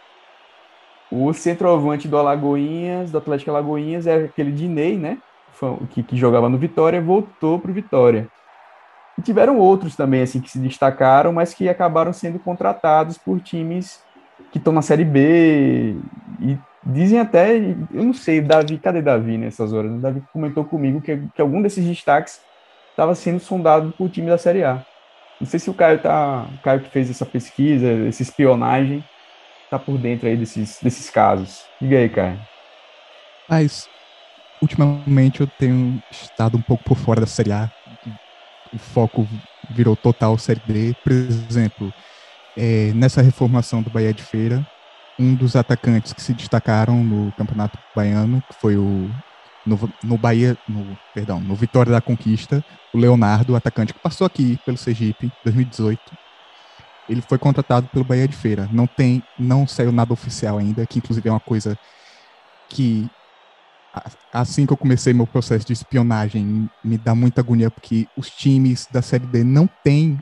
O 1.10 1.32
centroavante 1.32 2.06
do 2.06 2.18
Alagoinhas, 2.18 3.10
do 3.10 3.18
Atlético 3.18 3.50
Alagoinhas, 3.50 4.06
é 4.06 4.24
aquele 4.24 4.52
Dinei, 4.52 4.98
né? 4.98 5.18
Que, 5.90 6.02
que 6.02 6.16
jogava 6.16 6.48
no 6.48 6.58
Vitória, 6.58 7.00
voltou 7.00 7.58
pro 7.58 7.72
Vitória. 7.72 8.28
E 9.18 9.22
tiveram 9.22 9.58
outros 9.58 9.96
também, 9.96 10.22
assim, 10.22 10.40
que 10.40 10.50
se 10.50 10.58
destacaram, 10.58 11.32
mas 11.32 11.54
que 11.54 11.68
acabaram 11.68 12.12
sendo 12.12 12.38
contratados 12.38 13.16
por 13.16 13.40
times 13.40 14.00
que 14.52 14.58
estão 14.58 14.72
na 14.72 14.82
Série 14.82 15.04
B. 15.04 15.96
E 16.40 16.58
dizem 16.84 17.18
até, 17.18 17.56
eu 17.56 18.04
não 18.04 18.14
sei, 18.14 18.40
Davi, 18.40 18.78
cadê 18.78 19.02
Davi 19.02 19.36
nessas 19.36 19.72
horas? 19.72 19.92
O 19.92 19.98
Davi 19.98 20.22
comentou 20.32 20.64
comigo 20.64 21.00
que, 21.00 21.16
que 21.34 21.40
algum 21.40 21.60
desses 21.62 21.84
destaques 21.84 22.40
estava 22.90 23.14
sendo 23.14 23.40
sondado 23.40 23.92
por 23.96 24.10
time 24.10 24.28
da 24.28 24.38
Série 24.38 24.64
A. 24.64 24.84
Não 25.40 25.46
sei 25.46 25.60
se 25.60 25.70
o 25.70 25.74
Caio 25.74 26.00
tá, 26.00 26.46
o 26.52 26.62
Caio 26.62 26.80
que 26.80 26.90
fez 26.90 27.08
essa 27.08 27.24
pesquisa, 27.24 27.86
essa 28.08 28.22
espionagem, 28.22 29.04
tá 29.70 29.78
por 29.78 29.96
dentro 29.96 30.26
aí 30.26 30.36
desses, 30.36 30.78
desses 30.82 31.08
casos. 31.10 31.64
Diga 31.80 31.98
aí, 31.98 32.08
Caio. 32.08 32.40
Mas, 33.48 33.88
ultimamente 34.60 35.40
eu 35.40 35.46
tenho 35.46 36.02
estado 36.10 36.56
um 36.56 36.62
pouco 36.62 36.82
por 36.84 36.96
fora 36.96 37.20
da 37.20 37.26
Série 37.26 37.52
A. 37.52 37.70
O 38.72 38.78
foco 38.78 39.26
virou 39.70 39.94
total 39.94 40.36
Série 40.36 40.60
D. 40.66 40.94
Por 41.02 41.12
exemplo, 41.12 41.92
é, 42.56 42.92
nessa 42.94 43.22
reformação 43.22 43.82
do 43.82 43.90
Bahia 43.90 44.12
de 44.12 44.22
Feira, 44.22 44.66
um 45.18 45.34
dos 45.34 45.56
atacantes 45.56 46.12
que 46.12 46.22
se 46.22 46.32
destacaram 46.32 47.02
no 47.02 47.32
Campeonato 47.32 47.78
Baiano, 47.94 48.42
que 48.48 48.54
foi 48.54 48.76
o 48.76 49.10
no, 49.66 49.92
no 50.02 50.16
Bahia, 50.16 50.56
no, 50.66 50.96
perdão, 51.12 51.40
no 51.40 51.54
Vitória 51.54 51.92
da 51.92 52.00
Conquista, 52.00 52.64
o 52.92 52.98
Leonardo, 52.98 53.54
atacante 53.54 53.92
que 53.92 54.00
passou 54.00 54.26
aqui 54.26 54.58
pelo 54.64 54.78
Sergipe, 54.78 55.30
2018. 55.44 56.00
Ele 57.08 57.20
foi 57.20 57.38
contratado 57.38 57.86
pelo 57.88 58.04
Bahia 58.04 58.28
de 58.28 58.36
Feira. 58.36 58.68
Não 58.72 58.86
tem, 58.86 59.22
não 59.38 59.66
saiu 59.66 59.92
nada 59.92 60.12
oficial 60.12 60.58
ainda, 60.58 60.86
que 60.86 60.98
inclusive 60.98 61.28
é 61.28 61.32
uma 61.32 61.40
coisa 61.40 61.78
que 62.68 63.10
assim 64.32 64.66
que 64.66 64.72
eu 64.72 64.76
comecei 64.76 65.12
meu 65.12 65.26
processo 65.26 65.66
de 65.66 65.72
espionagem 65.72 66.70
me 66.84 66.96
dá 66.96 67.14
muita 67.14 67.40
agonia 67.40 67.70
porque 67.70 68.06
os 68.16 68.30
times 68.30 68.86
da 68.92 69.02
série 69.02 69.26
D 69.26 69.42
não 69.42 69.68
têm 69.82 70.18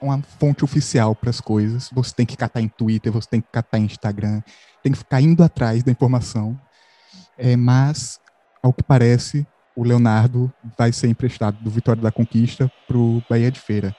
uma 0.00 0.20
fonte 0.38 0.64
oficial 0.64 1.14
para 1.14 1.30
as 1.30 1.40
coisas. 1.40 1.90
Você 1.92 2.14
tem 2.14 2.26
que 2.26 2.36
catar 2.36 2.60
em 2.60 2.68
Twitter, 2.68 3.12
você 3.12 3.28
tem 3.28 3.40
que 3.40 3.48
catar 3.50 3.78
em 3.78 3.84
Instagram, 3.84 4.42
tem 4.82 4.92
que 4.92 4.98
ficar 4.98 5.20
indo 5.20 5.42
atrás 5.42 5.82
da 5.82 5.90
informação. 5.90 6.58
É, 7.38 7.56
mas, 7.56 8.20
ao 8.62 8.72
que 8.72 8.82
parece, 8.82 9.46
o 9.74 9.84
Leonardo 9.84 10.52
vai 10.76 10.92
ser 10.92 11.08
emprestado 11.08 11.58
do 11.62 11.70
Vitória 11.70 12.02
da 12.02 12.10
Conquista 12.10 12.70
para 12.86 12.96
o 12.96 13.22
Bahia 13.28 13.50
de 13.50 13.60
Feira. 13.60 13.94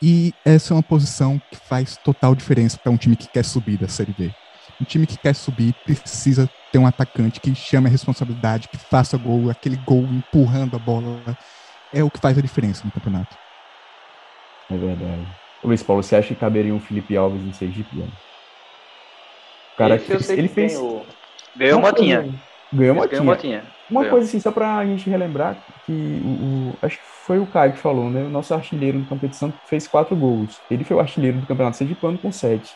E 0.00 0.32
essa 0.44 0.72
é 0.72 0.76
uma 0.76 0.82
posição 0.82 1.40
que 1.50 1.56
faz 1.56 1.96
total 1.96 2.34
diferença 2.34 2.78
para 2.78 2.92
um 2.92 2.96
time 2.96 3.16
que 3.16 3.28
quer 3.28 3.44
subir 3.44 3.78
da 3.78 3.88
Série 3.88 4.14
B. 4.16 4.32
Um 4.80 4.84
time 4.84 5.06
que 5.06 5.16
quer 5.16 5.34
subir 5.34 5.74
precisa 5.84 6.48
ter 6.70 6.78
um 6.78 6.86
atacante 6.86 7.40
que 7.40 7.54
chame 7.54 7.86
a 7.88 7.90
responsabilidade, 7.90 8.68
que 8.68 8.76
faça 8.76 9.16
gol, 9.16 9.50
aquele 9.50 9.76
gol 9.76 10.04
empurrando 10.04 10.76
a 10.76 10.78
bola. 10.78 11.36
É 11.92 12.04
o 12.04 12.10
que 12.10 12.20
faz 12.20 12.36
a 12.36 12.42
diferença 12.42 12.84
no 12.84 12.92
campeonato. 12.92 13.45
É 14.70 14.76
verdade. 14.76 15.26
Luiz 15.62 15.82
Paulo, 15.82 16.02
você 16.02 16.16
acha 16.16 16.28
que 16.28 16.40
caberia 16.40 16.74
um 16.74 16.80
Felipe 16.80 17.16
Alves 17.16 17.42
em 17.42 17.52
Sergipe? 17.52 17.96
Né? 17.96 18.06
O 19.74 19.76
cara 19.76 19.96
Esse 19.96 20.06
fez, 20.06 20.30
ele 20.30 20.48
fez. 20.48 20.74
Ganhou 21.54 21.78
uma 21.78 21.88
motinha. 21.88 22.34
Ganhou 22.72 22.94
uma 22.94 23.06
motinha. 23.22 23.64
Uma 23.88 24.00
ganhou. 24.00 24.16
coisa 24.16 24.26
assim, 24.28 24.40
só 24.40 24.50
pra 24.50 24.84
gente 24.84 25.08
relembrar, 25.08 25.56
que 25.84 25.92
o, 25.92 26.72
o, 26.72 26.76
acho 26.82 26.98
que 26.98 27.04
foi 27.04 27.38
o 27.38 27.46
Caio 27.46 27.72
que 27.72 27.78
falou, 27.78 28.10
né? 28.10 28.22
O 28.22 28.28
nosso 28.28 28.52
artilheiro 28.52 28.98
na 28.98 29.06
competição 29.06 29.52
fez 29.66 29.86
quatro 29.86 30.16
gols. 30.16 30.60
Ele 30.70 30.82
foi 30.82 30.96
o 30.96 31.00
artilheiro 31.00 31.38
do 31.38 31.46
Campeonato 31.46 31.76
Sergipano 31.76 32.18
com 32.18 32.32
sete. 32.32 32.74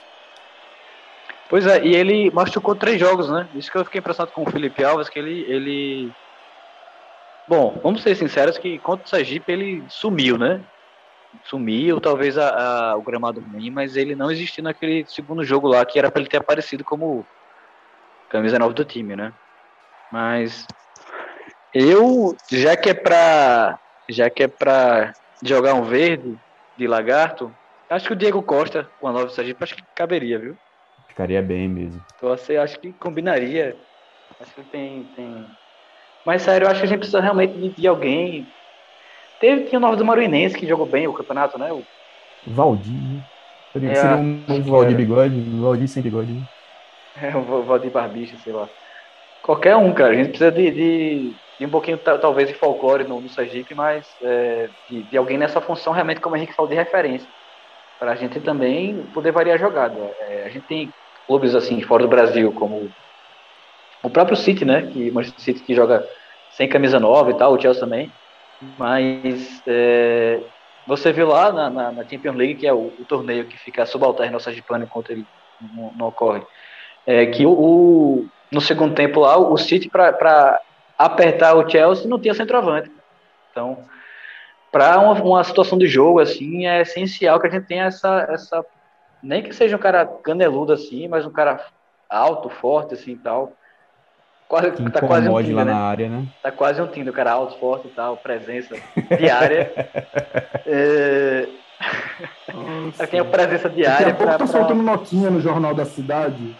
Pois 1.48 1.66
é, 1.66 1.84
e 1.84 1.96
ele 1.96 2.30
machucou 2.30 2.76
três 2.76 3.00
jogos, 3.00 3.28
né? 3.28 3.48
Isso 3.56 3.70
que 3.72 3.76
eu 3.76 3.84
fiquei 3.84 3.98
impressionado 3.98 4.32
com 4.32 4.42
o 4.42 4.50
Felipe 4.50 4.84
Alves, 4.84 5.08
que 5.08 5.18
ele. 5.18 5.44
ele... 5.48 6.12
Bom, 7.48 7.80
vamos 7.82 8.02
ser 8.02 8.14
sinceros 8.14 8.56
que 8.56 8.78
contra 8.78 9.04
o 9.04 9.08
Sergipe 9.08 9.50
ele 9.50 9.82
sumiu, 9.88 10.38
né? 10.38 10.60
Sumiu, 11.44 12.00
talvez 12.00 12.36
a, 12.36 12.90
a, 12.90 12.96
o 12.96 13.02
gramado 13.02 13.40
ruim, 13.40 13.70
mas 13.70 13.96
ele 13.96 14.16
não 14.16 14.30
existiu 14.30 14.64
naquele 14.64 15.06
segundo 15.06 15.44
jogo 15.44 15.68
lá, 15.68 15.84
que 15.86 15.98
era 15.98 16.10
para 16.10 16.20
ele 16.20 16.30
ter 16.30 16.38
aparecido 16.38 16.84
como 16.84 17.28
camisa 18.28 18.58
nova 18.58 18.74
do 18.74 18.84
time, 18.84 19.14
né? 19.14 19.32
Mas 20.10 20.66
eu, 21.72 22.36
já 22.50 22.76
que 22.76 22.90
é 22.90 22.94
pra. 22.94 23.78
Já 24.08 24.28
que 24.28 24.42
é 24.42 24.48
pra 24.48 25.12
jogar 25.42 25.74
um 25.74 25.84
verde 25.84 26.36
de 26.76 26.86
lagarto, 26.88 27.56
acho 27.88 28.08
que 28.08 28.12
o 28.12 28.16
Diego 28.16 28.42
Costa 28.42 28.90
com 28.98 29.06
a 29.06 29.12
nova 29.12 29.28
Sergipe 29.28 29.62
acho 29.62 29.76
que 29.76 29.84
caberia, 29.94 30.38
viu? 30.38 30.58
Ficaria 31.06 31.40
bem 31.40 31.68
mesmo. 31.68 32.02
Então, 32.14 32.32
assim, 32.32 32.56
acho 32.56 32.80
que 32.80 32.92
combinaria. 32.94 33.78
Acho 34.40 34.54
que 34.54 34.64
tem, 34.64 35.06
tem. 35.12 35.46
Mas 36.26 36.42
sério, 36.42 36.66
eu 36.66 36.70
acho 36.70 36.80
que 36.80 36.86
a 36.86 36.88
gente 36.88 36.98
precisa 36.98 37.20
realmente 37.20 37.72
de 37.74 37.86
alguém. 37.86 38.52
Teve, 39.40 39.64
tinha 39.64 39.78
o 39.78 39.80
Nova 39.80 39.96
do 39.96 40.04
Maruinense 40.04 40.56
que 40.56 40.66
jogou 40.66 40.86
bem 40.86 41.08
o 41.08 41.14
campeonato, 41.14 41.58
né? 41.58 41.72
O 41.72 41.82
Valdir. 42.46 42.92
Né? 42.92 43.22
Seria, 43.72 43.90
é, 43.90 43.94
seria 43.94 44.16
um 44.16 44.44
novo 44.46 44.70
Valdir 44.70 44.96
bigode, 44.96 45.40
Valdir 45.60 45.88
sem 45.88 46.02
bigode. 46.02 46.32
Né? 46.32 46.42
É, 47.22 47.36
o 47.36 47.62
Valdir 47.62 47.90
Barbicha, 47.90 48.36
sei 48.44 48.52
lá. 48.52 48.68
Qualquer 49.42 49.76
um, 49.76 49.92
cara. 49.92 50.12
A 50.12 50.14
gente 50.14 50.28
precisa 50.28 50.52
de, 50.52 50.70
de, 50.70 51.32
de 51.58 51.66
um 51.66 51.70
pouquinho, 51.70 51.98
talvez, 51.98 52.48
de 52.48 52.54
folclore 52.54 53.04
no, 53.04 53.20
no 53.20 53.28
Sergipe, 53.30 53.74
mas 53.74 54.06
é, 54.22 54.68
de, 54.88 55.02
de, 55.04 55.16
alguém 55.16 55.38
nessa 55.38 55.60
função 55.60 55.92
realmente, 55.92 56.20
como 56.20 56.34
a 56.34 56.38
gente 56.38 56.52
falou, 56.52 56.68
de 56.68 56.76
referência. 56.76 57.28
Para 57.98 58.12
a 58.12 58.16
gente 58.16 58.40
também 58.40 59.02
poder 59.14 59.32
variar 59.32 59.56
a 59.56 59.60
jogada. 59.60 59.96
É, 60.20 60.44
a 60.46 60.48
gente 60.50 60.66
tem 60.66 60.92
clubes 61.26 61.54
assim 61.54 61.80
fora 61.80 62.02
do 62.02 62.08
Brasil, 62.08 62.52
como 62.52 62.90
o 64.02 64.10
próprio 64.10 64.36
City, 64.36 64.64
né? 64.64 64.82
Que 64.92 65.10
Manchester 65.10 65.42
City 65.42 65.60
que 65.60 65.74
joga 65.74 66.06
sem 66.50 66.68
camisa 66.68 67.00
nova 67.00 67.30
e 67.30 67.34
tal, 67.34 67.54
o 67.54 67.60
Chelsea 67.60 67.80
também. 67.80 68.12
Mas 68.78 69.62
é, 69.66 70.40
você 70.86 71.12
viu 71.12 71.28
lá 71.28 71.52
na, 71.52 71.70
na, 71.70 71.92
na, 71.92 72.04
Champions 72.04 72.36
League, 72.36 72.56
que 72.56 72.66
é 72.66 72.72
o, 72.72 72.92
o 72.98 73.04
torneio 73.06 73.46
que 73.46 73.58
fica 73.58 73.86
subalterno 73.86 74.36
ao 74.36 74.40
Sergipano 74.40 74.84
enquanto 74.84 75.10
ele 75.10 75.26
não, 75.74 75.92
não 75.92 76.08
ocorre, 76.08 76.42
é 77.06 77.26
que 77.26 77.46
o, 77.46 77.52
o, 77.52 78.28
no 78.50 78.60
segundo 78.60 78.94
tempo 78.94 79.20
lá, 79.20 79.36
o 79.38 79.56
City, 79.56 79.88
para 79.88 80.60
apertar 80.98 81.54
o 81.54 81.68
Chelsea, 81.68 82.08
não 82.08 82.20
tinha 82.20 82.34
centroavante. 82.34 82.90
Então, 83.50 83.78
para 84.70 84.98
uma, 84.98 85.14
uma, 85.14 85.44
situação 85.44 85.78
de 85.78 85.86
jogo 85.86 86.20
assim, 86.20 86.66
é 86.66 86.82
essencial 86.82 87.40
que 87.40 87.46
a 87.46 87.50
gente 87.50 87.66
tenha 87.66 87.84
essa, 87.84 88.26
essa 88.30 88.64
nem 89.22 89.42
que 89.42 89.54
seja 89.54 89.76
um 89.76 89.80
cara 89.80 90.06
caneludo 90.06 90.72
assim, 90.72 91.08
mas 91.08 91.26
um 91.26 91.32
cara 91.32 91.64
alto, 92.08 92.48
forte 92.48 92.94
assim 92.94 93.12
e 93.12 93.18
tal. 93.18 93.52
Quase, 94.50 94.72
que 94.72 94.90
tá 94.90 95.00
quase 95.00 95.28
um 95.28 95.36
Tinder, 95.36 95.54
lá 95.54 95.64
né? 95.64 95.72
na 95.72 95.78
área, 95.78 96.08
né? 96.08 96.24
Tá 96.42 96.50
quase 96.50 96.82
um 96.82 96.86
Tinder, 96.88 97.12
o 97.12 97.16
cara 97.16 97.30
alto, 97.30 97.56
forte 97.60 97.86
e 97.86 97.90
tal, 97.90 98.16
presença 98.16 98.74
diária. 99.16 99.70
é... 100.66 101.46
Aqui 102.98 103.16
é 103.16 103.22
presença 103.22 103.70
diária. 103.70 104.06
Daqui 104.06 104.10
a 104.10 104.14
pouco 104.16 104.32
tá 104.32 104.38
pra... 104.38 104.46
soltando 104.48 104.82
notinha 104.82 105.30
no 105.30 105.40
Jornal 105.40 105.72
da 105.72 105.84
Cidade. 105.84 106.56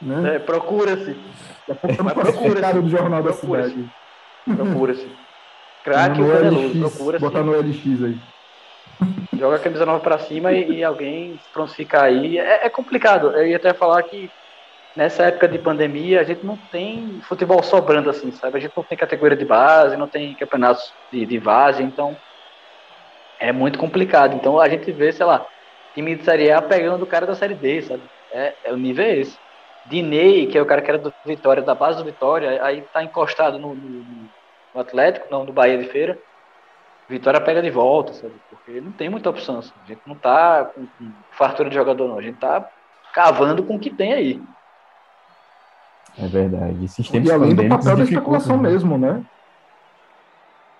Né? 0.00 0.36
É, 0.36 0.38
procura-se. 0.38 1.14
Procura-se. 1.66 2.60
cara 2.62 2.80
do 2.80 2.88
Jornal 2.88 3.22
da 3.22 3.34
Cidade. 3.34 3.86
Procura-se. 4.56 5.06
Craque 5.84 6.22
o 6.22 6.32
caneludo, 6.32 6.90
procura-se. 6.90 7.22
Botar 7.22 7.42
no 7.42 7.52
LX 7.52 8.02
aí. 8.02 8.18
Joga 9.38 9.56
a 9.56 9.60
camisa 9.60 9.84
nova 9.84 10.00
para 10.00 10.18
cima 10.20 10.52
e, 10.52 10.78
e, 10.78 10.82
alguém 10.82 11.38
pronto 11.52 11.74
ficar 11.74 12.04
aí. 12.04 12.38
É, 12.38 12.64
é, 12.64 12.70
complicado. 12.70 13.32
Eu 13.32 13.46
ia 13.46 13.58
até 13.58 13.74
falar 13.74 14.02
que 14.04 14.30
nessa 14.96 15.24
época 15.24 15.46
de 15.46 15.58
pandemia 15.58 16.20
a 16.20 16.24
gente 16.24 16.44
não 16.44 16.56
tem 16.56 17.20
futebol 17.22 17.62
sobrando 17.62 18.10
assim, 18.10 18.32
sabe? 18.32 18.56
A 18.56 18.60
gente 18.60 18.76
não 18.76 18.82
tem 18.82 18.96
categoria 18.96 19.36
de 19.36 19.44
base, 19.44 19.96
não 19.96 20.08
tem 20.08 20.34
campeonatos 20.34 20.92
de, 21.12 21.24
de 21.26 21.38
base, 21.38 21.82
então 21.82 22.16
é 23.38 23.52
muito 23.52 23.78
complicado. 23.78 24.34
Então 24.34 24.58
a 24.58 24.68
gente 24.68 24.90
vê, 24.90 25.12
sei 25.12 25.26
lá, 25.26 25.46
time 25.94 26.16
de 26.16 26.24
Série 26.24 26.50
A 26.50 26.62
pegando 26.62 27.02
o 27.02 27.06
cara 27.06 27.26
da 27.26 27.34
Série 27.34 27.54
D, 27.54 27.82
sabe? 27.82 28.02
É, 28.32 28.54
é 28.64 28.72
o 28.72 28.76
nível 28.76 29.04
é 29.04 29.16
esse. 29.18 29.38
Dinei, 29.84 30.46
que 30.46 30.58
é 30.58 30.62
o 30.62 30.66
cara 30.66 30.82
que 30.82 30.90
era 30.90 30.98
do 30.98 31.14
Vitória, 31.24 31.62
da 31.62 31.74
base 31.74 31.98
do 31.98 32.04
Vitória, 32.04 32.62
aí 32.64 32.82
tá 32.92 33.04
encostado 33.04 33.58
no, 33.58 33.74
no, 33.74 34.04
no 34.74 34.80
Atlético, 34.80 35.28
não, 35.30 35.44
no 35.44 35.52
Bahia 35.52 35.78
de 35.78 35.84
Feira 35.84 36.18
Vitória 37.08 37.40
pega 37.40 37.62
de 37.62 37.70
volta, 37.70 38.12
sabe? 38.12 38.34
Porque 38.50 38.80
não 38.80 38.90
tem 38.90 39.08
muita 39.08 39.30
opção. 39.30 39.58
Assim. 39.58 39.72
A 39.84 39.86
gente 39.86 40.00
não 40.06 40.16
tá 40.16 40.64
com, 40.64 40.86
com 40.86 41.12
fartura 41.30 41.68
de 41.68 41.74
jogador, 41.74 42.08
não. 42.08 42.18
A 42.18 42.22
gente 42.22 42.38
tá 42.38 42.68
cavando 43.12 43.62
com 43.62 43.76
o 43.76 43.78
que 43.78 43.90
tem 43.90 44.12
aí. 44.12 44.42
É 46.18 46.26
verdade. 46.26 46.84
Esses 46.84 47.08
tempos 47.08 47.28
e 47.28 47.32
além 47.32 47.54
do 47.54 47.68
papel 47.68 47.96
da 47.96 48.04
especulação 48.04 48.56
né? 48.56 48.70
mesmo, 48.70 48.98
né? 48.98 49.22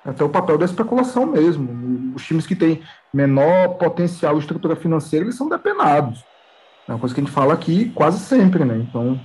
Até 0.05 0.23
o 0.23 0.29
papel 0.29 0.57
da 0.57 0.65
especulação 0.65 1.27
mesmo. 1.27 2.15
Os 2.15 2.25
times 2.25 2.47
que 2.47 2.55
têm 2.55 2.81
menor 3.13 3.75
potencial 3.75 4.39
estrutura 4.39 4.77
financeira, 4.77 5.25
eles 5.25 5.37
são 5.37 5.49
depenados. 5.49 6.25
É 6.89 6.93
uma 6.93 6.99
coisa 6.99 7.15
que 7.15 7.21
a 7.21 7.25
gente 7.25 7.33
fala 7.33 7.53
aqui 7.53 7.91
quase 7.91 8.21
sempre, 8.21 8.65
né? 8.65 8.77
Então, 8.77 9.21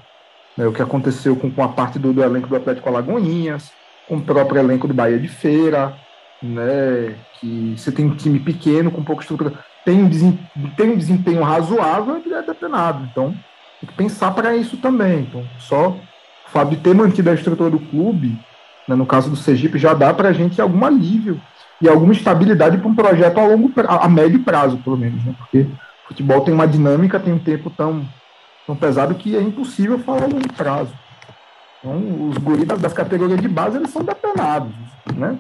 é 0.58 0.66
o 0.66 0.74
que 0.74 0.82
aconteceu 0.82 1.36
com, 1.36 1.52
com 1.52 1.64
a 1.64 1.70
parte 1.70 2.00
do, 2.00 2.12
do 2.12 2.24
elenco 2.24 2.48
do 2.48 2.56
Atlético 2.56 2.90
Alagoinhas, 2.90 3.72
com 4.08 4.18
o 4.18 4.22
próprio 4.22 4.60
elenco 4.60 4.88
do 4.88 4.94
Bahia 4.94 5.20
de 5.20 5.28
Feira, 5.28 5.96
né? 6.42 7.16
Que 7.40 7.76
você 7.78 7.92
tem 7.92 8.06
um 8.06 8.16
time 8.16 8.40
pequeno, 8.40 8.92
com 8.92 9.04
pouca 9.04 9.22
estrutura, 9.22 9.54
tem 9.86 10.04
um 10.04 10.10
desempenho, 10.10 10.76
tem 10.76 10.90
um 10.92 10.98
desempenho 10.98 11.44
razoável, 11.44 12.18
ele 12.18 12.34
é 12.34 12.42
depenado. 12.42 13.08
Então, 13.12 13.36
tem 13.82 13.90
que 13.90 13.96
pensar 13.96 14.32
para 14.32 14.56
isso 14.56 14.78
também. 14.78 15.22
Então, 15.22 15.44
só 15.60 15.90
o 15.90 16.00
fato 16.48 16.70
de 16.70 16.78
ter 16.78 16.94
mantido 16.94 17.30
a 17.30 17.34
estrutura 17.34 17.70
do 17.70 17.80
clube, 17.80 18.40
né, 18.88 18.96
no 18.96 19.06
caso 19.06 19.30
do 19.30 19.36
Sergipe, 19.36 19.80
já 19.80 19.94
dá 19.94 20.14
para 20.14 20.30
a 20.30 20.34
gente 20.34 20.62
algum 20.62 20.86
alívio 20.86 21.42
e 21.82 21.90
alguma 21.90 22.14
estabilidade 22.14 22.78
para 22.78 22.88
um 22.88 22.96
projeto 22.96 23.40
a 23.40 23.48
longo 23.48 23.72
a 23.86 24.08
médio 24.08 24.44
prazo, 24.44 24.78
pelo 24.78 24.96
menos, 24.96 25.26
né? 25.26 25.34
Porque 25.38 25.62
o 26.06 26.08
futebol 26.10 26.42
tem 26.42 26.54
uma 26.54 26.68
dinâmica, 26.68 27.20
tem 27.20 27.34
um 27.34 27.40
tempo 27.40 27.72
tão, 27.72 28.08
tão 28.68 28.76
pesado 28.76 29.16
que 29.16 29.36
é 29.36 29.42
impossível 29.42 29.98
falar 29.98 30.24
a 30.24 30.28
longo 30.28 30.54
prazo. 30.54 30.94
Então, 31.80 32.30
os 32.30 32.38
guris 32.38 32.68
das 32.68 32.94
categorias 32.94 33.42
de 33.42 33.48
base, 33.48 33.78
eles 33.78 33.90
são 33.90 34.04
depenados, 34.04 34.72
né? 35.16 35.40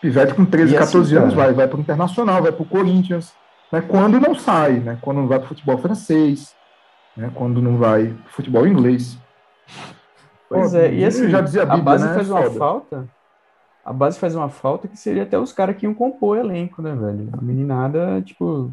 Pivete 0.00 0.34
com 0.34 0.44
13, 0.44 0.74
e 0.74 0.78
14 0.78 1.06
assim, 1.06 1.22
anos 1.22 1.34
vai, 1.34 1.52
vai 1.52 1.68
para 1.68 1.76
o 1.76 1.80
Internacional, 1.80 2.42
vai 2.42 2.52
para 2.52 2.62
o 2.62 2.66
Corinthians, 2.66 3.32
né? 3.70 3.82
quando 3.82 4.20
não 4.20 4.34
sai, 4.34 4.72
né? 4.72 4.98
quando 5.00 5.18
não 5.18 5.26
vai 5.26 5.38
para 5.38 5.46
o 5.46 5.48
futebol 5.48 5.78
francês, 5.78 6.53
né? 7.16 7.30
quando 7.34 7.60
não 7.60 7.76
vai 7.76 8.14
futebol 8.26 8.66
inglês. 8.66 9.18
Pois 10.48 10.72
Pô, 10.72 10.78
é, 10.78 10.92
e 10.92 11.04
assim, 11.04 11.28
já 11.28 11.40
dizia 11.40 11.62
a, 11.62 11.66
Bíblia, 11.66 11.82
a 11.82 11.84
base 11.84 12.06
né? 12.06 12.14
faz 12.14 12.30
uma 12.30 12.42
Foda. 12.42 12.58
falta, 12.58 13.08
a 13.84 13.92
base 13.92 14.18
faz 14.18 14.34
uma 14.34 14.48
falta 14.48 14.88
que 14.88 14.96
seria 14.96 15.24
até 15.24 15.38
os 15.38 15.52
caras 15.52 15.76
que 15.76 15.84
iam 15.84 15.94
compor 15.94 16.36
o 16.36 16.40
elenco, 16.40 16.80
né, 16.80 16.94
velho? 16.94 17.28
A 17.32 17.40
meninada, 17.40 18.22
tipo, 18.22 18.72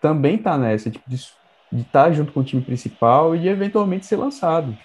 também 0.00 0.38
tá 0.38 0.56
nessa, 0.58 0.90
tipo, 0.90 1.08
de 1.08 1.16
estar 1.16 2.04
tá 2.04 2.12
junto 2.12 2.32
com 2.32 2.40
o 2.40 2.44
time 2.44 2.62
principal 2.62 3.36
e 3.36 3.48
eventualmente 3.48 4.06
ser 4.06 4.16
lançado. 4.16 4.76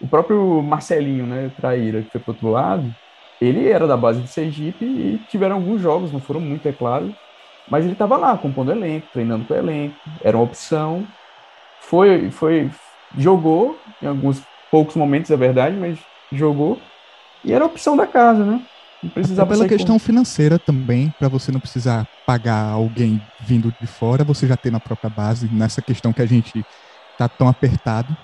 O 0.00 0.06
próprio 0.06 0.62
Marcelinho, 0.62 1.26
né, 1.26 1.50
Traíra, 1.56 2.02
que 2.02 2.10
foi 2.10 2.20
pro 2.20 2.32
outro 2.32 2.50
lado, 2.50 2.94
ele 3.40 3.68
era 3.68 3.86
da 3.86 3.96
base 3.96 4.20
do 4.20 4.26
Sergipe 4.26 4.84
e 4.84 5.18
tiveram 5.28 5.56
alguns 5.56 5.80
jogos, 5.80 6.12
não 6.12 6.20
foram 6.20 6.40
muito, 6.40 6.68
é 6.68 6.72
claro, 6.72 7.14
mas 7.68 7.84
ele 7.84 7.94
estava 7.94 8.16
lá, 8.16 8.36
compondo 8.36 8.72
elenco, 8.72 9.06
treinando 9.12 9.44
com 9.44 9.54
o 9.54 9.56
elenco, 9.56 9.96
era 10.22 10.36
uma 10.36 10.44
opção. 10.44 11.06
Foi, 11.88 12.30
foi, 12.30 12.70
jogou 13.16 13.84
em 14.00 14.06
alguns 14.06 14.46
poucos 14.70 14.96
momentos, 14.96 15.30
é 15.30 15.36
verdade, 15.36 15.76
mas 15.76 16.00
jogou 16.32 16.90
e 17.44 17.52
era 17.52 17.64
a 17.64 17.68
opção 17.68 17.96
da 17.96 18.06
casa, 18.06 18.44
né? 18.46 18.66
Não 19.02 19.10
É 19.22 19.26
precisava 19.26 19.46
pela 19.46 19.64
sair 19.64 19.72
com- 19.72 19.90
questão 19.90 19.98
financeira 19.98 20.58
também, 20.58 21.10
para 21.12 21.28
você 21.28 21.50
não 21.50 21.60
precisar 21.60 22.06
pagar 22.26 22.66
alguém 22.70 23.26
vindo 23.40 23.72
de 23.80 23.86
fora, 23.86 24.24
você 24.24 24.46
já 24.46 24.56
ter 24.56 24.70
na 24.70 24.80
própria 24.80 25.08
base, 25.10 25.48
nessa 25.48 25.80
questão 25.82 26.12
que 26.12 26.20
a 26.22 26.26
gente 26.26 26.66
tá 27.16 27.28
tão 27.28 27.48
apertado. 27.48 28.16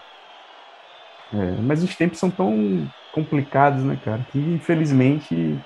É, 1.32 1.60
mas 1.62 1.82
os 1.82 1.96
tempos 1.96 2.18
são 2.18 2.30
tão 2.30 2.90
complicados, 3.10 3.84
né, 3.84 3.96
cara, 3.96 4.24
que 4.24 4.38
infelizmente 4.38 5.64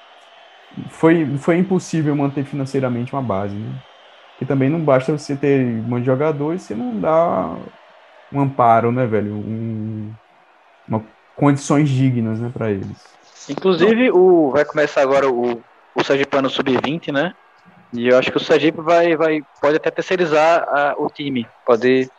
foi, 0.91 1.37
foi 1.39 1.59
impossível 1.59 2.17
manter 2.17 2.45
financeiramente 2.45 3.15
uma 3.15 3.23
base, 3.23 3.59
né? 3.59 3.77
Que 4.39 4.47
também 4.47 4.71
não 4.71 4.85
basta 4.85 5.13
você 5.17 5.37
ter 5.39 5.83
um 5.85 5.89
monte 5.89 6.01
de 6.03 6.07
jogadores, 6.07 6.63
você 6.65 6.75
não 6.77 7.01
dá 7.01 7.57
um 8.33 8.41
amparo, 8.41 8.91
né, 8.93 9.07
velho? 9.07 9.35
Um, 9.35 10.13
uma, 10.89 11.03
condições 11.37 11.89
dignas, 11.89 12.39
né, 12.41 12.51
para 12.53 12.71
eles. 12.71 13.05
Inclusive, 13.49 14.11
o, 14.11 14.51
vai 14.51 14.65
começar 14.65 15.03
agora 15.03 15.29
o, 15.31 15.63
o 15.95 16.05
Sergipano 16.05 16.49
Sub-20, 16.49 17.13
né? 17.13 17.33
E 17.93 18.09
eu 18.09 18.19
acho 18.19 18.31
que 18.31 18.37
o 18.37 18.41
Sergipe 18.41 18.81
vai, 18.81 19.17
vai, 19.17 19.41
pode 19.61 19.77
até 19.77 19.91
terceirizar 19.91 20.63
a- 20.69 20.95
o 20.99 21.09
time. 21.09 21.47
Pode. 21.65 22.11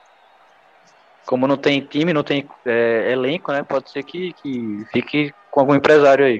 Como 1.26 1.48
não 1.48 1.58
tem 1.58 1.82
time, 1.82 2.14
não 2.14 2.24
tem 2.24 2.48
é, 2.66 3.12
elenco, 3.12 3.52
né? 3.52 3.64
Pode 3.64 3.90
ser 3.90 4.04
que, 4.04 4.34
que 4.42 4.86
fique 4.94 5.34
com 5.52 5.60
algum 5.60 5.76
empresário 5.76 6.24
aí. 6.24 6.40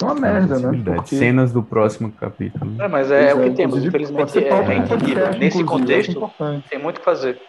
É 0.00 0.04
uma 0.04 0.14
merda, 0.14 0.58
né? 0.58 0.82
Porque- 0.96 1.16
Cenas 1.16 1.52
do 1.52 1.62
próximo 1.62 2.10
capítulo. 2.12 2.74
É, 2.82 2.88
mas 2.88 3.10
é, 3.10 3.32
Pois 3.34 3.46
o 3.46 3.50
que 3.50 3.56
temos. 3.56 3.84
inclusive, 3.84 3.90
pode 3.90 4.04
Infelizmente, 4.04 4.32
ser 4.32 5.18
é, 5.18 5.34
é 5.34 5.38
Nesse 5.38 5.64
contexto, 5.64 6.32
tem 6.68 6.78
muito 6.78 6.96
o 6.96 6.98
que 7.00 7.04
fazer. 7.04 7.40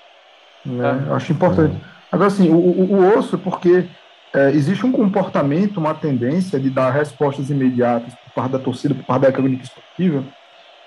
Né? 0.68 1.06
Eu 1.08 1.16
acho 1.16 1.32
importante. 1.32 1.76
Agora, 2.12 2.28
assim, 2.28 2.50
o, 2.50 2.56
o, 2.56 2.94
o 2.94 3.18
osso, 3.18 3.38
porque 3.38 3.86
é, 4.34 4.52
existe 4.52 4.86
um 4.86 4.92
comportamento, 4.92 5.78
uma 5.78 5.94
tendência 5.94 6.60
de 6.60 6.70
dar 6.70 6.92
respostas 6.92 7.50
imediatas 7.50 8.14
por 8.14 8.34
parte 8.34 8.52
da 8.52 8.60
torcida, 8.60 8.94
por 8.94 9.04
parte 9.04 9.24
da 9.24 9.32
clínica 9.32 9.64
esportiva, 9.64 10.24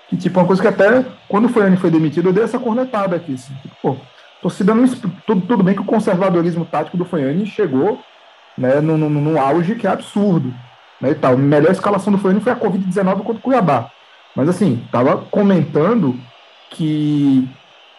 que, 0.09 0.17
tipo, 0.17 0.39
uma 0.39 0.45
coisa 0.45 0.61
que 0.61 0.67
até, 0.67 1.05
quando 1.27 1.45
o 1.45 1.49
Foiane 1.49 1.77
foi 1.77 1.89
demitido, 1.89 2.29
eu 2.29 2.33
dei 2.33 2.43
essa 2.43 2.59
cornetada 2.59 3.15
aqui, 3.15 3.33
assim, 3.33 3.53
tipo, 3.61 3.75
pô, 3.81 3.97
torcida 4.41 4.73
não... 4.73 4.87
Tudo, 5.25 5.41
tudo 5.41 5.63
bem 5.63 5.73
que 5.73 5.81
o 5.81 5.85
conservadorismo 5.85 6.65
tático 6.65 6.97
do 6.97 7.05
Foiane 7.05 7.45
chegou 7.45 7.99
né, 8.57 8.81
num, 8.81 8.97
num, 8.97 9.39
auge 9.39 9.75
que 9.75 9.87
é 9.87 9.89
absurdo, 9.89 10.53
né, 10.99 11.11
e 11.11 11.15
tal. 11.15 11.33
A 11.33 11.37
melhor 11.37 11.71
escalação 11.71 12.11
do 12.11 12.19
Foiane 12.19 12.41
foi 12.41 12.51
a 12.51 12.57
Covid-19 12.57 13.17
contra 13.19 13.33
o 13.33 13.41
Cuiabá. 13.41 13.89
Mas, 14.35 14.49
assim, 14.49 14.83
tava 14.91 15.17
comentando 15.17 16.17
que 16.69 17.49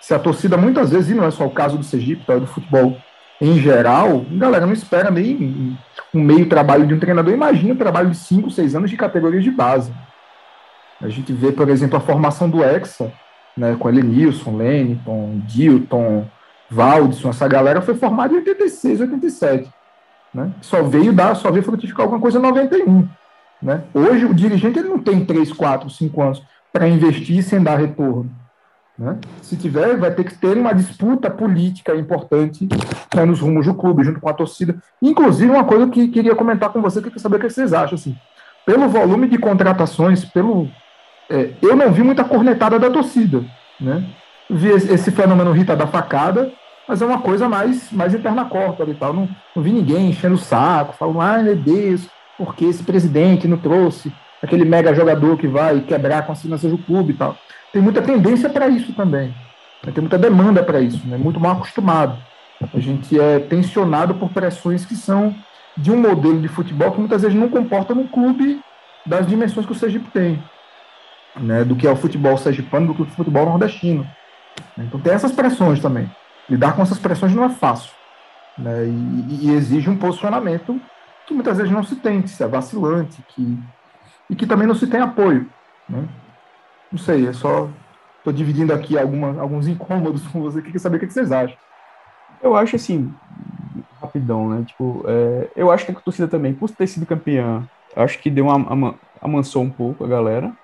se 0.03 0.13
a 0.13 0.19
torcida 0.19 0.57
muitas 0.57 0.91
vezes, 0.91 1.11
e 1.11 1.15
não 1.15 1.25
é 1.25 1.31
só 1.31 1.47
o 1.47 1.51
caso 1.51 1.79
do 1.79 1.85
Sergipe, 1.85 2.27
tá, 2.27 2.37
do 2.37 2.47
futebol 2.47 2.97
em 3.41 3.59
geral, 3.59 4.27
a 4.31 4.37
galera 4.37 4.67
não 4.67 4.73
espera 4.73 5.11
nem 5.11 5.79
um 6.13 6.21
meio 6.21 6.49
trabalho 6.49 6.87
de 6.87 6.93
um 6.93 6.99
treinador. 6.99 7.33
Imagina 7.33 7.73
o 7.73 7.77
trabalho 7.77 8.11
de 8.11 8.17
5, 8.17 8.51
6 8.51 8.75
anos 8.75 8.91
de 8.91 8.97
categorias 8.97 9.45
de 9.45 9.51
base. 9.51 9.93
A 11.01 11.09
gente 11.09 11.33
vê, 11.33 11.53
por 11.53 11.69
exemplo, 11.69 11.97
a 11.97 12.01
formação 12.01 12.51
do 12.51 12.65
Hexa, 12.65 13.13
né, 13.57 13.77
com 13.79 13.89
Elenilson, 13.89 14.57
Lennington, 14.57 15.41
Dilton, 15.47 16.27
Valdson, 16.69 17.31
essa 17.31 17.47
galera 17.47 17.81
foi 17.81 17.95
formada 17.95 18.33
em 18.33 18.39
86, 18.39 19.03
87. 19.03 19.71
Né? 20.35 20.51
Só 20.61 20.83
veio 20.83 21.13
dar, 21.13 21.37
só 21.37 21.51
veio 21.51 21.65
frutificar 21.65 22.03
alguma 22.03 22.21
coisa 22.21 22.39
em 22.39 22.43
91. 22.43 23.09
Né? 23.61 23.83
Hoje 23.95 24.25
o 24.25 24.35
dirigente 24.35 24.81
ele 24.81 24.89
não 24.89 24.99
tem 24.99 25.25
3, 25.25 25.53
4, 25.53 25.89
5 25.89 26.23
anos 26.23 26.43
para 26.73 26.89
investir 26.89 27.43
sem 27.43 27.63
dar 27.63 27.77
retorno. 27.77 28.42
Né? 28.99 29.19
Se 29.41 29.57
tiver, 29.57 29.97
vai 29.97 30.11
ter 30.13 30.25
que 30.25 30.35
ter 30.35 30.57
uma 30.57 30.73
disputa 30.73 31.31
política 31.31 31.95
importante 31.95 32.69
né, 33.15 33.25
nos 33.25 33.41
rumos 33.41 33.67
do 33.67 33.75
clube, 33.75 34.05
junto 34.05 34.21
com 34.21 34.29
a 34.29 34.35
torcida. 34.35 34.77
Inclusive, 35.01 35.51
uma 35.51 35.65
coisa 35.65 35.89
que 35.89 36.09
queria 36.09 36.35
comentar 36.35 36.71
com 36.71 36.81
você, 36.83 37.01
que 37.01 37.07
eu 37.07 37.11
queria 37.11 37.23
saber 37.23 37.37
o 37.37 37.41
que 37.41 37.51
vocês 37.51 37.73
acham. 37.73 37.95
Assim, 37.95 38.17
pelo 38.67 38.89
volume 38.89 39.29
de 39.29 39.39
contratações, 39.39 40.25
pelo 40.25 40.69
é, 41.33 41.51
eu 41.63 41.75
não 41.75 41.91
vi 41.91 42.03
muita 42.03 42.25
cornetada 42.25 42.79
da 42.79 42.91
torcida. 42.91 43.43
Né? 43.81 44.05
Vi 44.51 44.69
esse, 44.69 45.11
fenômeno 45.11 45.53
Rita 45.53 45.75
da 45.75 45.87
facada, 45.87 46.53
mas 46.87 47.01
é 47.01 47.07
uma 47.07 47.21
coisa 47.21 47.49
mais, 47.49 47.91
mais 47.91 48.15
interna 48.15 48.45
corta 48.45 48.85
e 48.85 48.95
tal. 48.95 49.15
Não, 49.15 49.29
não 49.57 49.63
vi 49.63 49.73
ninguém 49.73 50.11
enchendo 50.11 50.35
o 50.35 50.39
saco, 50.39 50.95
falando, 50.95 51.21
ai 51.21 51.43
meu 51.43 51.57
Deus, 51.57 52.07
porque 52.37 52.67
esse 52.67 52.83
presidente 52.83 53.49
não 53.49 53.57
trouxe 53.57 54.13
aquele 54.43 54.65
mega 54.65 54.95
jogador 54.95 55.39
que 55.39 55.47
vai 55.47 55.81
quebrar 55.81 56.27
com 56.27 56.33
as 56.33 56.43
finanças 56.43 56.71
do 56.71 56.77
clube 56.77 57.13
e 57.13 57.17
tal. 57.17 57.37
Tem 57.73 57.81
muita 57.81 58.03
tendência 58.03 58.49
para 58.51 58.69
isso 58.69 58.93
também. 58.93 59.35
né? 59.85 59.93
Tem 59.93 60.03
muita 60.03 60.19
demanda 60.19 60.63
para 60.63 60.81
isso, 60.81 61.07
né? 61.07 61.17
muito 61.17 61.41
mal 61.41 61.53
acostumado. 61.53 62.19
A 62.73 62.79
gente 62.79 63.19
é 63.19 63.41
tensionado 63.41 64.15
por 64.15 64.29
pressões 64.29 64.85
que 64.85 64.95
são 64.95 65.35
de 65.77 65.91
um 65.91 66.01
modelo 66.01 66.41
de 66.41 66.49
futebol 66.49 66.93
que 66.93 67.01
muitas 67.01 67.23
vezes 67.23 67.37
não 67.37 67.49
comporta 67.49 67.95
num 67.95 68.07
clube 68.07 68.61
das 69.07 69.27
dimensões 69.27 69.67
que 69.67 69.73
o 69.73 69.75
Sergipe 69.75 70.11
tem, 70.11 70.43
né? 71.37 71.65
do 71.65 71.75
que 71.75 71.87
é 71.87 71.91
o 71.91 71.97
futebol 71.97 72.37
sergipano, 72.37 72.89
do 72.89 72.95
que 72.95 73.03
o 73.03 73.07
futebol 73.07 73.47
nordestino. 73.47 74.07
Então 74.79 75.01
tem 75.01 75.15
essas 75.15 75.33
pressões 75.33 75.81
também. 75.81 76.11
Lidar 76.49 76.75
com 76.75 76.83
essas 76.83 76.99
pressões 76.99 77.35
não 77.35 77.45
é 77.45 77.49
fácil. 77.49 77.91
Né? 78.57 78.85
E, 78.87 79.47
e 79.47 79.51
exige 79.53 79.89
um 79.89 79.97
posicionamento 79.97 80.81
que 81.27 81.35
muitas 81.35 81.57
vezes 81.57 81.73
não 81.73 81.83
se 81.83 81.97
tem, 81.97 82.21
que 82.23 82.29
se 82.29 82.43
é 82.43 82.47
vacilante, 82.47 83.23
que, 83.29 83.59
e 84.29 84.37
que 84.37 84.47
também 84.47 84.67
não 84.67 84.75
se 84.75 84.87
tem 84.87 85.01
apoio. 85.01 85.49
Né? 85.89 86.05
Não 86.93 86.99
sei, 86.99 87.29
é 87.29 87.35
só. 87.35 87.77
Estou 88.19 88.33
dividindo 88.33 88.73
aqui 88.73 88.99
alguma, 88.99 89.41
alguns 89.41 89.67
incômodos 89.69 90.27
com 90.29 90.41
você, 90.43 90.63
queria 90.63 90.79
saber 90.81 90.99
o 90.99 91.01
que 91.01 91.11
vocês 91.11 91.33
acham. 91.33 91.57
Eu 92.41 92.57
acho 92.57 92.77
assim, 92.77 93.19
rapidão, 94.01 94.51
né? 94.51 94.65
Tipo, 94.67 95.05
é, 95.09 95.53
eu 95.57 95.71
acho 95.71 95.87
que 95.87 95.93
a 95.93 96.01
torcida 96.01 96.29
também, 96.29 96.55
por 96.57 96.71
ter 96.71 96.87
sido 96.89 97.07
campeã, 97.07 97.69
acho 97.97 98.21
que 98.21 98.31
deu 98.31 98.47
uma, 98.47 98.57
ama- 98.73 99.01
amansou 99.21 99.63
um 99.65 99.73
pouco 99.73 100.05
a 100.05 100.09
galera. 100.09 100.57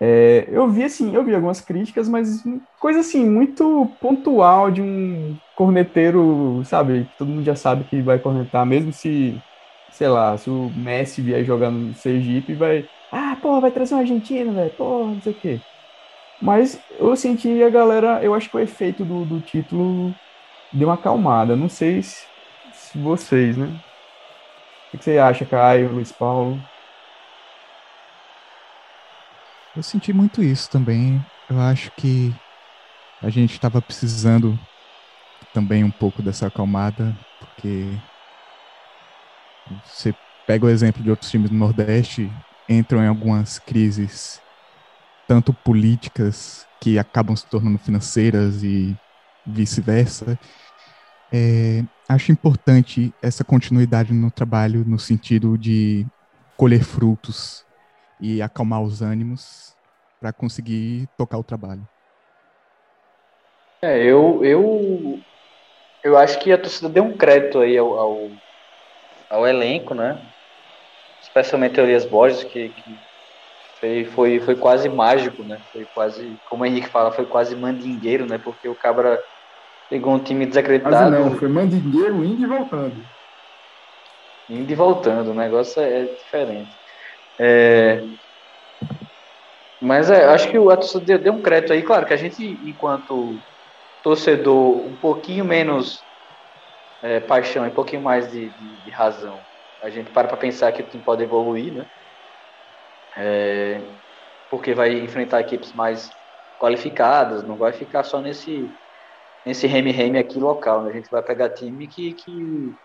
É, 0.00 0.46
eu 0.50 0.68
vi 0.70 0.82
assim, 0.84 1.14
eu 1.14 1.24
vi 1.24 1.32
algumas 1.34 1.60
críticas, 1.60 2.08
mas 2.08 2.42
coisa 2.78 3.00
assim, 3.00 3.24
muito 3.28 3.96
pontual 4.00 4.68
de 4.70 4.82
um 4.82 5.38
corneteiro, 5.54 6.62
sabe? 6.64 7.12
Todo 7.16 7.30
mundo 7.30 7.44
já 7.44 7.54
sabe 7.54 7.84
que 7.84 8.02
vai 8.02 8.18
cornetar, 8.18 8.66
mesmo 8.66 8.92
se, 8.92 9.44
sei 9.88 10.08
lá, 10.08 10.36
se 10.36 10.50
o 10.50 10.70
Messi 10.70 11.22
vier 11.22 11.44
jogar 11.44 11.70
no 11.70 11.94
Sergipe, 11.94 12.54
vai. 12.56 12.88
Porra, 13.42 13.60
vai 13.60 13.72
trazer 13.72 13.94
um 13.94 13.98
argentino, 13.98 14.54
velho, 14.54 14.74
porra, 14.76 15.14
não 15.14 15.20
sei 15.20 15.32
o 15.32 15.40
quê. 15.40 15.60
Mas 16.40 16.82
eu 16.98 17.16
senti 17.16 17.62
a 17.62 17.70
galera, 17.70 18.22
eu 18.24 18.34
acho 18.34 18.50
que 18.50 18.56
o 18.56 18.60
efeito 18.60 19.04
do, 19.04 19.24
do 19.24 19.40
título 19.40 20.14
deu 20.72 20.88
uma 20.88 20.94
acalmada. 20.94 21.56
Não 21.56 21.68
sei 21.68 22.02
se, 22.02 22.26
se 22.72 22.98
vocês, 22.98 23.56
né? 23.56 23.66
O 24.94 24.98
que 24.98 25.04
você 25.04 25.18
acha, 25.18 25.46
Caio, 25.46 25.92
Luiz 25.92 26.12
Paulo? 26.12 26.60
Eu 29.76 29.82
senti 29.82 30.12
muito 30.12 30.42
isso 30.42 30.70
também. 30.70 31.24
Eu 31.48 31.60
acho 31.60 31.90
que 31.96 32.32
a 33.22 33.30
gente 33.30 33.52
estava 33.52 33.80
precisando 33.82 34.58
também 35.52 35.84
um 35.84 35.90
pouco 35.90 36.22
dessa 36.22 36.46
acalmada, 36.46 37.16
porque 37.38 37.98
você 39.84 40.14
pega 40.46 40.66
o 40.66 40.68
exemplo 40.68 41.02
de 41.02 41.10
outros 41.10 41.30
times 41.30 41.50
do 41.50 41.56
Nordeste, 41.56 42.30
entram 42.68 43.02
em 43.02 43.08
algumas 43.08 43.58
crises, 43.58 44.40
tanto 45.26 45.52
políticas, 45.52 46.66
que 46.80 46.98
acabam 46.98 47.36
se 47.36 47.46
tornando 47.46 47.78
financeiras 47.78 48.62
e 48.64 48.96
vice-versa. 49.46 50.38
É, 51.32 51.82
acho 52.08 52.32
importante 52.32 53.14
essa 53.22 53.44
continuidade 53.44 54.12
no 54.12 54.30
trabalho, 54.30 54.84
no 54.84 54.98
sentido 54.98 55.56
de 55.56 56.04
colher 56.56 56.82
frutos 56.82 57.64
e 58.20 58.42
acalmar 58.42 58.82
os 58.82 59.00
ânimos 59.00 59.74
para 60.20 60.32
conseguir 60.32 61.08
tocar 61.16 61.38
o 61.38 61.44
trabalho. 61.44 61.86
É, 63.80 63.98
eu, 64.04 64.44
eu, 64.44 65.18
eu 66.04 66.16
acho 66.16 66.38
que 66.38 66.52
a 66.52 66.58
torcida 66.58 66.88
deu 66.88 67.02
um 67.02 67.16
crédito 67.16 67.58
aí 67.58 67.76
ao, 67.76 67.98
ao, 67.98 68.30
ao 69.28 69.46
elenco, 69.46 69.94
né? 69.94 70.31
Especialmente 71.32 71.80
Elias 71.80 72.04
Borges, 72.04 72.44
que, 72.44 72.68
que 72.68 72.98
foi, 73.80 74.04
foi, 74.04 74.40
foi 74.40 74.54
quase 74.54 74.86
mágico, 74.90 75.42
né? 75.42 75.58
Foi 75.72 75.86
quase, 75.94 76.36
como 76.50 76.62
o 76.62 76.66
Henrique 76.66 76.90
fala, 76.90 77.10
foi 77.10 77.24
quase 77.24 77.56
mandingueiro, 77.56 78.26
né? 78.26 78.36
Porque 78.36 78.68
o 78.68 78.74
Cabra 78.74 79.18
pegou 79.88 80.12
um 80.12 80.18
time 80.18 80.44
desacreditado, 80.44 81.10
não, 81.10 81.34
foi 81.36 81.48
mandingueiro 81.48 82.22
indo 82.22 82.42
e 82.42 82.46
voltando. 82.46 83.02
indo 84.50 84.70
e 84.70 84.74
voltando, 84.74 85.30
o 85.30 85.34
negócio 85.34 85.80
é, 85.80 86.02
é 86.02 86.04
diferente. 86.04 86.70
É, 87.38 88.02
mas 89.80 90.10
é, 90.10 90.26
acho 90.26 90.50
que 90.50 90.58
o 90.58 90.70
a 90.70 90.76
torcida 90.76 91.04
deu, 91.04 91.18
deu 91.18 91.32
um 91.32 91.40
crédito 91.40 91.72
aí, 91.72 91.82
claro 91.82 92.04
que 92.04 92.12
a 92.12 92.16
gente, 92.16 92.44
enquanto 92.64 93.38
torcedor, 94.02 94.86
um 94.86 94.96
pouquinho 94.96 95.46
menos 95.46 95.98
é, 97.02 97.20
paixão 97.20 97.64
e 97.64 97.70
um 97.70 97.74
pouquinho 97.74 98.02
mais 98.02 98.30
de, 98.30 98.50
de, 98.50 98.76
de 98.84 98.90
razão, 98.90 99.40
a 99.82 99.90
gente 99.90 100.10
para 100.12 100.28
para 100.28 100.36
pensar 100.36 100.72
que 100.72 100.82
o 100.82 100.88
time 100.88 101.02
pode 101.04 101.22
evoluir, 101.22 101.74
né? 101.74 101.86
É, 103.16 103.80
porque 104.50 104.74
vai 104.74 104.92
enfrentar 105.00 105.40
equipes 105.40 105.72
mais 105.72 106.08
qualificadas, 106.60 107.42
não 107.42 107.56
vai 107.56 107.72
ficar 107.72 108.04
só 108.04 108.20
nesse 108.20 108.68
nesse 109.44 109.66
reme-reme 109.66 110.18
aqui 110.18 110.38
local, 110.38 110.84
né? 110.84 110.92
A 110.92 110.94
gente 110.94 111.10
vai 111.10 111.22
pegar 111.22 111.50
time 111.50 111.88
que, 111.88 112.14
que 112.14 112.76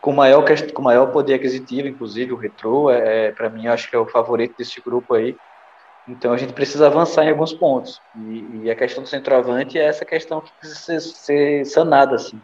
com 0.00 0.12
maior, 0.12 0.44
com 0.72 0.82
maior 0.82 1.12
poder 1.12 1.34
aquisitivo, 1.34 1.88
inclusive 1.88 2.32
o 2.32 2.36
Retro, 2.36 2.90
é, 2.90 3.26
é 3.26 3.32
para 3.32 3.50
mim, 3.50 3.66
acho 3.66 3.90
que 3.90 3.96
é 3.96 3.98
o 3.98 4.08
favorito 4.08 4.56
desse 4.56 4.80
grupo 4.80 5.14
aí. 5.14 5.36
Então 6.08 6.32
a 6.32 6.36
gente 6.36 6.52
precisa 6.52 6.86
avançar 6.86 7.24
em 7.24 7.30
alguns 7.30 7.52
pontos. 7.52 8.00
E, 8.14 8.62
e 8.64 8.70
a 8.70 8.76
questão 8.76 9.02
do 9.02 9.08
centroavante 9.08 9.76
é 9.78 9.84
essa 9.84 10.04
questão 10.04 10.40
que 10.40 10.52
precisa 10.58 11.00
ser, 11.00 11.00
ser 11.00 11.64
sanada, 11.66 12.14
assim. 12.14 12.40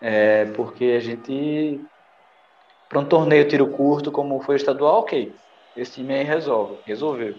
É, 0.00 0.44
porque 0.52 0.84
a 0.96 1.00
gente, 1.00 1.84
para 2.88 3.00
um 3.00 3.04
torneio 3.04 3.46
tiro 3.46 3.68
curto, 3.70 4.10
como 4.10 4.40
foi 4.40 4.54
o 4.54 4.56
estadual, 4.56 5.00
ok. 5.00 5.34
Esse 5.76 5.92
time 5.92 6.14
aí 6.14 6.24
resolve, 6.24 6.82
resolveu. 6.86 7.36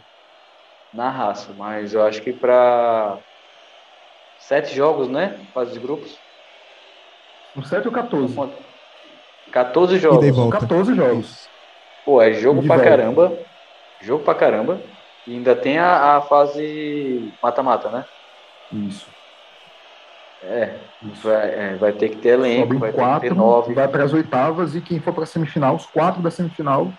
Na 0.94 1.10
raça. 1.10 1.54
Mas 1.58 1.94
eu 1.94 2.04
acho 2.04 2.22
que 2.22 2.32
para 2.32 3.18
sete 4.40 4.76
jogos, 4.76 5.10
né? 5.10 5.40
Fase 5.54 5.74
de 5.74 5.80
grupos. 5.80 6.18
Um 7.56 7.64
sete 7.64 7.88
ou 7.88 7.94
14? 7.94 8.36
14 9.52 9.98
jogos. 9.98 10.28
E 10.28 10.32
volta. 10.32 10.60
14 10.60 10.94
jogos. 10.94 11.48
Pô, 12.06 12.22
é 12.22 12.34
jogo 12.34 12.62
pra 12.62 12.76
volta. 12.76 12.90
caramba. 12.90 13.38
Jogo 14.02 14.24
pra 14.24 14.36
caramba. 14.36 14.82
E 15.28 15.34
ainda 15.34 15.56
tem 15.56 15.78
a, 15.78 16.18
a 16.18 16.22
fase 16.22 17.34
mata-mata, 17.42 17.90
né? 17.90 18.06
Isso. 18.88 19.19
É, 20.42 20.76
vai, 21.22 21.50
é, 21.50 21.76
vai 21.76 21.92
ter 21.92 22.10
que 22.10 22.16
ter 22.18 22.30
elenco, 22.30 22.68
Sobem 22.68 22.80
vai 22.80 22.92
ter 22.92 22.96
que 22.96 23.04
quatro, 23.04 23.30
ter 23.30 23.36
nove. 23.36 23.74
vai 23.74 23.88
para 23.88 24.04
as 24.04 24.14
oitavas 24.14 24.74
e 24.76 24.82
quem 24.82 25.00
for 25.00 25.14
para 25.14 25.24
a 25.24 25.28
semifinal, 25.28 25.76
os 25.76 25.86
quatro 25.86 26.22
da 26.22 26.32
semifinal 26.32 26.92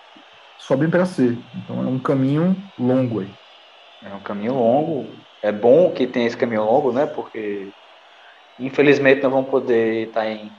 sobem 0.59 0.89
para 0.89 1.05
C. 1.05 1.37
Então 1.55 1.81
é 1.81 1.87
um 1.87 1.97
caminho 1.97 2.55
longo 2.77 3.21
aí. 3.21 3.33
É 4.03 4.13
um 4.13 4.19
caminho 4.19 4.53
longo. 4.53 5.07
É 5.41 5.51
bom 5.51 5.91
que 5.91 6.05
tenha 6.05 6.27
esse 6.27 6.37
caminho 6.37 6.63
longo, 6.63 6.91
né? 6.91 7.05
Porque 7.07 7.69
infelizmente 8.59 9.23
não 9.23 9.31
vamos 9.31 9.49
poder 9.49 10.07
estar 10.07 10.27
em 10.27 10.51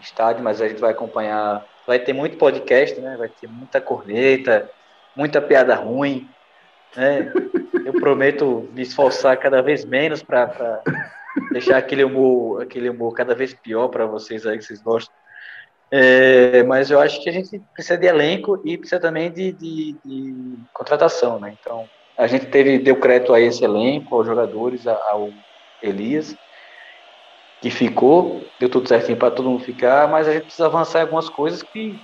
estádio, 0.00 0.42
mas 0.42 0.60
a 0.60 0.68
gente 0.68 0.80
vai 0.80 0.92
acompanhar. 0.92 1.64
Vai 1.86 1.98
ter 1.98 2.12
muito 2.12 2.38
podcast, 2.38 2.98
né? 3.00 3.16
Vai 3.18 3.28
ter 3.28 3.46
muita 3.46 3.80
corneta, 3.80 4.70
muita 5.14 5.40
piada 5.40 5.74
ruim. 5.74 6.28
Né? 6.96 7.32
Eu 7.84 7.92
prometo 7.94 8.68
me 8.72 8.82
esforçar 8.82 9.36
cada 9.36 9.60
vez 9.62 9.84
menos 9.84 10.22
para 10.22 10.82
deixar 11.52 11.78
aquele 11.78 12.04
humor, 12.04 12.62
aquele 12.62 12.88
humor 12.88 13.12
cada 13.14 13.34
vez 13.34 13.54
pior 13.54 13.88
para 13.88 14.06
vocês 14.06 14.46
aí 14.46 14.58
que 14.58 14.64
vocês 14.64 14.82
gostam. 14.82 15.14
É, 15.90 16.62
mas 16.62 16.90
eu 16.90 16.98
acho 17.00 17.22
que 17.22 17.28
a 17.28 17.32
gente 17.32 17.60
precisa 17.74 17.98
de 17.98 18.06
elenco 18.06 18.62
e 18.64 18.78
precisa 18.78 19.00
também 19.00 19.30
de, 19.30 19.52
de, 19.52 19.96
de 20.04 20.56
contratação, 20.72 21.38
né? 21.38 21.54
Então, 21.58 21.86
a 22.16 22.26
gente 22.26 22.46
teve, 22.46 22.78
deu 22.78 22.98
crédito 22.98 23.34
a 23.34 23.40
esse 23.40 23.62
elenco, 23.62 24.14
aos 24.14 24.26
jogadores, 24.26 24.86
ao 24.86 25.30
Elias, 25.82 26.34
que 27.60 27.70
ficou, 27.70 28.40
deu 28.58 28.70
tudo 28.70 28.88
certinho 28.88 29.18
para 29.18 29.30
todo 29.30 29.50
mundo 29.50 29.64
ficar, 29.64 30.08
mas 30.08 30.26
a 30.26 30.32
gente 30.32 30.44
precisa 30.44 30.66
avançar 30.66 31.00
em 31.00 31.02
algumas 31.02 31.28
coisas 31.28 31.62
que 31.62 32.00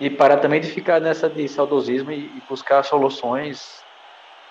e 0.00 0.10
parar 0.10 0.38
também 0.38 0.60
de 0.60 0.66
ficar 0.66 1.00
nessa 1.00 1.30
de 1.30 1.46
saudosismo 1.46 2.10
e, 2.10 2.36
e 2.36 2.40
buscar 2.48 2.82
soluções 2.82 3.62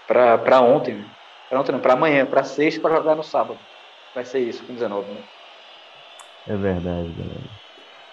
para 0.07 0.61
ontem, 0.61 0.95
né? 0.95 1.05
Para 1.51 1.59
ontem 1.59 1.73
não, 1.73 1.81
para 1.81 1.93
amanhã, 1.95 2.25
para 2.25 2.45
sexta, 2.45 2.79
para 2.79 2.95
jogar 2.95 3.13
no 3.13 3.23
sábado. 3.23 3.59
Vai 4.15 4.23
ser 4.23 4.39
isso, 4.39 4.63
com 4.63 4.73
19, 4.73 5.11
né? 5.11 5.19
É 6.47 6.55
verdade, 6.55 7.09
galera. 7.09 7.41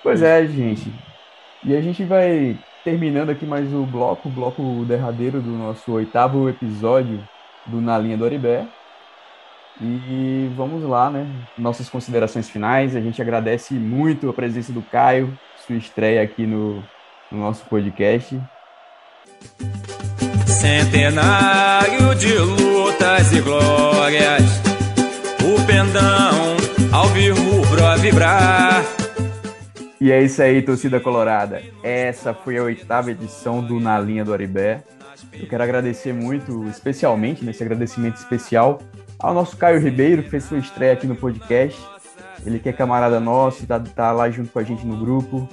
Pois 0.03 0.23
é, 0.23 0.45
gente. 0.45 0.93
E 1.65 1.77
a 1.77 1.81
gente 1.81 2.03
vai 2.03 2.59
terminando 2.83 3.31
aqui 3.31 3.47
mais 3.47 3.73
o 3.73 3.85
bloco, 3.85 4.29
o 4.29 4.33
bloco 4.33 4.63
derradeiro 4.85 5.41
do 5.41 5.51
nosso 5.51 5.93
oitavo 5.93 6.49
episódio 6.49 7.23
do 7.65 7.81
Na 7.81 7.97
Linha 7.97 8.17
do 8.17 8.25
Oribé. 8.25 8.67
E 9.81 10.51
vamos 10.57 10.83
lá, 10.83 11.09
né? 11.09 11.25
Nossas 11.57 11.89
considerações 11.89 12.51
finais. 12.51 12.97
A 12.97 13.01
gente 13.01 13.23
agradece 13.23 13.73
muito 13.73 14.29
a 14.29 14.33
presença 14.33 14.73
do 14.73 14.83
Caio, 14.83 15.39
sua 15.65 15.77
estreia 15.77 16.23
aqui 16.23 16.45
no, 16.45 16.83
no 17.31 17.39
nosso 17.39 17.65
podcast. 17.67 18.37
Centenário 20.49 22.15
de 22.15 22.33
lutas 22.39 23.33
e 23.33 23.41
glórias, 23.43 24.43
o 25.45 25.67
pendão 25.67 26.57
ao 26.91 27.07
vir 27.09 27.33
rubro 27.33 27.85
a 27.85 27.97
vibrar. 27.97 28.83
E 30.01 30.11
é 30.11 30.23
isso 30.23 30.41
aí, 30.41 30.63
torcida 30.63 30.99
colorada. 30.99 31.63
Essa 31.83 32.33
foi 32.33 32.57
a 32.57 32.63
oitava 32.63 33.11
edição 33.11 33.63
do 33.63 33.79
Na 33.79 34.01
Linha 34.01 34.25
do 34.25 34.33
Aribé. 34.33 34.83
Eu 35.35 35.47
quero 35.47 35.63
agradecer 35.63 36.15
muito, 36.15 36.65
especialmente, 36.65 37.45
nesse 37.45 37.63
agradecimento 37.63 38.17
especial, 38.17 38.81
ao 39.19 39.35
nosso 39.35 39.55
Caio 39.57 39.79
Ribeiro, 39.79 40.23
que 40.23 40.31
fez 40.31 40.45
sua 40.45 40.59
estreia 40.59 40.95
aqui 40.95 41.07
no 41.07 41.15
podcast. 41.15 41.79
Ele 42.45 42.59
que 42.59 42.71
é 42.71 42.73
camarada 42.73 43.21
nosso, 43.21 43.67
tá, 43.67 43.79
tá 43.79 44.13
lá 44.13 44.31
junto 44.31 44.51
com 44.51 44.59
a 44.59 44.65
gente 44.65 44.87
no 44.87 44.97
grupo. 44.97 45.47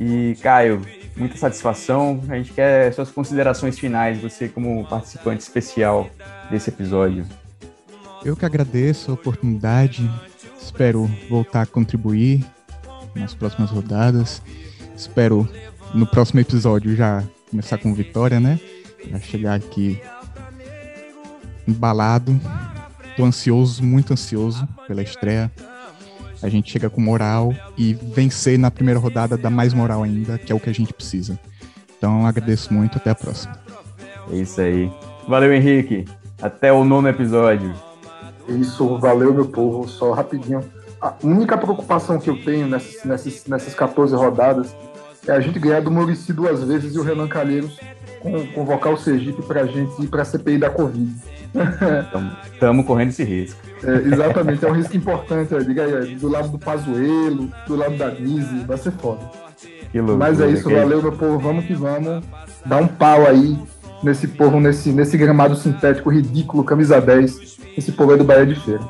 E, 0.00 0.36
Caio, 0.42 0.80
muita 1.16 1.36
satisfação. 1.36 2.20
A 2.28 2.36
gente 2.36 2.52
quer 2.52 2.92
suas 2.92 3.10
considerações 3.10 3.78
finais, 3.78 4.20
você 4.20 4.48
como 4.48 4.84
participante 4.86 5.42
especial 5.42 6.08
desse 6.50 6.70
episódio. 6.70 7.26
Eu 8.24 8.36
que 8.36 8.44
agradeço 8.44 9.10
a 9.10 9.14
oportunidade, 9.14 10.08
espero 10.60 11.10
voltar 11.28 11.62
a 11.62 11.66
contribuir 11.66 12.44
nas 13.14 13.34
próximas 13.34 13.70
rodadas. 13.70 14.40
Espero 14.96 15.48
no 15.94 16.06
próximo 16.06 16.40
episódio 16.40 16.94
já 16.94 17.22
começar 17.50 17.78
com 17.78 17.92
vitória, 17.92 18.38
né? 18.38 18.60
Já 19.10 19.18
chegar 19.18 19.54
aqui 19.54 20.00
embalado. 21.66 22.40
Tô 23.16 23.24
ansioso, 23.24 23.82
muito 23.82 24.12
ansioso 24.12 24.66
pela 24.86 25.02
estreia. 25.02 25.50
A 26.42 26.48
gente 26.48 26.70
chega 26.70 26.90
com 26.90 27.00
moral 27.00 27.54
e 27.76 27.94
vencer 27.94 28.58
na 28.58 28.70
primeira 28.70 28.98
rodada 28.98 29.36
dá 29.36 29.48
mais 29.48 29.72
moral 29.72 30.02
ainda, 30.02 30.38
que 30.38 30.50
é 30.50 30.54
o 30.54 30.60
que 30.60 30.68
a 30.68 30.74
gente 30.74 30.92
precisa. 30.92 31.38
Então 31.96 32.26
agradeço 32.26 32.74
muito, 32.74 32.98
até 32.98 33.10
a 33.10 33.14
próxima. 33.14 33.56
É 34.30 34.36
isso 34.36 34.60
aí. 34.60 34.90
Valeu, 35.28 35.52
Henrique. 35.52 36.04
Até 36.40 36.72
o 36.72 36.84
nono 36.84 37.08
episódio. 37.08 37.72
Isso, 38.48 38.98
valeu, 38.98 39.32
meu 39.32 39.46
povo. 39.46 39.88
Só 39.88 40.12
rapidinho. 40.12 40.60
A 41.00 41.14
única 41.22 41.56
preocupação 41.56 42.18
que 42.18 42.28
eu 42.28 42.42
tenho 42.44 42.66
nessas, 42.66 43.04
nessas, 43.04 43.46
nessas 43.46 43.74
14 43.74 44.14
rodadas 44.14 44.74
é 45.26 45.32
a 45.32 45.40
gente 45.40 45.58
ganhar 45.58 45.80
do 45.80 45.90
Murici 45.90 46.32
duas 46.32 46.62
vezes 46.64 46.94
e 46.94 46.98
o 46.98 47.02
Renan 47.02 47.28
Calheiros 47.28 47.78
convocar 48.54 48.92
o 48.92 48.96
Sergipe 48.96 49.42
pra 49.42 49.66
gente 49.66 50.02
ir 50.02 50.08
pra 50.08 50.24
CPI 50.24 50.58
da 50.58 50.70
Covid. 50.70 51.12
Estamos 52.52 52.86
correndo 52.86 53.10
esse 53.10 53.24
risco. 53.24 53.60
É, 53.84 53.94
exatamente, 54.12 54.64
é 54.64 54.68
um 54.68 54.72
risco 54.74 54.96
importante. 54.96 55.54
ó, 55.54 55.58
Diga 55.58 55.84
aí, 55.84 55.94
ó, 55.94 56.18
do 56.20 56.28
lado 56.28 56.48
do 56.48 56.58
Pazuelo, 56.58 57.50
do 57.66 57.76
lado 57.76 57.96
da 57.96 58.10
Nise, 58.10 58.60
vai 58.66 58.76
ser 58.78 58.92
foda. 58.92 59.20
Loucura, 59.94 60.16
Mas 60.16 60.40
é 60.40 60.48
isso, 60.48 60.66
que- 60.68 60.74
valeu, 60.74 61.02
meu 61.02 61.12
povo. 61.12 61.38
Vamos 61.38 61.64
que 61.66 61.74
vamos. 61.74 62.24
Dá 62.64 62.76
um 62.78 62.86
pau 62.86 63.26
aí 63.26 63.58
nesse 64.02 64.26
povo, 64.28 64.58
nesse, 64.58 64.90
nesse 64.90 65.18
gramado 65.18 65.54
sintético 65.54 66.10
ridículo, 66.10 66.64
camisa 66.64 67.00
10. 67.00 67.58
Esse 67.76 67.92
povo 67.92 68.14
é 68.14 68.16
do 68.16 68.24
Bahia 68.24 68.46
de 68.46 68.54
Feira. 68.54 68.80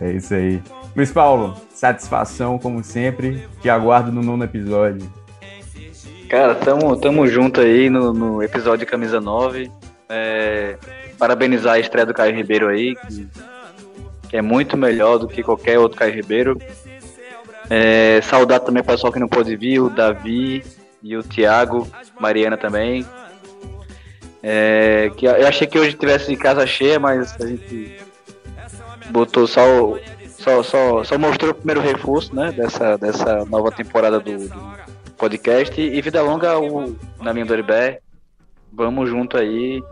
É 0.00 0.12
isso 0.12 0.34
aí. 0.34 0.62
Luiz 0.94 1.10
Paulo, 1.10 1.54
satisfação 1.70 2.58
como 2.58 2.84
sempre. 2.84 3.48
Te 3.60 3.68
aguardo 3.68 4.12
no 4.12 4.22
nono 4.22 4.44
episódio. 4.44 5.10
Cara, 6.28 6.54
tamo, 6.54 6.96
tamo 6.96 7.26
junto 7.26 7.60
aí 7.60 7.90
no, 7.90 8.12
no 8.12 8.42
episódio 8.42 8.86
Camisa 8.86 9.20
9. 9.20 9.70
É, 10.08 10.76
parabenizar 11.18 11.74
a 11.74 11.78
estreia 11.78 12.06
do 12.06 12.14
Caio 12.14 12.34
Ribeiro 12.34 12.68
aí, 12.68 12.94
que, 12.94 13.28
que 14.30 14.36
é 14.36 14.42
muito 14.42 14.76
melhor 14.76 15.18
do 15.18 15.28
que 15.28 15.42
qualquer 15.42 15.78
outro 15.78 15.98
Caio 15.98 16.14
Ribeiro. 16.14 16.58
É, 17.70 18.20
saudar 18.22 18.60
também 18.60 18.82
o 18.82 18.86
pessoal 18.86 19.12
que 19.12 19.18
não 19.18 19.28
pôde 19.28 19.56
vir, 19.56 19.80
o 19.80 19.88
Davi 19.88 20.62
e 21.02 21.16
o 21.16 21.22
Thiago, 21.22 21.88
Mariana 22.20 22.56
também. 22.56 23.06
É, 24.42 25.10
que 25.16 25.24
eu 25.24 25.46
achei 25.46 25.66
que 25.66 25.78
hoje 25.78 25.94
tivesse 25.94 26.36
casa 26.36 26.66
cheia, 26.66 27.00
mas 27.00 27.34
a 27.40 27.46
gente 27.46 27.98
botou 29.10 29.46
só 29.46 29.62
o, 29.82 29.98
só, 30.44 30.62
só, 30.62 31.04
só 31.04 31.18
mostrou 31.18 31.52
o 31.52 31.54
primeiro 31.54 31.80
reforço 31.80 32.34
né, 32.36 32.52
dessa, 32.52 32.98
dessa 32.98 33.46
nova 33.46 33.72
temporada 33.72 34.20
do, 34.20 34.46
do 34.46 35.12
podcast. 35.16 35.80
E 35.80 36.00
vida 36.02 36.20
longa 36.22 36.58
o, 36.58 36.94
na 37.20 37.32
linha 37.32 37.46
do 37.46 37.52
Oribé. 37.52 38.00
Vamos 38.70 39.08
junto 39.08 39.38
aí. 39.38 39.82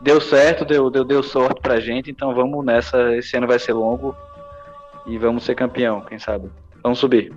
Deu 0.00 0.20
certo, 0.20 0.64
deu, 0.64 0.90
deu, 0.90 1.04
deu 1.04 1.22
sorte 1.22 1.60
pra 1.60 1.80
gente, 1.80 2.10
então 2.10 2.34
vamos 2.34 2.64
nessa. 2.64 3.14
Esse 3.16 3.36
ano 3.36 3.46
vai 3.46 3.58
ser 3.58 3.72
longo 3.72 4.14
e 5.06 5.16
vamos 5.18 5.44
ser 5.44 5.54
campeão, 5.54 6.00
quem 6.02 6.18
sabe. 6.18 6.50
Vamos 6.82 6.98
subir. 6.98 7.32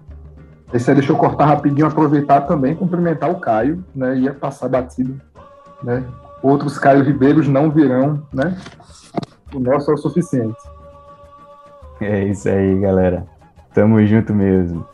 Esse 0.74 0.92
aí 0.92 0.96
deixa 0.96 1.12
eu 1.12 1.18
cortar 1.18 1.46
rapidinho, 1.46 1.88
aproveitar 1.88 2.42
também, 2.42 2.76
cumprimentar 2.76 3.32
o 3.32 3.40
Caio, 3.40 3.84
né? 3.96 4.18
Ia 4.18 4.34
passar 4.34 4.70
batido, 4.70 5.20
né? 5.82 6.04
Outros 6.44 6.78
Caio 6.78 7.04
Ribeiros 7.04 7.48
não 7.48 7.72
virão, 7.72 8.22
né? 8.32 8.56
O 9.54 9.60
nosso 9.60 9.90
é 9.90 9.94
o 9.96 9.98
suficiente. 9.98 10.58
É 12.00 12.24
isso 12.26 12.48
aí, 12.48 12.80
galera. 12.80 13.26
Tamo 13.74 14.06
junto 14.06 14.34
mesmo. 14.34 14.88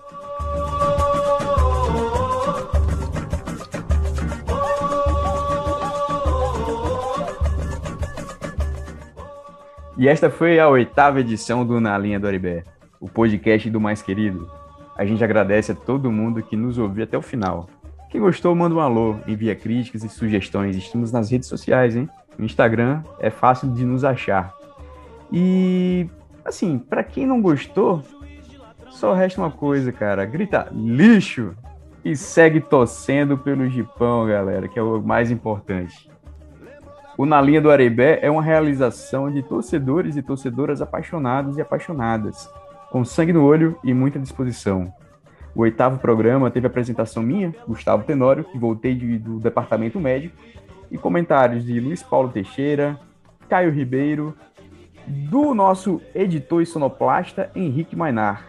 E 9.98 10.10
esta 10.10 10.30
foi 10.30 10.60
a 10.60 10.68
oitava 10.68 11.22
edição 11.22 11.66
do 11.66 11.80
Na 11.80 11.98
Linha 11.98 12.20
do 12.20 12.28
Aribé, 12.28 12.66
o 13.00 13.08
podcast 13.08 13.70
do 13.70 13.80
mais 13.80 14.02
querido. 14.02 14.52
A 14.98 15.06
gente 15.06 15.24
agradece 15.24 15.72
a 15.72 15.76
todo 15.76 16.12
mundo 16.12 16.44
que 16.44 16.58
nos 16.58 16.78
ouviu 16.78 17.06
até 17.06 17.18
o 17.18 17.22
final. 17.22 17.70
Quem 18.10 18.20
gostou, 18.20 18.54
manda 18.54 18.76
um 18.76 18.82
alô, 18.82 19.16
envia 19.26 19.56
críticas 19.56 20.04
e 20.04 20.10
sugestões. 20.10 20.76
Estamos 20.76 21.14
nas 21.14 21.32
redes 21.32 21.48
sociais, 21.48 21.96
hein? 21.96 22.10
No 22.38 22.44
Instagram 22.44 23.04
é 23.20 23.30
fácil 23.30 23.72
de 23.72 23.86
nos 23.86 24.04
achar. 24.04 24.54
E, 25.32 26.10
assim, 26.44 26.78
para 26.78 27.02
quem 27.02 27.26
não 27.26 27.42
gostou, 27.42 28.04
só 28.90 29.14
resta 29.14 29.42
uma 29.42 29.52
coisa, 29.52 29.94
cara. 29.94 30.26
Grita 30.26 30.68
lixo 30.74 31.56
e 32.04 32.18
segue 32.18 32.60
torcendo 32.60 33.38
pelo 33.38 33.70
Gipão, 33.70 34.28
galera, 34.28 34.68
que 34.68 34.78
é 34.78 34.82
o 34.82 35.02
mais 35.02 35.32
importante. 35.32 36.10
O 37.18 37.26
Na 37.26 37.40
Linha 37.40 37.62
do 37.62 37.72
Arebé 37.72 38.20
é 38.22 38.30
uma 38.30 38.42
realização 38.42 39.32
de 39.32 39.42
torcedores 39.42 40.18
e 40.18 40.22
torcedoras 40.22 40.82
apaixonados 40.82 41.58
e 41.58 41.62
apaixonadas, 41.62 42.50
com 42.92 43.06
sangue 43.06 43.32
no 43.32 43.46
olho 43.46 43.80
e 43.82 43.94
muita 43.94 44.20
disposição. 44.20 44.94
O 45.56 45.62
oitavo 45.62 45.98
programa 45.98 46.52
teve 46.52 46.68
apresentação 46.68 47.24
minha, 47.24 47.56
Gustavo 47.66 48.04
Tenório, 48.04 48.44
que 48.44 48.60
voltei 48.60 48.94
de, 48.94 49.18
do 49.18 49.40
departamento 49.40 49.98
médico, 49.98 50.36
e 50.92 50.98
comentários 50.98 51.64
de 51.64 51.80
Luiz 51.80 52.04
Paulo 52.04 52.28
Teixeira, 52.28 53.00
Caio 53.48 53.72
Ribeiro, 53.72 54.36
do 55.08 55.54
nosso 55.54 56.02
editor 56.14 56.62
e 56.62 56.66
sonoplasta 56.66 57.50
Henrique 57.56 57.96
Mainar. 57.96 58.46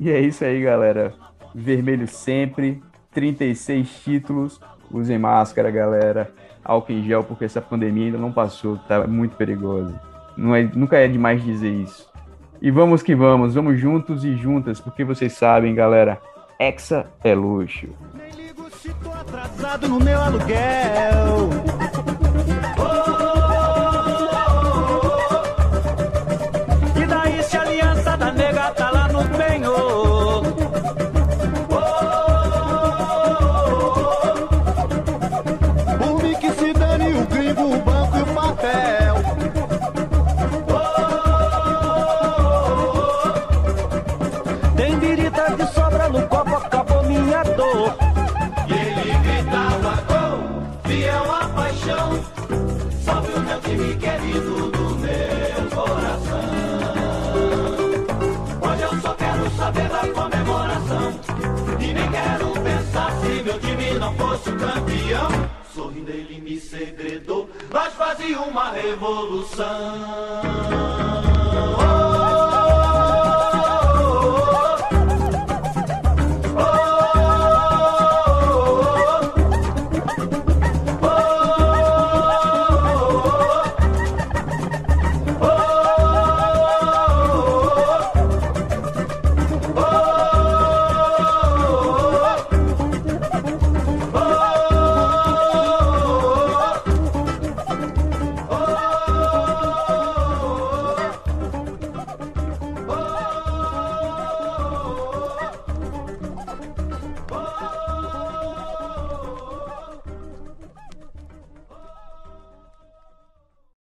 E 0.00 0.10
é 0.10 0.18
isso 0.18 0.42
aí, 0.44 0.62
galera. 0.62 1.12
Vermelho 1.54 2.08
sempre, 2.08 2.82
36 3.12 4.00
títulos. 4.02 4.60
Usem 4.90 5.18
máscara, 5.18 5.70
galera. 5.70 6.32
Álcool 6.66 6.92
em 6.92 7.04
gel, 7.04 7.24
porque 7.24 7.44
essa 7.44 7.60
pandemia 7.60 8.06
ainda 8.06 8.18
não 8.18 8.32
passou, 8.32 8.76
tá 8.88 9.06
muito 9.06 9.36
perigosa. 9.36 9.94
Não 10.36 10.54
é, 10.54 10.62
nunca 10.74 10.98
é 10.98 11.08
demais 11.08 11.42
dizer 11.42 11.70
isso. 11.70 12.08
E 12.60 12.70
vamos 12.70 13.02
que 13.02 13.14
vamos, 13.14 13.54
vamos 13.54 13.78
juntos 13.78 14.24
e 14.24 14.34
juntas, 14.34 14.80
porque 14.80 15.04
vocês 15.04 15.32
sabem, 15.32 15.74
galera, 15.74 16.20
Hexa 16.58 17.06
é 17.22 17.34
luxo. 17.34 17.88
Nem 18.14 18.30
ligo 18.32 18.68
se 18.70 18.92
tô 18.94 19.10
atrasado 19.10 19.88
no 19.88 20.00
meu 20.00 20.20
aluguel. 20.20 21.50
Campeão. 64.58 65.28
Sorrindo 65.74 66.10
ele 66.10 66.40
me 66.40 66.58
segredou, 66.58 67.50
nós 67.70 67.92
fazíamos 67.94 68.48
uma 68.48 68.70
revolução. 68.70 69.66